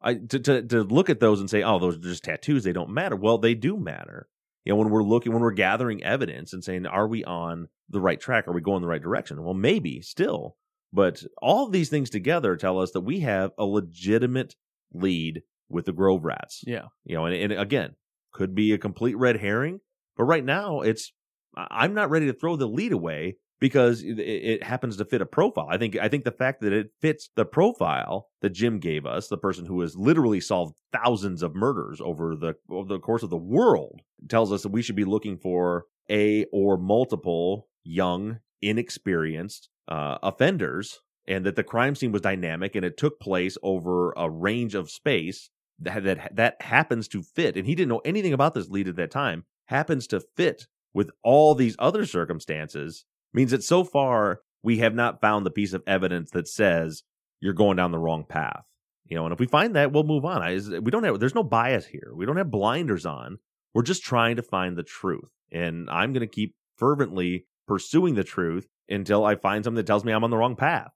I 0.00 0.14
to 0.14 0.38
to, 0.38 0.62
to 0.62 0.82
look 0.84 1.10
at 1.10 1.20
those 1.20 1.40
and 1.40 1.50
say, 1.50 1.62
oh, 1.62 1.78
those 1.78 1.96
are 1.96 2.00
just 2.00 2.24
tattoos. 2.24 2.62
They 2.62 2.72
don't 2.72 2.90
matter. 2.90 3.16
Well, 3.16 3.38
they 3.38 3.54
do 3.54 3.76
matter. 3.78 4.28
You 4.64 4.72
know, 4.72 4.76
when 4.76 4.90
we're 4.90 5.02
looking, 5.02 5.32
when 5.32 5.42
we're 5.42 5.52
gathering 5.52 6.04
evidence 6.04 6.52
and 6.52 6.62
saying, 6.62 6.86
are 6.86 7.08
we 7.08 7.24
on 7.24 7.68
the 7.88 8.00
right 8.00 8.20
track? 8.20 8.48
Are 8.48 8.52
we 8.52 8.60
going 8.60 8.82
the 8.82 8.88
right 8.88 9.02
direction? 9.02 9.42
Well, 9.42 9.54
maybe 9.54 10.00
still, 10.00 10.56
but 10.92 11.22
all 11.40 11.66
of 11.66 11.72
these 11.72 11.88
things 11.88 12.10
together 12.10 12.56
tell 12.56 12.80
us 12.80 12.92
that 12.92 13.02
we 13.02 13.20
have 13.20 13.50
a 13.58 13.64
legitimate 13.64 14.54
lead 14.92 15.42
with 15.68 15.86
the 15.86 15.92
Grove 15.92 16.24
Rats. 16.24 16.62
Yeah. 16.66 16.86
You 17.04 17.16
know, 17.16 17.26
and, 17.26 17.52
and 17.52 17.60
again, 17.60 17.94
could 18.32 18.54
be 18.54 18.72
a 18.72 18.78
complete 18.78 19.16
red 19.16 19.38
herring, 19.38 19.80
but 20.16 20.24
right 20.24 20.44
now 20.44 20.80
it's 20.80 21.12
I'm 21.56 21.94
not 21.94 22.10
ready 22.10 22.26
to 22.26 22.32
throw 22.32 22.56
the 22.56 22.66
lead 22.66 22.92
away 22.92 23.36
because 23.58 24.02
it, 24.02 24.18
it 24.18 24.62
happens 24.62 24.96
to 24.98 25.04
fit 25.04 25.22
a 25.22 25.26
profile. 25.26 25.68
I 25.70 25.78
think 25.78 25.96
I 25.96 26.08
think 26.08 26.24
the 26.24 26.30
fact 26.30 26.60
that 26.60 26.72
it 26.72 26.88
fits 27.00 27.30
the 27.34 27.46
profile 27.46 28.28
that 28.42 28.50
Jim 28.50 28.78
gave 28.78 29.06
us, 29.06 29.28
the 29.28 29.38
person 29.38 29.66
who 29.66 29.80
has 29.80 29.96
literally 29.96 30.40
solved 30.40 30.74
thousands 30.92 31.42
of 31.42 31.54
murders 31.54 32.00
over 32.00 32.36
the 32.36 32.54
over 32.70 32.88
the 32.88 32.98
course 32.98 33.22
of 33.22 33.30
the 33.30 33.36
world, 33.36 34.02
tells 34.28 34.52
us 34.52 34.62
that 34.62 34.72
we 34.72 34.82
should 34.82 34.96
be 34.96 35.04
looking 35.04 35.38
for 35.38 35.84
a 36.10 36.44
or 36.52 36.76
multiple 36.76 37.68
young, 37.86 38.40
inexperienced 38.60 39.68
uh, 39.88 40.18
offenders, 40.22 41.00
and 41.26 41.44
that 41.44 41.56
the 41.56 41.64
crime 41.64 41.94
scene 41.94 42.12
was 42.12 42.22
dynamic 42.22 42.74
and 42.74 42.84
it 42.84 42.96
took 42.96 43.20
place 43.20 43.56
over 43.62 44.12
a 44.16 44.30
range 44.30 44.74
of 44.74 44.90
space 44.90 45.50
that 45.78 46.04
that 46.04 46.36
that 46.36 46.62
happens 46.62 47.08
to 47.08 47.22
fit. 47.22 47.56
And 47.56 47.66
he 47.66 47.74
didn't 47.74 47.88
know 47.88 48.02
anything 48.04 48.32
about 48.32 48.54
this 48.54 48.68
lead 48.68 48.88
at 48.88 48.96
that 48.96 49.10
time. 49.10 49.44
Happens 49.66 50.06
to 50.08 50.20
fit 50.36 50.66
with 50.94 51.10
all 51.22 51.54
these 51.54 51.76
other 51.78 52.06
circumstances 52.06 53.04
means 53.34 53.50
that 53.50 53.62
so 53.62 53.84
far 53.84 54.40
we 54.62 54.78
have 54.78 54.94
not 54.94 55.20
found 55.20 55.44
the 55.44 55.50
piece 55.50 55.72
of 55.72 55.82
evidence 55.86 56.30
that 56.30 56.48
says 56.48 57.02
you're 57.40 57.52
going 57.52 57.76
down 57.76 57.92
the 57.92 57.98
wrong 57.98 58.24
path. 58.26 58.64
You 59.04 59.16
know, 59.16 59.24
and 59.24 59.32
if 59.32 59.38
we 59.38 59.46
find 59.46 59.76
that, 59.76 59.92
we'll 59.92 60.02
move 60.02 60.24
on. 60.24 60.42
I, 60.42 60.58
we 60.80 60.90
don't 60.90 61.04
have, 61.04 61.20
there's 61.20 61.34
no 61.34 61.44
bias 61.44 61.86
here. 61.86 62.12
We 62.14 62.26
don't 62.26 62.38
have 62.38 62.50
blinders 62.50 63.06
on. 63.06 63.38
We're 63.72 63.82
just 63.82 64.02
trying 64.02 64.36
to 64.36 64.42
find 64.42 64.76
the 64.76 64.82
truth. 64.82 65.30
And 65.52 65.88
I'm 65.90 66.12
going 66.12 66.26
to 66.26 66.34
keep 66.34 66.54
fervently 66.76 67.46
pursuing 67.66 68.14
the 68.14 68.24
truth 68.24 68.66
until 68.88 69.24
I 69.24 69.34
find 69.36 69.64
something 69.64 69.76
that 69.76 69.86
tells 69.86 70.04
me 70.04 70.12
I'm 70.12 70.24
on 70.24 70.30
the 70.30 70.36
wrong 70.36 70.56
path. 70.56 70.92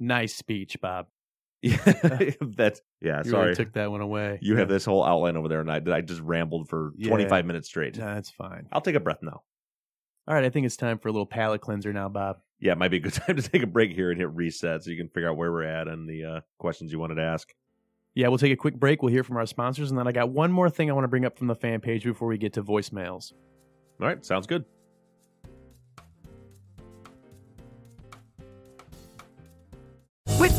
Nice 0.00 0.34
speech, 0.34 0.76
Bob. 0.80 1.06
Yeah, 1.64 1.76
that's, 2.40 2.80
yeah, 3.00 3.22
You 3.24 3.30
sorry. 3.30 3.44
really 3.44 3.54
took 3.54 3.72
that 3.74 3.88
one 3.90 4.00
away. 4.00 4.40
you 4.42 4.56
have 4.56 4.68
this 4.68 4.84
whole 4.84 5.04
outline 5.04 5.36
over 5.36 5.46
there, 5.48 5.60
and 5.60 5.70
I, 5.70 5.80
I 5.96 6.00
just 6.00 6.20
rambled 6.20 6.68
for 6.68 6.92
Yeah. 6.96 7.08
25 7.10 7.46
minutes 7.46 7.68
straight. 7.68 7.96
Nah, 7.96 8.14
that's 8.14 8.30
fine. 8.30 8.66
I'll 8.72 8.80
take 8.80 8.96
a 8.96 9.00
breath 9.00 9.22
now. 9.22 9.42
All 10.26 10.34
right, 10.34 10.44
I 10.44 10.50
think 10.50 10.66
it's 10.66 10.76
time 10.76 10.98
for 10.98 11.08
a 11.08 11.12
little 11.12 11.24
palate 11.26 11.60
cleanser 11.60 11.92
now, 11.92 12.08
Bob. 12.08 12.38
yeah, 12.58 12.72
it 12.72 12.78
might 12.78 12.90
be 12.90 12.96
a 12.96 13.00
good 13.00 13.12
time 13.26 13.36
to 13.36 13.42
take 13.42 13.62
a 13.62 13.66
break 13.68 13.92
here 13.92 14.10
and 14.10 14.18
hit 14.18 14.28
reset 14.30 14.82
so 14.82 14.90
you 14.90 14.96
can 14.96 15.08
figure 15.08 15.30
out 15.30 15.36
where 15.36 15.52
we're 15.52 15.62
at 15.62 15.86
and 15.86 16.08
the 16.08 16.24
uh, 16.24 16.40
questions 16.58 16.90
you 16.90 16.98
wanted 16.98 17.14
to 17.16 17.22
ask. 17.22 17.48
Yeah, 18.14 18.26
we'll 18.26 18.38
take 18.38 18.52
a 18.52 18.56
quick 18.56 18.74
break. 18.74 19.00
We'll 19.00 19.12
hear 19.12 19.22
from 19.24 19.36
our 19.36 19.46
sponsors, 19.46 19.90
and 19.90 19.98
then 19.98 20.08
I 20.08 20.12
got 20.12 20.30
one 20.30 20.50
more 20.50 20.68
thing 20.68 20.90
I 20.90 20.94
want 20.94 21.04
to 21.04 21.08
bring 21.08 21.24
up 21.24 21.38
from 21.38 21.46
the 21.46 21.54
fan 21.54 21.80
page 21.80 22.02
before 22.02 22.26
we 22.26 22.38
get 22.38 22.54
to 22.54 22.62
voicemails. 22.64 23.32
All 24.00 24.08
right, 24.08 24.24
sounds 24.24 24.48
good. 24.48 24.64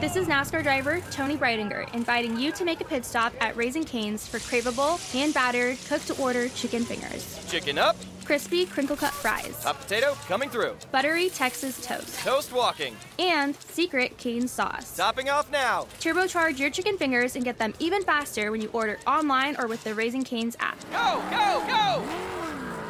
This 0.00 0.16
is 0.16 0.26
NASCAR 0.28 0.62
driver 0.62 1.00
Tony 1.10 1.36
Breidinger 1.36 1.92
inviting 1.94 2.38
you 2.38 2.52
to 2.52 2.64
make 2.64 2.80
a 2.80 2.84
pit 2.84 3.04
stop 3.04 3.32
at 3.40 3.56
Raising 3.56 3.84
Cane's 3.84 4.26
for 4.26 4.38
craveable, 4.38 4.98
hand 5.12 5.32
battered, 5.32 5.78
cooked 5.88 6.06
to 6.08 6.20
order 6.20 6.48
chicken 6.50 6.84
fingers, 6.84 7.40
Chicken 7.48 7.78
up, 7.78 7.96
crispy 8.24 8.66
crinkle 8.66 8.96
cut 8.96 9.12
fries, 9.14 9.62
hot 9.64 9.80
potato 9.80 10.14
coming 10.28 10.50
through. 10.50 10.76
buttery 10.92 11.30
Texas 11.30 11.80
toast, 11.84 12.18
Toast 12.20 12.52
walking. 12.52 12.94
and 13.18 13.56
secret 13.56 14.16
cane 14.18 14.46
sauce. 14.46 14.94
Topping 14.96 15.30
off 15.30 15.50
now. 15.50 15.86
Turbocharge 16.00 16.58
your 16.58 16.70
chicken 16.70 16.98
fingers 16.98 17.34
and 17.36 17.44
get 17.44 17.56
them 17.58 17.72
even 17.78 18.02
faster 18.02 18.50
when 18.50 18.60
you 18.60 18.68
order 18.74 18.98
online 19.06 19.56
or 19.58 19.66
with 19.66 19.82
the 19.84 19.94
Raising 19.94 20.24
Cane's 20.24 20.56
app. 20.60 20.78
Go, 20.90 21.22
go, 21.30 21.64
go! 21.66 22.02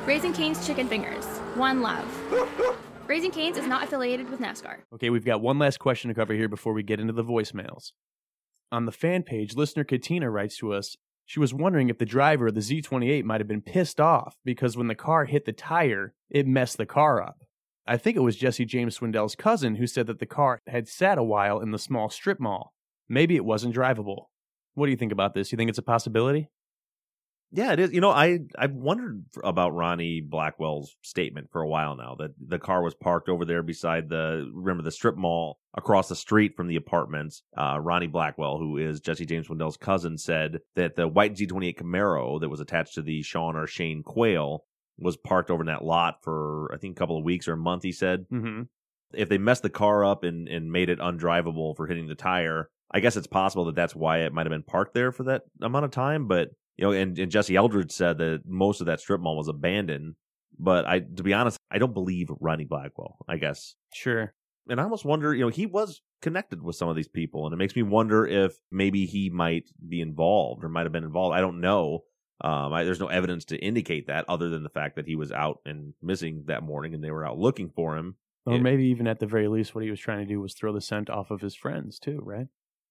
Raising 0.05 0.33
Cane's 0.35 0.67
Chicken 0.67 0.87
Fingers. 0.89 1.25
One 1.55 1.81
love. 1.81 2.05
Raising 3.07 3.31
Cane's 3.31 3.59
is 3.59 3.67
not 3.67 3.85
affiliated 3.85 4.31
with 4.31 4.41
NASCAR. 4.41 4.79
Okay, 4.95 5.11
we've 5.11 5.27
got 5.27 5.43
one 5.43 5.59
last 5.59 5.79
question 5.79 6.09
to 6.09 6.15
cover 6.15 6.33
here 6.33 6.49
before 6.49 6.73
we 6.73 6.83
get 6.83 7.01
into 7.01 7.13
the 7.13 7.23
voicemails. 7.23 7.93
On 8.73 8.87
the 8.87 8.93
fan 8.93 9.23
page, 9.23 9.55
listener 9.55 9.85
Katina 9.85 10.31
writes 10.31 10.57
to 10.59 10.73
us 10.73 10.97
she 11.27 11.39
was 11.39 11.53
wondering 11.53 11.91
if 11.91 11.99
the 11.99 12.07
driver 12.07 12.47
of 12.47 12.55
the 12.55 12.61
Z28 12.61 13.25
might 13.25 13.41
have 13.41 13.49
been 13.49 13.61
pissed 13.61 14.01
off 14.01 14.37
because 14.45 14.77
when 14.77 14.89
the 14.89 14.95
car 14.95 15.27
hit 15.27 15.45
the 15.45 15.53
tire, 15.53 16.15
it 16.31 16.47
messed 16.47 16.79
the 16.79 16.87
car 16.87 17.23
up. 17.23 17.41
I 17.87 17.99
think 17.99 18.17
it 18.17 18.21
was 18.21 18.37
Jesse 18.37 18.65
James 18.65 18.97
Swindell's 18.97 19.35
cousin 19.35 19.75
who 19.75 19.87
said 19.87 20.07
that 20.07 20.19
the 20.19 20.27
car 20.27 20.61
had 20.67 20.89
sat 20.89 21.19
a 21.19 21.23
while 21.23 21.61
in 21.61 21.73
the 21.73 21.79
small 21.79 22.09
strip 22.09 22.41
mall. 22.41 22.73
Maybe 23.07 23.37
it 23.37 23.45
wasn't 23.45 23.75
drivable. 23.75 24.27
What 24.75 24.87
do 24.87 24.91
you 24.91 24.97
think 24.97 25.13
about 25.13 25.35
this? 25.35 25.53
You 25.53 25.57
think 25.57 25.69
it's 25.69 25.79
a 25.79 25.83
possibility? 25.83 26.49
Yeah, 27.53 27.73
it 27.73 27.79
is. 27.79 27.93
You 27.93 28.01
know, 28.01 28.11
I 28.11 28.41
I've 28.59 28.73
wondered 28.73 29.25
about 29.45 29.75
Ronnie 29.75 30.21
Blackwell's 30.21 30.97
statement 31.03 31.51
for 31.53 31.61
a 31.63 31.69
while 31.69 31.97
now 31.97 32.17
that 32.19 32.31
the 32.45 32.59
car 32.59 32.83
was 32.83 32.95
parked 32.95 33.29
over 33.29 33.45
there 33.45 33.63
beside 33.63 34.09
the 34.09 34.51
remember 34.53 34.83
the 34.83 34.91
strip 34.91 35.17
mall 35.17 35.59
across 35.77 36.09
the 36.09 36.17
street 36.17 36.57
from 36.57 36.67
the 36.67 36.75
apartments. 36.77 37.43
Uh, 37.57 37.79
Ronnie 37.81 38.09
Blackwell, 38.09 38.59
who 38.59 38.77
is 38.79 39.01
Jesse 39.01 39.27
James 39.27 39.47
Swindell's 39.47 39.77
cousin, 39.77 40.19
said 40.19 40.59
that 40.75 40.97
the 40.97 41.07
white 41.07 41.35
Z28 41.37 41.77
Camaro 41.79 42.41
that 42.41 42.49
was 42.49 42.61
attached 42.61 42.95
to 42.95 43.03
the 43.03 43.23
Sean 43.23 43.55
or 43.57 43.69
Shane 43.69 44.03
Quayle 44.03 44.65
was 44.99 45.17
parked 45.17 45.51
over 45.51 45.63
in 45.63 45.67
that 45.69 45.85
lot 45.85 46.17
for 46.23 46.71
I 46.75 46.79
think 46.79 46.97
a 46.97 46.99
couple 46.99 47.19
of 47.19 47.25
weeks 47.25 47.47
or 47.47 47.53
a 47.53 47.57
month. 47.57 47.85
He 47.85 47.93
said 47.93 48.27
Mm-hmm. 48.33 48.63
if 49.13 49.29
they 49.29 49.39
messed 49.39 49.63
the 49.63 49.71
car 49.71 50.05
up 50.05 50.25
and 50.25 50.49
and 50.49 50.73
made 50.73 50.89
it 50.89 50.99
undrivable 50.99 51.77
for 51.77 51.87
hitting 51.87 52.09
the 52.09 52.17
tire, 52.17 52.69
I 52.91 52.99
guess 52.99 53.17
it's 53.17 53.29
possible 53.29 53.67
that 53.67 53.77
that's 53.77 53.95
why 53.95 54.23
it 54.23 54.33
might 54.33 54.47
have 54.47 54.53
been 54.53 54.65
parked 54.65 54.95
there 54.95 55.13
for 55.13 55.23
that 55.25 55.43
amount 55.63 55.85
of 55.85 55.93
time. 55.93 56.27
But 56.27 56.49
you 56.77 56.85
know, 56.87 56.93
and, 56.93 57.19
and 57.19 57.31
Jesse 57.31 57.57
Eldridge 57.57 57.93
said 57.93 58.19
that 58.19 58.43
most 58.47 58.81
of 58.81 58.87
that 58.87 59.01
strip 59.01 59.21
mall 59.21 59.37
was 59.37 59.49
abandoned. 59.49 60.15
But 60.59 60.87
I, 60.87 61.01
to 61.01 61.23
be 61.23 61.33
honest, 61.35 61.59
I 61.71 61.79
don't 61.79 61.95
believe 61.95 62.29
Ronnie 62.41 62.65
Blackwell. 62.65 63.17
I 63.29 63.39
guess, 63.39 63.75
Sure. 63.93 64.35
and 64.69 64.81
I 64.81 64.85
almost 64.85 65.05
wonder, 65.05 65.35
you 65.35 65.41
know, 65.45 65.49
he 65.51 65.67
was 65.67 66.01
connected 66.23 66.63
with 66.63 66.77
some 66.77 66.89
of 66.89 66.95
these 66.97 67.09
people, 67.09 67.45
and 67.45 67.53
it 67.53 67.57
makes 67.57 67.75
me 67.75 67.83
wonder 67.83 68.25
if 68.27 68.55
maybe 68.71 69.05
he 69.05 69.31
might 69.31 69.69
be 69.89 70.01
involved 70.01 70.63
or 70.63 70.69
might 70.69 70.85
have 70.85 70.93
been 70.93 71.03
involved. 71.05 71.35
I 71.37 71.41
don't 71.41 71.61
know. 71.61 72.05
Um, 72.41 72.73
I, 72.73 72.85
there's 72.85 73.01
no 73.01 73.09
evidence 73.09 73.45
to 73.47 73.57
indicate 73.59 74.07
that, 74.07 74.25
other 74.29 74.49
than 74.49 74.63
the 74.63 74.69
fact 74.69 74.95
that 74.97 75.07
he 75.07 75.17
was 75.17 75.33
out 75.33 75.59
and 75.67 75.95
missing 76.03 76.45
that 76.47 76.63
morning, 76.63 76.95
and 76.95 77.03
they 77.03 77.11
were 77.11 77.27
out 77.27 77.39
looking 77.39 77.71
for 77.71 77.97
him. 77.97 78.15
Or 78.47 78.55
Yeah. 78.55 78.61
maybe 78.63 78.85
even 78.87 79.07
at 79.09 79.19
the 79.19 79.27
very 79.27 79.49
least, 79.49 79.75
what 79.75 79.83
he 79.85 79.91
was 79.91 80.01
trying 80.01 80.21
to 80.21 80.25
do 80.33 80.41
was 80.41 80.55
throw 80.55 80.73
the 80.73 80.81
scent 80.81 81.11
off 81.11 81.31
of 81.33 81.41
his 81.41 81.55
friends, 81.57 81.99
too, 81.99 82.21
right? 82.23 82.47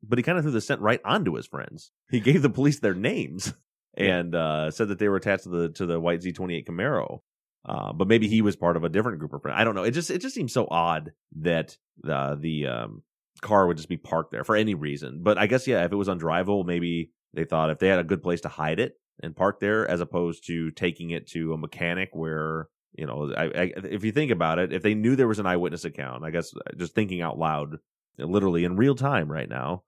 but 0.05 0.19
he 0.19 0.23
kind 0.23 0.38
of 0.38 0.43
threw 0.43 0.51
the 0.51 0.59
scent 0.59 0.81
right 0.81 0.99
onto 1.05 1.34
his 1.36 1.47
friends. 1.47 1.91
He 2.11 2.19
gave 2.19 2.41
the 2.41 2.49
police 2.49 2.79
their 2.81 2.93
names 2.93 3.53
and 3.95 4.33
uh, 4.35 4.71
said 4.71 4.87
that 4.89 4.99
they 4.99 5.09
were 5.09 5.17
attached 5.17 5.43
to 5.43 5.49
the 5.49 5.69
to 5.69 5.85
the 5.85 5.99
white 5.99 6.21
Z28 6.21 6.65
Camaro. 6.67 7.19
Uh, 7.65 7.93
but 7.93 8.09
maybe 8.09 8.27
he 8.27 8.41
was 8.41 8.57
part 8.57 8.75
of 8.75 8.83
a 8.83 8.89
different 8.89 9.19
group 9.19 9.33
of 9.33 9.41
friends. 9.41 9.57
I 9.57 9.63
don't 9.63 9.75
know. 9.75 9.83
It 9.83 9.91
just 9.91 10.09
it 10.09 10.19
just 10.19 10.35
seems 10.35 10.51
so 10.51 10.67
odd 10.69 11.13
that 11.37 11.77
the 12.01 12.37
the 12.39 12.67
um, 12.67 13.03
car 13.41 13.67
would 13.67 13.77
just 13.77 13.89
be 13.89 13.97
parked 13.97 14.31
there 14.31 14.43
for 14.43 14.55
any 14.55 14.73
reason. 14.73 15.21
But 15.23 15.37
I 15.37 15.47
guess 15.47 15.65
yeah, 15.67 15.85
if 15.85 15.91
it 15.91 15.97
was 15.97 16.09
undrivable, 16.09 16.65
maybe 16.65 17.11
they 17.33 17.45
thought 17.45 17.69
if 17.69 17.79
they 17.79 17.87
had 17.87 17.99
a 17.99 18.03
good 18.03 18.21
place 18.21 18.41
to 18.41 18.49
hide 18.49 18.79
it 18.79 18.97
and 19.21 19.35
park 19.35 19.59
there, 19.59 19.87
as 19.87 20.01
opposed 20.01 20.45
to 20.47 20.71
taking 20.71 21.11
it 21.11 21.27
to 21.27 21.53
a 21.53 21.57
mechanic 21.57 22.09
where 22.13 22.67
you 22.95 23.05
know, 23.05 23.33
I, 23.35 23.43
I, 23.45 23.71
if 23.75 24.03
you 24.03 24.11
think 24.11 24.31
about 24.31 24.59
it, 24.59 24.71
if 24.71 24.83
they 24.83 24.93
knew 24.93 25.15
there 25.15 25.27
was 25.27 25.39
an 25.39 25.47
eyewitness 25.47 25.85
account, 25.85 26.23
I 26.23 26.29
guess 26.29 26.53
uh, 26.55 26.59
just 26.77 26.93
thinking 26.93 27.21
out 27.21 27.39
loud, 27.39 27.77
literally 28.17 28.65
in 28.65 28.75
real 28.75 28.95
time 28.95 29.31
right 29.31 29.49
now, 29.49 29.83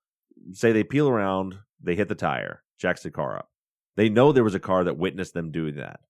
say 0.51 0.71
they 0.71 0.83
peel 0.83 1.07
around, 1.07 1.59
they 1.81 1.95
hit 1.95 2.09
the 2.09 2.15
tire, 2.15 2.63
jacks 2.79 3.03
the 3.03 3.11
car 3.11 3.37
up. 3.37 3.49
They 3.95 4.09
know 4.09 4.31
there 4.31 4.43
was 4.43 4.55
a 4.55 4.59
car 4.59 4.83
that 4.83 4.97
witnessed 4.97 5.33
them 5.33 5.51
doing 5.51 5.75
that. 5.75 6.01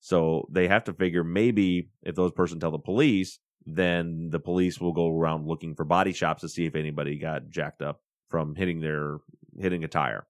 So 0.00 0.48
they 0.50 0.68
have 0.68 0.84
to 0.84 0.92
figure 0.92 1.22
maybe 1.22 1.90
if 2.02 2.14
those 2.14 2.32
person 2.32 2.58
tell 2.58 2.70
the 2.70 2.78
police, 2.78 3.38
then 3.66 4.30
the 4.30 4.40
police 4.40 4.80
will 4.80 4.92
go 4.92 5.08
around 5.08 5.46
looking 5.46 5.74
for 5.74 5.84
body 5.84 6.12
shops 6.12 6.40
to 6.40 6.48
see 6.48 6.64
if 6.64 6.74
anybody 6.74 7.18
got 7.18 7.50
jacked 7.50 7.82
up 7.82 8.00
from 8.28 8.54
hitting 8.54 8.80
their 8.80 9.18
hitting 9.58 9.84
a 9.84 9.88
tire. 9.88 10.26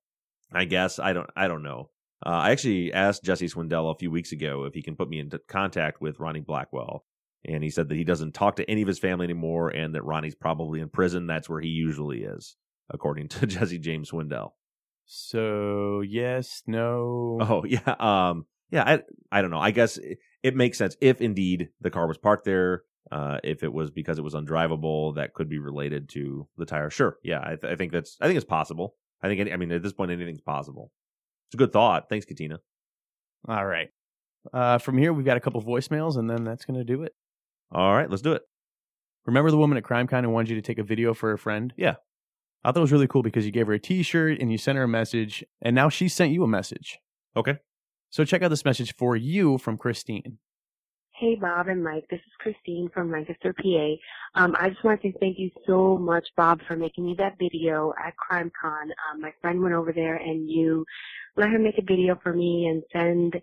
I 0.53 0.64
guess 0.64 0.98
I 0.98 1.12
don't 1.12 1.30
I 1.36 1.46
don't 1.46 1.62
know. 1.62 1.90
Uh, 2.24 2.30
I 2.30 2.51
actually 2.51 2.92
asked 2.92 3.24
Jesse 3.24 3.48
Swindell 3.48 3.90
a 3.90 3.98
few 3.98 4.11
weeks 4.11 4.32
ago 4.32 4.64
if 4.64 4.74
he 4.74 4.82
can 4.82 4.96
put 4.96 5.09
me 5.09 5.20
into 5.20 5.38
contact 5.38 6.03
with 6.03 6.20
Ronnie 6.20 6.40
Blackwell, 6.40 7.05
and 7.46 7.62
he 7.62 7.70
said 7.70 7.88
that 7.88 7.94
he 7.94 8.05
doesn't 8.05 8.34
talk 8.34 8.57
to 8.57 8.70
any 8.70 8.82
of 8.82 8.88
his 8.88 8.98
family 8.98 9.24
anymore, 9.24 9.70
and 9.70 9.94
that 9.94 10.05
Ronnie's 10.05 10.34
probably 10.34 10.80
in 10.80 10.90
prison. 10.90 11.26
That's 11.26 11.48
where 11.48 11.61
he 11.61 11.68
usually 11.68 12.24
is, 12.24 12.57
according 12.90 13.28
to 13.28 13.46
Jesse 13.46 13.78
James 13.78 14.11
Swindell. 14.11 14.51
So, 15.12 16.02
yes, 16.02 16.62
no. 16.68 17.38
Oh 17.40 17.64
yeah, 17.68 17.96
um, 17.98 18.46
yeah. 18.70 18.84
I 18.86 19.02
I 19.32 19.42
don't 19.42 19.50
know. 19.50 19.58
I 19.58 19.72
guess 19.72 19.96
it, 19.96 20.18
it 20.44 20.54
makes 20.54 20.78
sense 20.78 20.96
if 21.00 21.20
indeed 21.20 21.70
the 21.80 21.90
car 21.90 22.06
was 22.06 22.16
parked 22.16 22.44
there. 22.44 22.84
Uh, 23.11 23.38
if 23.42 23.64
it 23.64 23.72
was 23.72 23.90
because 23.90 24.18
it 24.18 24.22
was 24.22 24.34
undrivable, 24.34 25.16
that 25.16 25.34
could 25.34 25.48
be 25.48 25.58
related 25.58 26.08
to 26.11 26.46
the 26.56 26.64
tire. 26.64 26.90
Sure, 26.90 27.16
yeah. 27.24 27.40
I, 27.42 27.56
th- 27.56 27.72
I 27.72 27.74
think 27.74 27.90
that's 27.90 28.16
I 28.20 28.26
think 28.26 28.36
it's 28.36 28.44
possible. 28.44 28.94
I 29.20 29.26
think 29.26 29.40
any, 29.40 29.52
I 29.52 29.56
mean 29.56 29.72
at 29.72 29.82
this 29.82 29.92
point 29.92 30.12
anything's 30.12 30.40
possible. 30.40 30.92
It's 31.48 31.54
a 31.54 31.58
good 31.58 31.72
thought. 31.72 32.08
Thanks, 32.08 32.24
Katina. 32.24 32.61
All 33.48 33.66
right. 33.66 33.88
Uh, 34.52 34.78
from 34.78 34.96
here, 34.96 35.12
we've 35.12 35.26
got 35.26 35.36
a 35.36 35.40
couple 35.40 35.61
voicemails, 35.61 36.16
and 36.18 36.30
then 36.30 36.44
that's 36.44 36.64
going 36.64 36.78
to 36.78 36.84
do 36.84 37.02
it. 37.02 37.14
All 37.72 37.94
right, 37.94 38.08
let's 38.08 38.22
do 38.22 38.32
it. 38.34 38.42
Remember 39.26 39.50
the 39.50 39.58
woman 39.58 39.76
at 39.76 39.82
Crime 39.82 40.06
CrimeCon 40.06 40.22
who 40.22 40.30
wanted 40.30 40.50
you 40.50 40.56
to 40.56 40.62
take 40.62 40.78
a 40.78 40.84
video 40.84 41.14
for 41.14 41.30
her 41.30 41.36
friend? 41.36 41.74
Yeah. 41.76 41.96
I 42.62 42.68
thought 42.68 42.78
it 42.78 42.82
was 42.82 42.92
really 42.92 43.08
cool 43.08 43.22
because 43.22 43.46
you 43.46 43.52
gave 43.52 43.66
her 43.66 43.72
a 43.72 43.78
t 43.78 44.02
shirt 44.02 44.38
and 44.40 44.52
you 44.52 44.58
sent 44.58 44.76
her 44.76 44.84
a 44.84 44.88
message, 44.88 45.44
and 45.62 45.74
now 45.74 45.88
she 45.88 46.08
sent 46.08 46.32
you 46.32 46.44
a 46.44 46.48
message. 46.48 46.98
Okay. 47.36 47.58
So 48.11 48.24
check 48.24 48.42
out 48.42 48.48
this 48.48 48.64
message 48.64 48.94
for 48.96 49.16
you 49.16 49.56
from 49.58 49.78
Christine. 49.78 50.38
Hey, 51.20 51.36
Bob 51.36 51.68
and 51.68 51.84
Mike. 51.84 52.06
This 52.11 52.20
is 52.20 52.32
Christine 52.38 52.88
from 52.94 53.12
Lancaster, 53.12 53.52
PA. 53.52 54.42
Um, 54.42 54.56
I 54.58 54.70
just 54.70 54.82
want 54.82 55.02
to 55.02 55.08
say 55.08 55.14
thank 55.20 55.38
you 55.38 55.50
so 55.66 55.98
much, 55.98 56.26
Bob, 56.34 56.61
for 56.66 56.76
making 56.76 57.04
me 57.04 57.14
that 57.18 57.38
video 57.38 57.92
at 58.02 58.14
CrimeCon. 58.16 58.84
Um, 58.84 59.20
my 59.20 59.32
friend 59.40 59.62
went 59.62 59.74
over 59.74 59.92
there, 59.92 60.16
and 60.16 60.50
you 60.50 60.84
let 61.36 61.50
her 61.50 61.58
make 61.58 61.78
a 61.78 61.82
video 61.82 62.18
for 62.22 62.32
me 62.32 62.68
and 62.68 62.82
send 62.92 63.40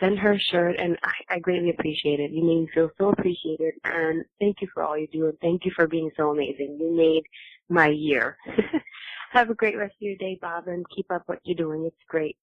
send 0.00 0.18
her 0.18 0.32
a 0.32 0.38
shirt, 0.38 0.76
and 0.80 0.98
I, 1.04 1.36
I 1.36 1.38
greatly 1.38 1.70
appreciate 1.70 2.18
it. 2.18 2.32
You 2.32 2.42
made 2.42 2.60
me 2.62 2.68
feel 2.74 2.90
so 2.98 3.10
appreciated, 3.10 3.74
and 3.84 4.24
thank 4.40 4.56
you 4.60 4.68
for 4.74 4.82
all 4.82 4.98
you 4.98 5.06
do, 5.12 5.26
and 5.26 5.38
thank 5.40 5.64
you 5.64 5.70
for 5.76 5.86
being 5.86 6.10
so 6.16 6.30
amazing. 6.30 6.76
You 6.80 6.92
made 6.96 7.22
my 7.68 7.88
year. 7.88 8.36
Have 9.32 9.50
a 9.50 9.54
great 9.54 9.78
rest 9.78 9.94
of 9.94 10.02
your 10.02 10.16
day, 10.16 10.38
Bob, 10.40 10.68
and 10.68 10.84
keep 10.94 11.10
up 11.10 11.22
what 11.26 11.38
you're 11.44 11.56
doing. 11.56 11.84
It's 11.86 11.96
great. 12.08 12.36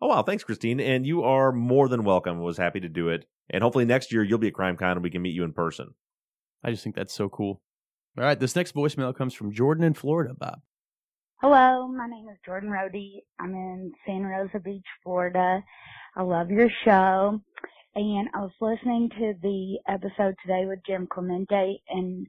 Oh 0.00 0.08
wow, 0.08 0.22
thanks, 0.22 0.44
Christine. 0.44 0.80
And 0.80 1.04
you 1.04 1.22
are 1.24 1.52
more 1.52 1.88
than 1.88 2.04
welcome. 2.04 2.38
I 2.38 2.42
was 2.42 2.56
happy 2.56 2.80
to 2.80 2.88
do 2.88 3.08
it. 3.08 3.26
And 3.50 3.62
hopefully 3.62 3.84
next 3.84 4.12
year 4.12 4.22
you'll 4.22 4.38
be 4.38 4.48
at 4.48 4.54
CrimeCon 4.54 4.92
and 4.92 5.02
we 5.02 5.10
can 5.10 5.22
meet 5.22 5.34
you 5.34 5.44
in 5.44 5.52
person. 5.52 5.94
I 6.62 6.70
just 6.70 6.82
think 6.82 6.96
that's 6.96 7.14
so 7.14 7.28
cool. 7.28 7.60
All 8.16 8.24
right, 8.24 8.38
this 8.38 8.56
next 8.56 8.74
voicemail 8.74 9.16
comes 9.16 9.34
from 9.34 9.52
Jordan 9.52 9.84
in 9.84 9.94
Florida, 9.94 10.34
Bob. 10.34 10.60
Hello, 11.40 11.86
my 11.86 12.06
name 12.08 12.26
is 12.30 12.38
Jordan 12.44 12.70
Rohde. 12.70 13.22
I'm 13.38 13.54
in 13.54 13.92
Santa 14.06 14.28
Rosa 14.28 14.58
Beach, 14.58 14.84
Florida. 15.04 15.62
I 16.16 16.22
love 16.22 16.50
your 16.50 16.68
show. 16.84 17.40
And 17.94 18.28
I 18.34 18.40
was 18.40 18.52
listening 18.60 19.08
to 19.10 19.34
the 19.42 19.78
episode 19.88 20.34
today 20.42 20.66
with 20.66 20.80
Jim 20.86 21.06
Clemente 21.10 21.82
and 21.88 22.26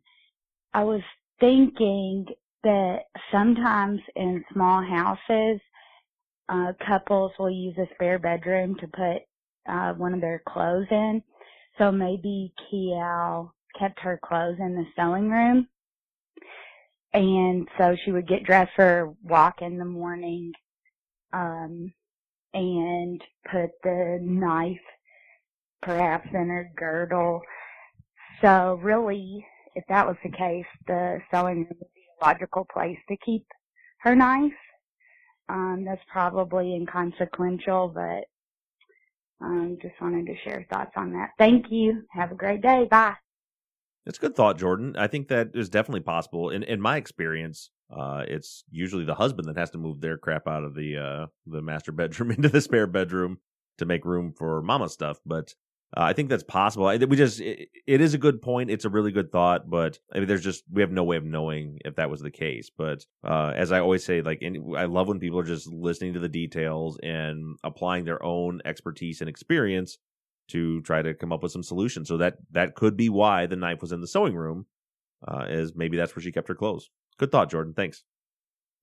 I 0.73 0.83
was 0.83 1.01
thinking 1.39 2.25
that 2.63 3.03
sometimes 3.31 3.99
in 4.15 4.43
small 4.53 4.83
houses, 4.83 5.59
uh, 6.49 6.73
couples 6.85 7.31
will 7.39 7.51
use 7.51 7.77
a 7.77 7.87
spare 7.95 8.19
bedroom 8.19 8.75
to 8.79 8.87
put, 8.87 9.23
uh, 9.71 9.93
one 9.93 10.13
of 10.13 10.21
their 10.21 10.41
clothes 10.47 10.87
in. 10.91 11.23
So 11.77 11.91
maybe 11.91 12.53
Kial 12.71 13.51
kept 13.77 13.99
her 14.01 14.19
clothes 14.23 14.57
in 14.59 14.75
the 14.75 14.85
sewing 14.95 15.29
room 15.29 15.67
and 17.13 17.67
so 17.77 17.95
she 18.03 18.11
would 18.11 18.27
get 18.27 18.43
dressed 18.43 18.71
for 18.75 19.13
walk 19.23 19.61
in 19.61 19.77
the 19.77 19.85
morning 19.85 20.51
um 21.33 21.91
and 22.53 23.21
put 23.51 23.69
the 23.83 24.19
knife 24.21 24.77
perhaps 25.81 26.27
in 26.33 26.49
her 26.49 26.69
girdle 26.75 27.41
so 28.41 28.79
really 28.83 29.45
if 29.75 29.83
that 29.89 30.07
was 30.07 30.17
the 30.23 30.31
case 30.31 30.65
the 30.87 31.19
sewing 31.31 31.57
room 31.59 31.67
would 31.79 31.93
be 31.95 32.05
a 32.21 32.25
logical 32.25 32.65
place 32.73 32.99
to 33.09 33.17
keep 33.25 33.45
her 34.01 34.15
knife 34.15 34.53
Um, 35.49 35.85
that's 35.85 36.01
probably 36.11 36.75
inconsequential, 36.75 37.89
but 37.89 38.25
um, 39.45 39.77
just 39.81 39.95
wanted 40.01 40.27
to 40.27 40.35
share 40.43 40.65
thoughts 40.71 40.93
on 40.97 41.13
that. 41.13 41.31
Thank 41.39 41.67
you. 41.71 42.03
Have 42.11 42.31
a 42.31 42.35
great 42.35 42.61
day. 42.61 42.87
Bye. 42.89 43.15
That's 44.05 44.19
a 44.19 44.21
good 44.21 44.35
thought, 44.35 44.59
Jordan. 44.59 44.95
I 44.97 45.07
think 45.07 45.29
that 45.29 45.51
is 45.55 45.69
definitely 45.69 46.01
possible. 46.01 46.51
In 46.51 46.63
in 46.63 46.81
my 46.81 46.97
experience, 46.97 47.71
uh, 47.95 48.25
it's 48.27 48.65
usually 48.71 49.05
the 49.05 49.15
husband 49.15 49.47
that 49.49 49.57
has 49.57 49.71
to 49.71 49.79
move 49.79 50.01
their 50.01 50.17
crap 50.17 50.47
out 50.49 50.65
of 50.65 50.75
the 50.75 50.97
uh, 50.97 51.27
the 51.47 51.63
master 51.63 51.93
bedroom 51.93 52.31
into 52.31 52.49
the 52.49 52.61
spare 52.61 52.87
bedroom 52.87 53.39
to 53.79 53.85
make 53.85 54.05
room 54.05 54.33
for 54.33 54.61
mama 54.63 54.89
stuff. 54.89 55.19
But 55.25 55.55
uh, 55.97 56.03
I 56.03 56.13
think 56.13 56.29
that's 56.29 56.43
possible. 56.43 56.87
I, 56.87 56.97
we 56.97 57.17
just 57.17 57.39
it, 57.39 57.69
it 57.87 58.01
is 58.01 58.13
a 58.13 58.19
good 58.19 58.41
point. 58.41 58.69
It's 58.69 58.85
a 58.85 58.89
really 58.89 59.11
good 59.11 59.31
thought, 59.31 59.69
but 59.69 59.97
I 60.13 60.19
mean, 60.19 60.27
there's 60.27 60.43
just 60.43 60.63
we 60.71 60.81
have 60.81 60.91
no 60.91 61.03
way 61.03 61.17
of 61.17 61.25
knowing 61.25 61.79
if 61.83 61.95
that 61.95 62.11
was 62.11 62.21
the 62.21 62.29
case. 62.29 62.69
But 62.75 63.05
uh, 63.23 63.53
as 63.55 63.71
I 63.71 63.79
always 63.79 64.05
say, 64.05 64.21
like 64.21 64.41
in, 64.41 64.75
I 64.77 64.85
love 64.85 65.07
when 65.07 65.19
people 65.19 65.39
are 65.39 65.43
just 65.43 65.67
listening 65.67 66.13
to 66.13 66.19
the 66.19 66.29
details 66.29 66.99
and 67.01 67.57
applying 67.63 68.05
their 68.05 68.23
own 68.23 68.61
expertise 68.65 69.21
and 69.21 69.29
experience 69.29 69.97
to 70.49 70.81
try 70.81 71.01
to 71.01 71.15
come 71.15 71.31
up 71.31 71.41
with 71.41 71.51
some 71.51 71.63
solutions. 71.63 72.07
So 72.07 72.17
that 72.17 72.37
that 72.51 72.75
could 72.75 72.95
be 72.95 73.09
why 73.09 73.47
the 73.47 73.55
knife 73.55 73.81
was 73.81 73.91
in 73.91 74.01
the 74.01 74.07
sewing 74.07 74.35
room, 74.35 74.67
uh, 75.27 75.45
is 75.49 75.75
maybe 75.75 75.97
that's 75.97 76.15
where 76.15 76.23
she 76.23 76.31
kept 76.31 76.49
her 76.49 76.55
clothes. 76.55 76.89
Good 77.17 77.31
thought, 77.31 77.49
Jordan. 77.49 77.73
Thanks. 77.73 78.03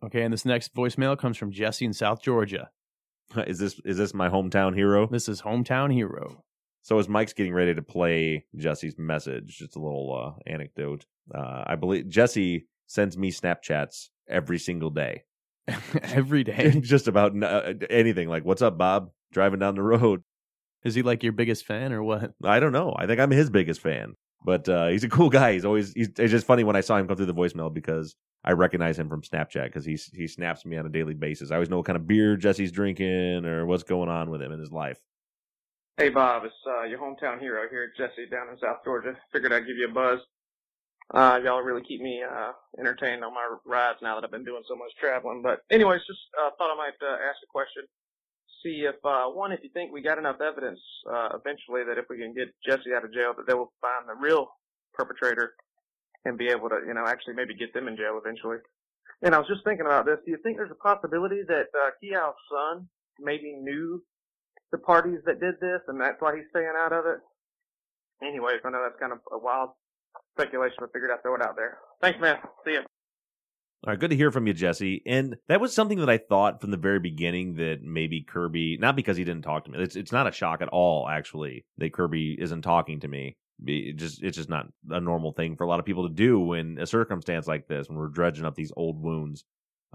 Okay, 0.05 0.23
and 0.23 0.33
this 0.33 0.45
next 0.45 0.75
voicemail 0.75 1.17
comes 1.17 1.37
from 1.37 1.53
Jesse 1.53 1.85
in 1.85 1.93
South 1.93 2.21
Georgia. 2.21 2.71
is 3.47 3.59
this 3.59 3.81
is 3.85 3.97
this 3.97 4.13
my 4.13 4.29
hometown 4.29 4.75
hero? 4.75 5.07
This 5.07 5.29
is 5.29 5.43
hometown 5.43 5.93
hero. 5.93 6.43
So 6.87 7.01
as 7.01 7.09
Mike's 7.09 7.33
getting 7.33 7.53
ready 7.53 7.75
to 7.75 7.83
play 7.83 8.45
Jesse's 8.55 8.97
message, 8.97 9.59
just 9.59 9.75
a 9.75 9.81
little 9.81 10.15
uh, 10.15 10.41
anecdote. 10.47 11.05
Uh, 11.35 11.65
I 11.67 11.75
believe 11.75 12.09
Jesse 12.09 12.69
sends 12.87 13.19
me 13.19 13.33
Snapchats 13.33 14.11
every 14.29 14.61
single 14.61 14.91
day. 14.91 15.25
Every 16.01 16.45
day. 16.45 16.79
just 16.81 17.09
about 17.09 17.43
uh, 17.43 17.75
anything. 17.91 18.29
Like, 18.29 18.45
what's 18.45 18.63
up, 18.63 18.79
Bob? 18.79 19.11
Driving 19.33 19.59
down 19.59 19.75
the 19.75 19.83
road. 19.83 20.23
Is 20.85 20.95
he 20.95 21.03
like 21.03 21.25
your 21.25 21.33
biggest 21.33 21.67
fan 21.67 21.93
or 21.93 22.05
what? 22.05 22.35
I 22.45 22.61
don't 22.61 22.71
know. 22.71 22.95
I 22.97 23.09
think 23.09 23.19
I'm 23.19 23.33
his 23.33 23.51
biggest 23.51 23.81
fan. 23.81 24.15
But 24.45 24.69
uh, 24.69 24.87
he's 24.87 25.03
a 25.03 25.09
cool 25.17 25.29
guy. 25.29 25.55
He's 25.55 25.65
always. 25.65 25.93
He's, 25.93 26.11
it's 26.17 26.31
just 26.31 26.47
funny 26.47 26.63
when 26.63 26.77
I 26.77 26.83
saw 26.83 26.99
him 26.99 27.09
come 27.09 27.17
through 27.17 27.27
the 27.27 27.35
voicemail 27.35 27.75
because 27.75 28.15
I 28.45 28.53
recognize 28.53 28.97
him 28.97 29.09
from 29.09 29.23
Snapchat 29.23 29.65
because 29.65 29.85
he 29.85 29.99
he 30.15 30.29
snaps 30.29 30.65
me 30.65 30.77
on 30.77 30.87
a 30.87 30.91
daily 30.91 31.15
basis. 31.15 31.51
I 31.51 31.55
always 31.55 31.69
know 31.69 31.79
what 31.79 31.87
kind 31.87 31.97
of 31.97 32.07
beer 32.07 32.37
Jesse's 32.37 32.71
drinking 32.71 33.45
or 33.45 33.67
what's 33.67 33.83
going 33.83 34.09
on 34.09 34.31
with 34.31 34.41
him 34.41 34.53
in 34.53 34.61
his 34.61 34.71
life. 34.71 35.01
Hey 35.99 36.11
Bob, 36.11 36.45
it's 36.45 36.53
uh, 36.69 36.85
your 36.85 36.99
hometown 36.99 37.41
hero 37.41 37.65
here, 37.71 37.91
Jesse, 37.97 38.29
down 38.31 38.53
in 38.53 38.59
South 38.61 38.85
Georgia. 38.85 39.17
Figured 39.33 39.51
I'd 39.51 39.65
give 39.65 39.81
you 39.81 39.89
a 39.89 39.95
buzz. 39.97 40.21
Uh, 41.09 41.41
y'all 41.43 41.63
really 41.63 41.81
keep 41.89 42.03
me 42.03 42.21
uh, 42.21 42.53
entertained 42.79 43.25
on 43.25 43.33
my 43.33 43.49
rides 43.65 43.97
now 44.03 44.15
that 44.15 44.23
I've 44.23 44.31
been 44.31 44.45
doing 44.45 44.61
so 44.69 44.77
much 44.77 44.93
traveling. 45.01 45.41
But 45.41 45.65
anyways, 45.73 46.05
just 46.07 46.21
uh, 46.37 46.51
thought 46.59 46.69
I 46.69 46.77
might 46.77 47.01
uh, 47.01 47.17
ask 47.17 47.41
a 47.41 47.49
question. 47.49 47.85
See 48.63 48.85
if 48.85 48.97
uh, 49.07 49.33
one, 49.33 49.53
if 49.53 49.61
you 49.63 49.71
think 49.73 49.91
we 49.91 50.03
got 50.03 50.19
enough 50.19 50.37
evidence 50.45 50.81
uh, 51.09 51.31
eventually 51.33 51.81
that 51.89 51.97
if 51.97 52.05
we 52.11 52.19
can 52.19 52.35
get 52.35 52.53
Jesse 52.61 52.93
out 52.93 53.07
of 53.07 53.15
jail, 53.15 53.33
that 53.35 53.47
they 53.47 53.55
will 53.55 53.73
find 53.81 54.05
the 54.05 54.21
real 54.21 54.49
perpetrator 54.93 55.55
and 56.27 56.37
be 56.37 56.49
able 56.49 56.69
to, 56.69 56.77
you 56.87 56.93
know, 56.93 57.07
actually 57.07 57.41
maybe 57.41 57.57
get 57.57 57.73
them 57.73 57.89
in 57.89 57.97
jail 57.97 58.21
eventually. 58.21 58.59
And 59.23 59.35
I 59.35 59.39
was 59.39 59.49
just 59.49 59.65
thinking 59.65 59.87
about 59.87 60.05
this. 60.05 60.21
Do 60.27 60.31
you 60.31 60.39
think 60.43 60.59
there's 60.59 60.77
a 60.77 60.85
possibility 60.85 61.41
that 61.49 61.73
uh, 61.73 61.97
Keow's 62.05 62.37
son 62.53 62.87
maybe 63.19 63.57
knew 63.57 64.03
the 64.73 64.79
parties 64.79 65.21
that 65.27 65.41
did 65.41 65.55
this, 65.61 65.81
and 65.89 66.01
that's 66.01 66.21
why 66.21 66.37
he's 66.37 66.47
staying 66.51 66.73
out 66.77 66.93
of 66.93 67.07
it. 67.07 67.19
Anyways, 68.23 68.61
I 68.65 68.71
know 68.71 68.83
that's 68.83 68.99
kind 69.01 69.13
of 69.13 69.19
a 69.33 69.39
wild 69.39 69.71
speculation, 70.39 70.77
but 70.81 70.93
figured 70.93 71.11
I'd 71.13 71.23
throw 71.23 71.35
it 71.35 71.43
out 71.43 71.57
there. 71.57 71.79
Thanks, 72.01 72.21
man. 72.21 72.39
See 72.65 72.75
ya. 72.75 72.81
All 73.87 73.93
right, 73.93 74.01
good 74.01 74.11
to 74.11 74.17
hear 74.17 74.31
from 74.31 74.47
you, 74.47 74.53
Jesse. 74.53 75.03
And 75.07 75.37
that 75.49 75.61
was 75.61 75.75
something 75.75 75.99
that 76.01 76.11
I 76.11 76.19
thought 76.19 76.61
from 76.61 76.71
the 76.71 76.77
very 76.77 76.99
beginning 76.99 77.55
that 77.57 77.83
maybe 77.83 78.23
Kirby, 78.23 78.79
not 78.81 78.97
because 78.97 79.17
he 79.17 79.25
didn't 79.25 79.45
talk 79.45 79.65
to 79.65 79.71
me, 79.71 79.79
it's 79.79 79.97
it's 79.97 80.13
not 80.13 80.27
a 80.27 80.33
shock 80.33 80.63
at 80.63 80.69
all, 80.69 81.09
actually, 81.09 81.65
that 81.79 81.93
Kirby 81.93 82.37
isn't 82.41 82.63
talking 82.63 83.01
to 83.01 83.09
me. 83.09 83.37
It 83.65 83.97
just 83.97 84.23
it's 84.23 84.37
just 84.37 84.49
not 84.49 84.67
a 84.91 85.01
normal 85.01 85.33
thing 85.33 85.57
for 85.57 85.65
a 85.65 85.69
lot 85.69 85.79
of 85.79 85.87
people 85.87 86.09
to 86.09 86.15
do 86.15 86.55
in 86.55 86.79
a 86.79 86.87
circumstance 86.87 87.47
like 87.47 87.69
this 87.69 87.89
when 87.89 87.99
we're 87.99 88.09
dredging 88.09 88.45
up 88.45 88.55
these 88.55 88.73
old 88.77 89.01
wounds. 89.01 89.45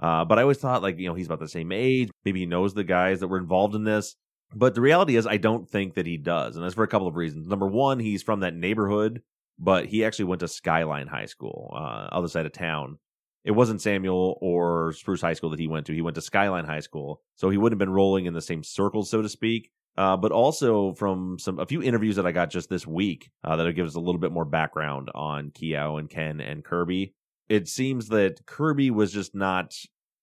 Uh, 0.02 0.26
but 0.26 0.40
I 0.40 0.44
always 0.44 0.58
thought 0.58 0.82
like 0.82 0.98
you 0.98 1.10
know 1.10 1.16
he's 1.16 1.26
about 1.26 1.40
the 1.40 1.48
same 1.48 1.72
age, 1.72 2.10
maybe 2.24 2.40
he 2.40 2.46
knows 2.46 2.74
the 2.74 2.84
guys 2.84 3.20
that 3.20 3.28
were 3.28 3.38
involved 3.38 3.76
in 3.76 3.84
this. 3.84 4.16
But 4.54 4.76
the 4.76 4.82
reality 4.82 5.16
is, 5.16 5.26
I 5.26 5.38
don't 5.38 5.70
think 5.70 5.96
that 5.96 6.06
he 6.06 6.18
does. 6.18 6.56
And 6.56 6.66
that's 6.66 6.76
for 6.76 6.84
a 6.84 6.88
couple 6.88 7.08
of 7.08 7.16
reasons. 7.16 7.48
Number 7.48 7.68
one, 7.68 8.00
he's 8.00 8.24
from 8.24 8.42
that 8.42 8.54
neighborhood, 8.54 9.22
but 9.58 9.86
he 9.86 10.04
actually 10.04 10.26
went 10.26 10.42
to 10.42 10.48
Skyline 10.48 11.08
High 11.08 11.26
School, 11.26 11.72
uh, 11.74 12.10
other 12.12 12.28
side 12.28 12.46
of 12.46 12.52
town. 12.52 12.98
It 13.44 13.52
wasn't 13.52 13.82
Samuel 13.82 14.38
or 14.42 14.94
Spruce 14.94 15.22
High 15.22 15.34
School 15.34 15.50
that 15.52 15.60
he 15.60 15.68
went 15.68 15.86
to. 15.88 15.94
He 15.94 16.02
went 16.02 16.16
to 16.16 16.22
Skyline 16.22 16.66
High 16.66 16.82
School. 16.82 17.22
So 17.36 17.50
he 17.50 17.58
wouldn't 17.58 17.80
have 17.80 17.86
been 17.86 17.94
rolling 17.94 18.26
in 18.26 18.34
the 18.34 18.42
same 18.42 18.64
circles, 18.64 19.10
so 19.10 19.22
to 19.22 19.30
speak. 19.30 19.72
Uh, 19.98 20.16
but 20.16 20.32
also 20.32 20.94
from 20.94 21.38
some 21.38 21.60
a 21.60 21.66
few 21.66 21.82
interviews 21.82 22.16
that 22.16 22.26
I 22.26 22.32
got 22.32 22.50
just 22.50 22.70
this 22.70 22.88
week 22.88 23.30
uh, 23.44 23.58
that'll 23.58 23.74
give 23.74 23.88
us 23.88 23.96
a 23.96 24.00
little 24.00 24.22
bit 24.22 24.32
more 24.32 24.46
background 24.46 25.10
on 25.14 25.52
Keow 25.52 26.00
and 26.00 26.10
Ken 26.10 26.40
and 26.40 26.64
Kirby. 26.64 27.14
It 27.50 27.68
seems 27.68 28.08
that 28.08 28.46
Kirby 28.46 28.90
was 28.90 29.12
just 29.12 29.36
not 29.36 29.76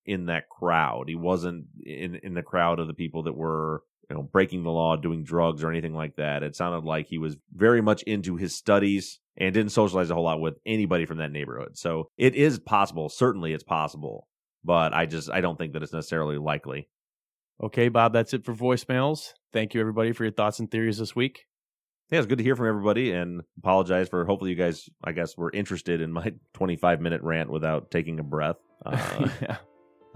in 0.06 0.26
that 0.26 0.48
crowd. 0.48 1.04
He 1.08 1.16
wasn't 1.16 1.66
in 1.84 2.14
in 2.22 2.32
the 2.32 2.42
crowd 2.42 2.80
of 2.80 2.86
the 2.86 2.94
people 2.94 3.24
that 3.24 3.36
were 3.36 3.82
you 4.08 4.16
know, 4.16 4.22
breaking 4.22 4.62
the 4.62 4.70
law, 4.70 4.96
doing 4.96 5.22
drugs, 5.22 5.62
or 5.62 5.70
anything 5.70 5.94
like 5.94 6.16
that. 6.16 6.42
It 6.42 6.56
sounded 6.56 6.84
like 6.84 7.06
he 7.08 7.18
was 7.18 7.36
very 7.52 7.80
much 7.82 8.02
into 8.04 8.36
his 8.36 8.56
studies 8.56 9.20
and 9.36 9.54
didn't 9.54 9.72
socialize 9.72 10.10
a 10.10 10.14
whole 10.14 10.24
lot 10.24 10.40
with 10.40 10.54
anybody 10.66 11.04
from 11.04 11.18
that 11.18 11.32
neighborhood. 11.32 11.76
So 11.76 12.10
it 12.16 12.34
is 12.34 12.58
possible. 12.58 13.08
Certainly, 13.08 13.52
it's 13.52 13.64
possible, 13.64 14.26
but 14.64 14.94
I 14.94 15.06
just 15.06 15.30
I 15.30 15.40
don't 15.40 15.58
think 15.58 15.74
that 15.74 15.82
it's 15.82 15.92
necessarily 15.92 16.38
likely. 16.38 16.88
Okay, 17.62 17.88
Bob, 17.88 18.12
that's 18.12 18.34
it 18.34 18.44
for 18.44 18.54
voicemails. 18.54 19.32
Thank 19.52 19.74
you, 19.74 19.80
everybody, 19.80 20.12
for 20.12 20.24
your 20.24 20.32
thoughts 20.32 20.60
and 20.60 20.70
theories 20.70 20.98
this 20.98 21.16
week. 21.16 21.44
Yeah, 22.10 22.18
it's 22.18 22.26
good 22.26 22.38
to 22.38 22.44
hear 22.44 22.56
from 22.56 22.68
everybody, 22.68 23.12
and 23.12 23.42
apologize 23.58 24.08
for. 24.08 24.24
Hopefully, 24.24 24.50
you 24.50 24.56
guys, 24.56 24.88
I 25.04 25.12
guess, 25.12 25.36
were 25.36 25.50
interested 25.52 26.00
in 26.00 26.12
my 26.12 26.32
25 26.54 27.00
minute 27.00 27.22
rant 27.22 27.50
without 27.50 27.90
taking 27.90 28.18
a 28.18 28.24
breath. 28.24 28.56
Uh, 28.86 29.28
yeah. 29.42 29.56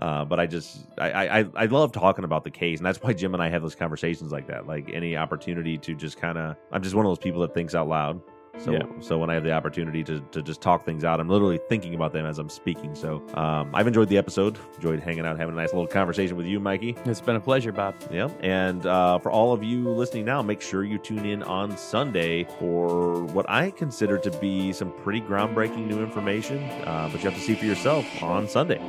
Uh, 0.02 0.24
but 0.24 0.40
I 0.40 0.46
just 0.46 0.86
I, 0.98 1.40
I 1.40 1.46
I 1.54 1.66
love 1.66 1.92
talking 1.92 2.24
about 2.24 2.42
the 2.42 2.50
case, 2.50 2.80
and 2.80 2.86
that's 2.86 3.00
why 3.00 3.12
Jim 3.12 3.34
and 3.34 3.42
I 3.42 3.48
have 3.48 3.62
those 3.62 3.76
conversations 3.76 4.32
like 4.32 4.48
that. 4.48 4.66
Like 4.66 4.90
any 4.92 5.16
opportunity 5.16 5.78
to 5.78 5.94
just 5.94 6.16
kind 6.20 6.36
of, 6.38 6.56
I'm 6.72 6.82
just 6.82 6.96
one 6.96 7.06
of 7.06 7.10
those 7.10 7.20
people 7.20 7.40
that 7.42 7.54
thinks 7.54 7.72
out 7.74 7.86
loud. 7.88 8.20
So 8.58 8.72
Yeah. 8.72 8.82
so 9.00 9.16
when 9.16 9.30
I 9.30 9.34
have 9.34 9.44
the 9.44 9.52
opportunity 9.52 10.02
to 10.04 10.20
to 10.32 10.42
just 10.42 10.60
talk 10.60 10.84
things 10.84 11.04
out, 11.04 11.20
I'm 11.20 11.28
literally 11.28 11.60
thinking 11.68 11.94
about 11.94 12.12
them 12.12 12.26
as 12.26 12.40
I'm 12.40 12.48
speaking. 12.48 12.96
So 12.96 13.22
um, 13.34 13.70
I've 13.72 13.86
enjoyed 13.86 14.08
the 14.08 14.18
episode, 14.18 14.58
enjoyed 14.74 14.98
hanging 14.98 15.24
out, 15.24 15.38
having 15.38 15.54
a 15.54 15.56
nice 15.56 15.72
little 15.72 15.86
conversation 15.86 16.36
with 16.36 16.46
you, 16.46 16.58
Mikey. 16.58 16.96
It's 17.04 17.20
been 17.20 17.36
a 17.36 17.40
pleasure, 17.40 17.70
Bob. 17.70 17.94
Yeah, 18.10 18.28
and 18.40 18.84
uh, 18.84 19.20
for 19.20 19.30
all 19.30 19.52
of 19.52 19.62
you 19.62 19.88
listening 19.88 20.24
now, 20.24 20.42
make 20.42 20.60
sure 20.60 20.82
you 20.84 20.98
tune 20.98 21.24
in 21.24 21.44
on 21.44 21.76
Sunday 21.78 22.42
for 22.58 23.22
what 23.26 23.46
I 23.48 23.70
consider 23.70 24.18
to 24.18 24.30
be 24.38 24.72
some 24.72 24.90
pretty 25.04 25.20
groundbreaking 25.20 25.86
new 25.86 26.02
information. 26.02 26.58
Uh, 26.90 27.08
but 27.12 27.22
you 27.22 27.30
have 27.30 27.38
to 27.38 27.44
see 27.44 27.54
for 27.54 27.66
yourself 27.66 28.04
on 28.20 28.48
Sunday. 28.48 28.80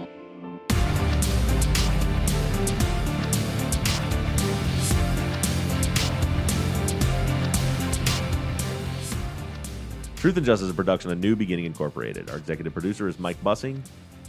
Truth 10.24 10.38
and 10.38 10.45
Justice 10.45 10.67
is 10.67 10.71
a 10.71 10.74
production 10.74 11.11
of 11.11 11.19
New 11.19 11.36
Beginning 11.36 11.65
Incorporated. 11.65 12.30
Our 12.30 12.38
executive 12.38 12.71
producer 12.71 13.09
is 13.09 13.19
Mike 13.19 13.43
Bussing. 13.43 13.82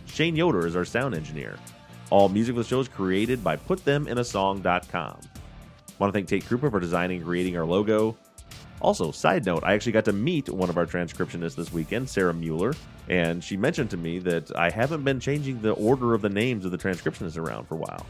Shane 0.06 0.34
Yoder 0.34 0.66
is 0.66 0.74
our 0.74 0.84
sound 0.84 1.14
engineer. 1.14 1.56
All 2.10 2.28
music 2.28 2.56
for 2.56 2.64
the 2.64 2.68
show 2.68 2.80
is 2.80 2.88
created 2.88 3.44
by 3.44 3.56
PutThemInASong.com. 3.56 5.20
Want 6.00 6.12
to 6.12 6.12
thank 6.12 6.26
Tate 6.26 6.44
Krupa 6.46 6.68
for 6.68 6.80
designing 6.80 7.18
and 7.18 7.24
creating 7.24 7.56
our 7.56 7.64
logo. 7.64 8.16
Also, 8.80 9.12
side 9.12 9.46
note, 9.46 9.62
I 9.62 9.74
actually 9.74 9.92
got 9.92 10.04
to 10.06 10.12
meet 10.12 10.48
one 10.48 10.68
of 10.68 10.76
our 10.76 10.84
transcriptionists 10.84 11.54
this 11.54 11.72
weekend, 11.72 12.10
Sarah 12.10 12.34
Mueller, 12.34 12.74
and 13.08 13.44
she 13.44 13.56
mentioned 13.56 13.90
to 13.90 13.96
me 13.96 14.18
that 14.18 14.50
I 14.56 14.70
haven't 14.70 15.04
been 15.04 15.20
changing 15.20 15.62
the 15.62 15.74
order 15.74 16.12
of 16.12 16.22
the 16.22 16.28
names 16.28 16.64
of 16.64 16.72
the 16.72 16.78
transcriptionists 16.78 17.38
around 17.38 17.68
for 17.68 17.76
a 17.76 17.78
while. 17.78 18.04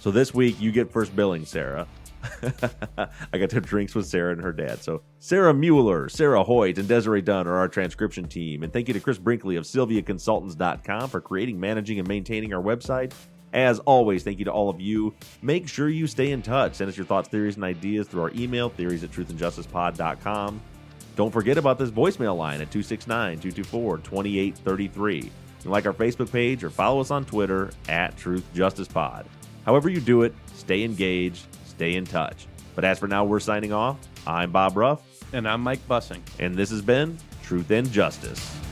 So 0.00 0.10
this 0.10 0.34
week, 0.34 0.60
you 0.60 0.72
get 0.72 0.90
first 0.90 1.14
billing, 1.14 1.44
Sarah. 1.44 1.86
I 3.32 3.38
got 3.38 3.50
to 3.50 3.60
drinks 3.60 3.94
with 3.94 4.06
Sarah 4.06 4.32
and 4.32 4.42
her 4.42 4.52
dad. 4.52 4.82
So 4.82 5.02
Sarah 5.18 5.54
Mueller, 5.54 6.08
Sarah 6.08 6.44
Hoyt, 6.44 6.78
and 6.78 6.88
Desiree 6.88 7.22
Dunn 7.22 7.46
are 7.46 7.56
our 7.56 7.68
transcription 7.68 8.26
team. 8.26 8.62
And 8.62 8.72
thank 8.72 8.88
you 8.88 8.94
to 8.94 9.00
Chris 9.00 9.18
Brinkley 9.18 9.56
of 9.56 9.64
SylviaConsultants.com 9.64 11.08
for 11.10 11.20
creating, 11.20 11.58
managing, 11.60 11.98
and 11.98 12.08
maintaining 12.08 12.52
our 12.52 12.62
website. 12.62 13.12
As 13.52 13.78
always, 13.80 14.22
thank 14.24 14.38
you 14.38 14.44
to 14.44 14.52
all 14.52 14.68
of 14.68 14.80
you. 14.80 15.14
Make 15.40 15.68
sure 15.68 15.88
you 15.88 16.06
stay 16.06 16.32
in 16.32 16.42
touch. 16.42 16.74
Send 16.74 16.90
us 16.90 16.96
your 16.96 17.06
thoughts, 17.06 17.28
theories, 17.28 17.56
and 17.56 17.64
ideas 17.64 18.06
through 18.06 18.22
our 18.22 18.30
email, 18.34 18.68
theories 18.68 19.02
at 19.04 19.10
truthandjusticepod.com. 19.10 20.60
Don't 21.16 21.32
forget 21.32 21.58
about 21.58 21.78
this 21.78 21.90
voicemail 21.90 22.36
line 22.36 22.60
at 22.60 22.70
269 22.70 23.40
224 23.40 23.98
2833. 23.98 25.32
And 25.62 25.72
Like 25.72 25.86
our 25.86 25.92
Facebook 25.92 26.30
page 26.30 26.62
or 26.62 26.70
follow 26.70 27.00
us 27.00 27.10
on 27.10 27.24
Twitter 27.24 27.70
at 27.88 28.16
Truth 28.16 28.44
Justice 28.54 28.86
Pod. 28.86 29.26
However, 29.64 29.88
you 29.88 30.00
do 30.00 30.22
it, 30.22 30.34
stay 30.54 30.84
engaged, 30.84 31.46
stay 31.78 31.94
in 31.94 32.04
touch. 32.04 32.48
But 32.74 32.84
as 32.84 32.98
for 32.98 33.06
now, 33.06 33.24
we're 33.24 33.38
signing 33.38 33.72
off. 33.72 33.96
I'm 34.26 34.50
Bob 34.50 34.76
Ruff. 34.76 35.00
And 35.32 35.46
I'm 35.48 35.60
Mike 35.60 35.86
Bussing. 35.86 36.20
And 36.40 36.56
this 36.56 36.70
has 36.70 36.82
been 36.82 37.16
Truth 37.44 37.70
and 37.70 37.88
Justice. 37.92 38.67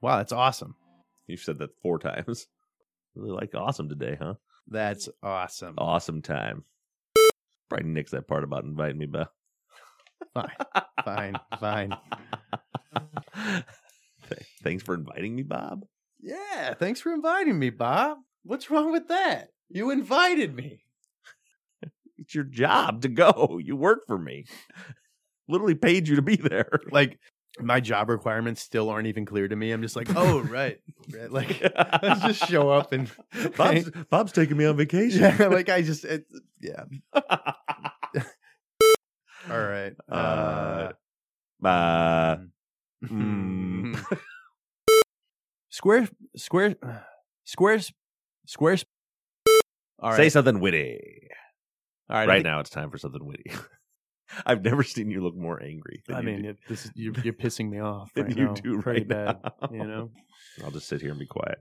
Wow, 0.00 0.18
that's 0.18 0.32
awesome. 0.32 0.74
You've 1.26 1.40
said 1.40 1.58
that 1.58 1.80
four 1.82 1.98
times. 1.98 2.46
Really 3.14 3.30
like 3.30 3.54
awesome 3.54 3.88
today, 3.88 4.16
huh? 4.20 4.34
That's 4.68 5.08
awesome. 5.22 5.74
Awesome 5.78 6.22
time. 6.22 6.64
Probably 7.68 7.88
nix 7.88 8.12
that 8.12 8.28
part 8.28 8.44
about 8.44 8.64
inviting 8.64 8.98
me, 8.98 9.06
Beth. 9.06 9.28
Fine, 10.34 10.54
fine, 11.04 11.34
fine. 11.60 11.96
Thanks 14.62 14.82
for 14.82 14.94
inviting 14.94 15.34
me, 15.34 15.42
Bob. 15.42 15.84
Yeah, 16.20 16.74
thanks 16.74 17.00
for 17.00 17.12
inviting 17.12 17.58
me, 17.58 17.70
Bob. 17.70 18.18
What's 18.42 18.70
wrong 18.70 18.92
with 18.92 19.08
that? 19.08 19.48
You 19.68 19.90
invited 19.90 20.54
me. 20.54 20.82
It's 22.18 22.34
your 22.34 22.44
job 22.44 23.02
to 23.02 23.08
go. 23.08 23.58
You 23.62 23.76
work 23.76 24.06
for 24.06 24.18
me. 24.18 24.44
Literally 25.48 25.74
paid 25.76 26.08
you 26.08 26.16
to 26.16 26.22
be 26.22 26.36
there. 26.36 26.80
Like 26.90 27.18
my 27.60 27.80
job 27.80 28.08
requirements 28.08 28.62
still 28.62 28.88
aren't 28.90 29.06
even 29.08 29.24
clear 29.24 29.48
to 29.48 29.56
me. 29.56 29.72
I'm 29.72 29.82
just 29.82 29.96
like, 29.96 30.08
oh 30.14 30.40
right, 30.50 30.78
right. 31.12 31.30
Like 31.30 31.60
let's 32.02 32.20
just 32.20 32.48
show 32.48 32.70
up 32.70 32.92
and 32.92 33.10
Bob's, 33.56 33.90
Bob's 34.10 34.32
taking 34.32 34.56
me 34.56 34.64
on 34.66 34.76
vacation. 34.76 35.20
yeah, 35.20 35.46
like 35.48 35.68
I 35.68 35.82
just 35.82 36.04
it, 36.04 36.26
yeah. 36.60 36.84
All 39.50 39.58
right. 39.58 39.94
Uh, 40.10 40.92
uh, 41.64 42.36
Hmm. 43.06 43.94
mm. 43.94 44.18
Square, 45.70 46.08
square, 46.36 46.74
squares, 47.44 47.92
squares. 48.46 48.84
All 50.00 50.10
right. 50.10 50.16
Say 50.16 50.28
something 50.28 50.60
witty. 50.60 51.28
All 52.10 52.16
right. 52.16 52.28
Right 52.28 52.34
think- 52.36 52.44
now, 52.44 52.60
it's 52.60 52.70
time 52.70 52.90
for 52.90 52.98
something 52.98 53.24
witty. 53.24 53.50
I've 54.46 54.62
never 54.62 54.82
seen 54.82 55.10
you 55.10 55.22
look 55.22 55.36
more 55.36 55.62
angry. 55.62 56.02
I 56.08 56.20
mean, 56.22 56.44
it, 56.44 56.58
this 56.68 56.84
is, 56.86 56.92
you're, 56.94 57.14
you're 57.24 57.32
pissing 57.34 57.68
me 57.70 57.80
off. 57.80 58.10
right 58.16 58.36
you 58.36 58.46
now. 58.46 58.54
do 58.54 58.80
Pretty 58.82 59.00
right 59.00 59.08
bad. 59.08 59.38
now. 59.42 59.68
You 59.70 59.86
know. 59.86 60.10
I'll 60.64 60.70
just 60.70 60.88
sit 60.88 61.00
here 61.00 61.10
and 61.10 61.18
be 61.18 61.26
quiet. 61.26 61.58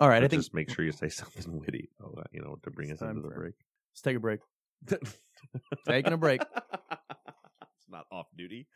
All 0.00 0.08
right. 0.08 0.22
I 0.22 0.28
think 0.28 0.40
just 0.42 0.54
make 0.54 0.70
sure 0.70 0.84
you 0.84 0.92
say 0.92 1.08
something 1.10 1.58
witty. 1.60 1.90
Oh, 2.02 2.12
you 2.32 2.42
know, 2.42 2.56
to 2.64 2.70
bring 2.70 2.90
us 2.92 3.00
into 3.00 3.22
the 3.22 3.28
break. 3.28 3.54
let's 3.92 4.02
take 4.02 4.16
a 4.16 4.20
break. 4.20 4.40
Taking 5.86 6.12
a 6.12 6.16
break. 6.18 6.40
it's 6.42 7.88
not 7.90 8.04
off 8.12 8.26
duty. 8.36 8.66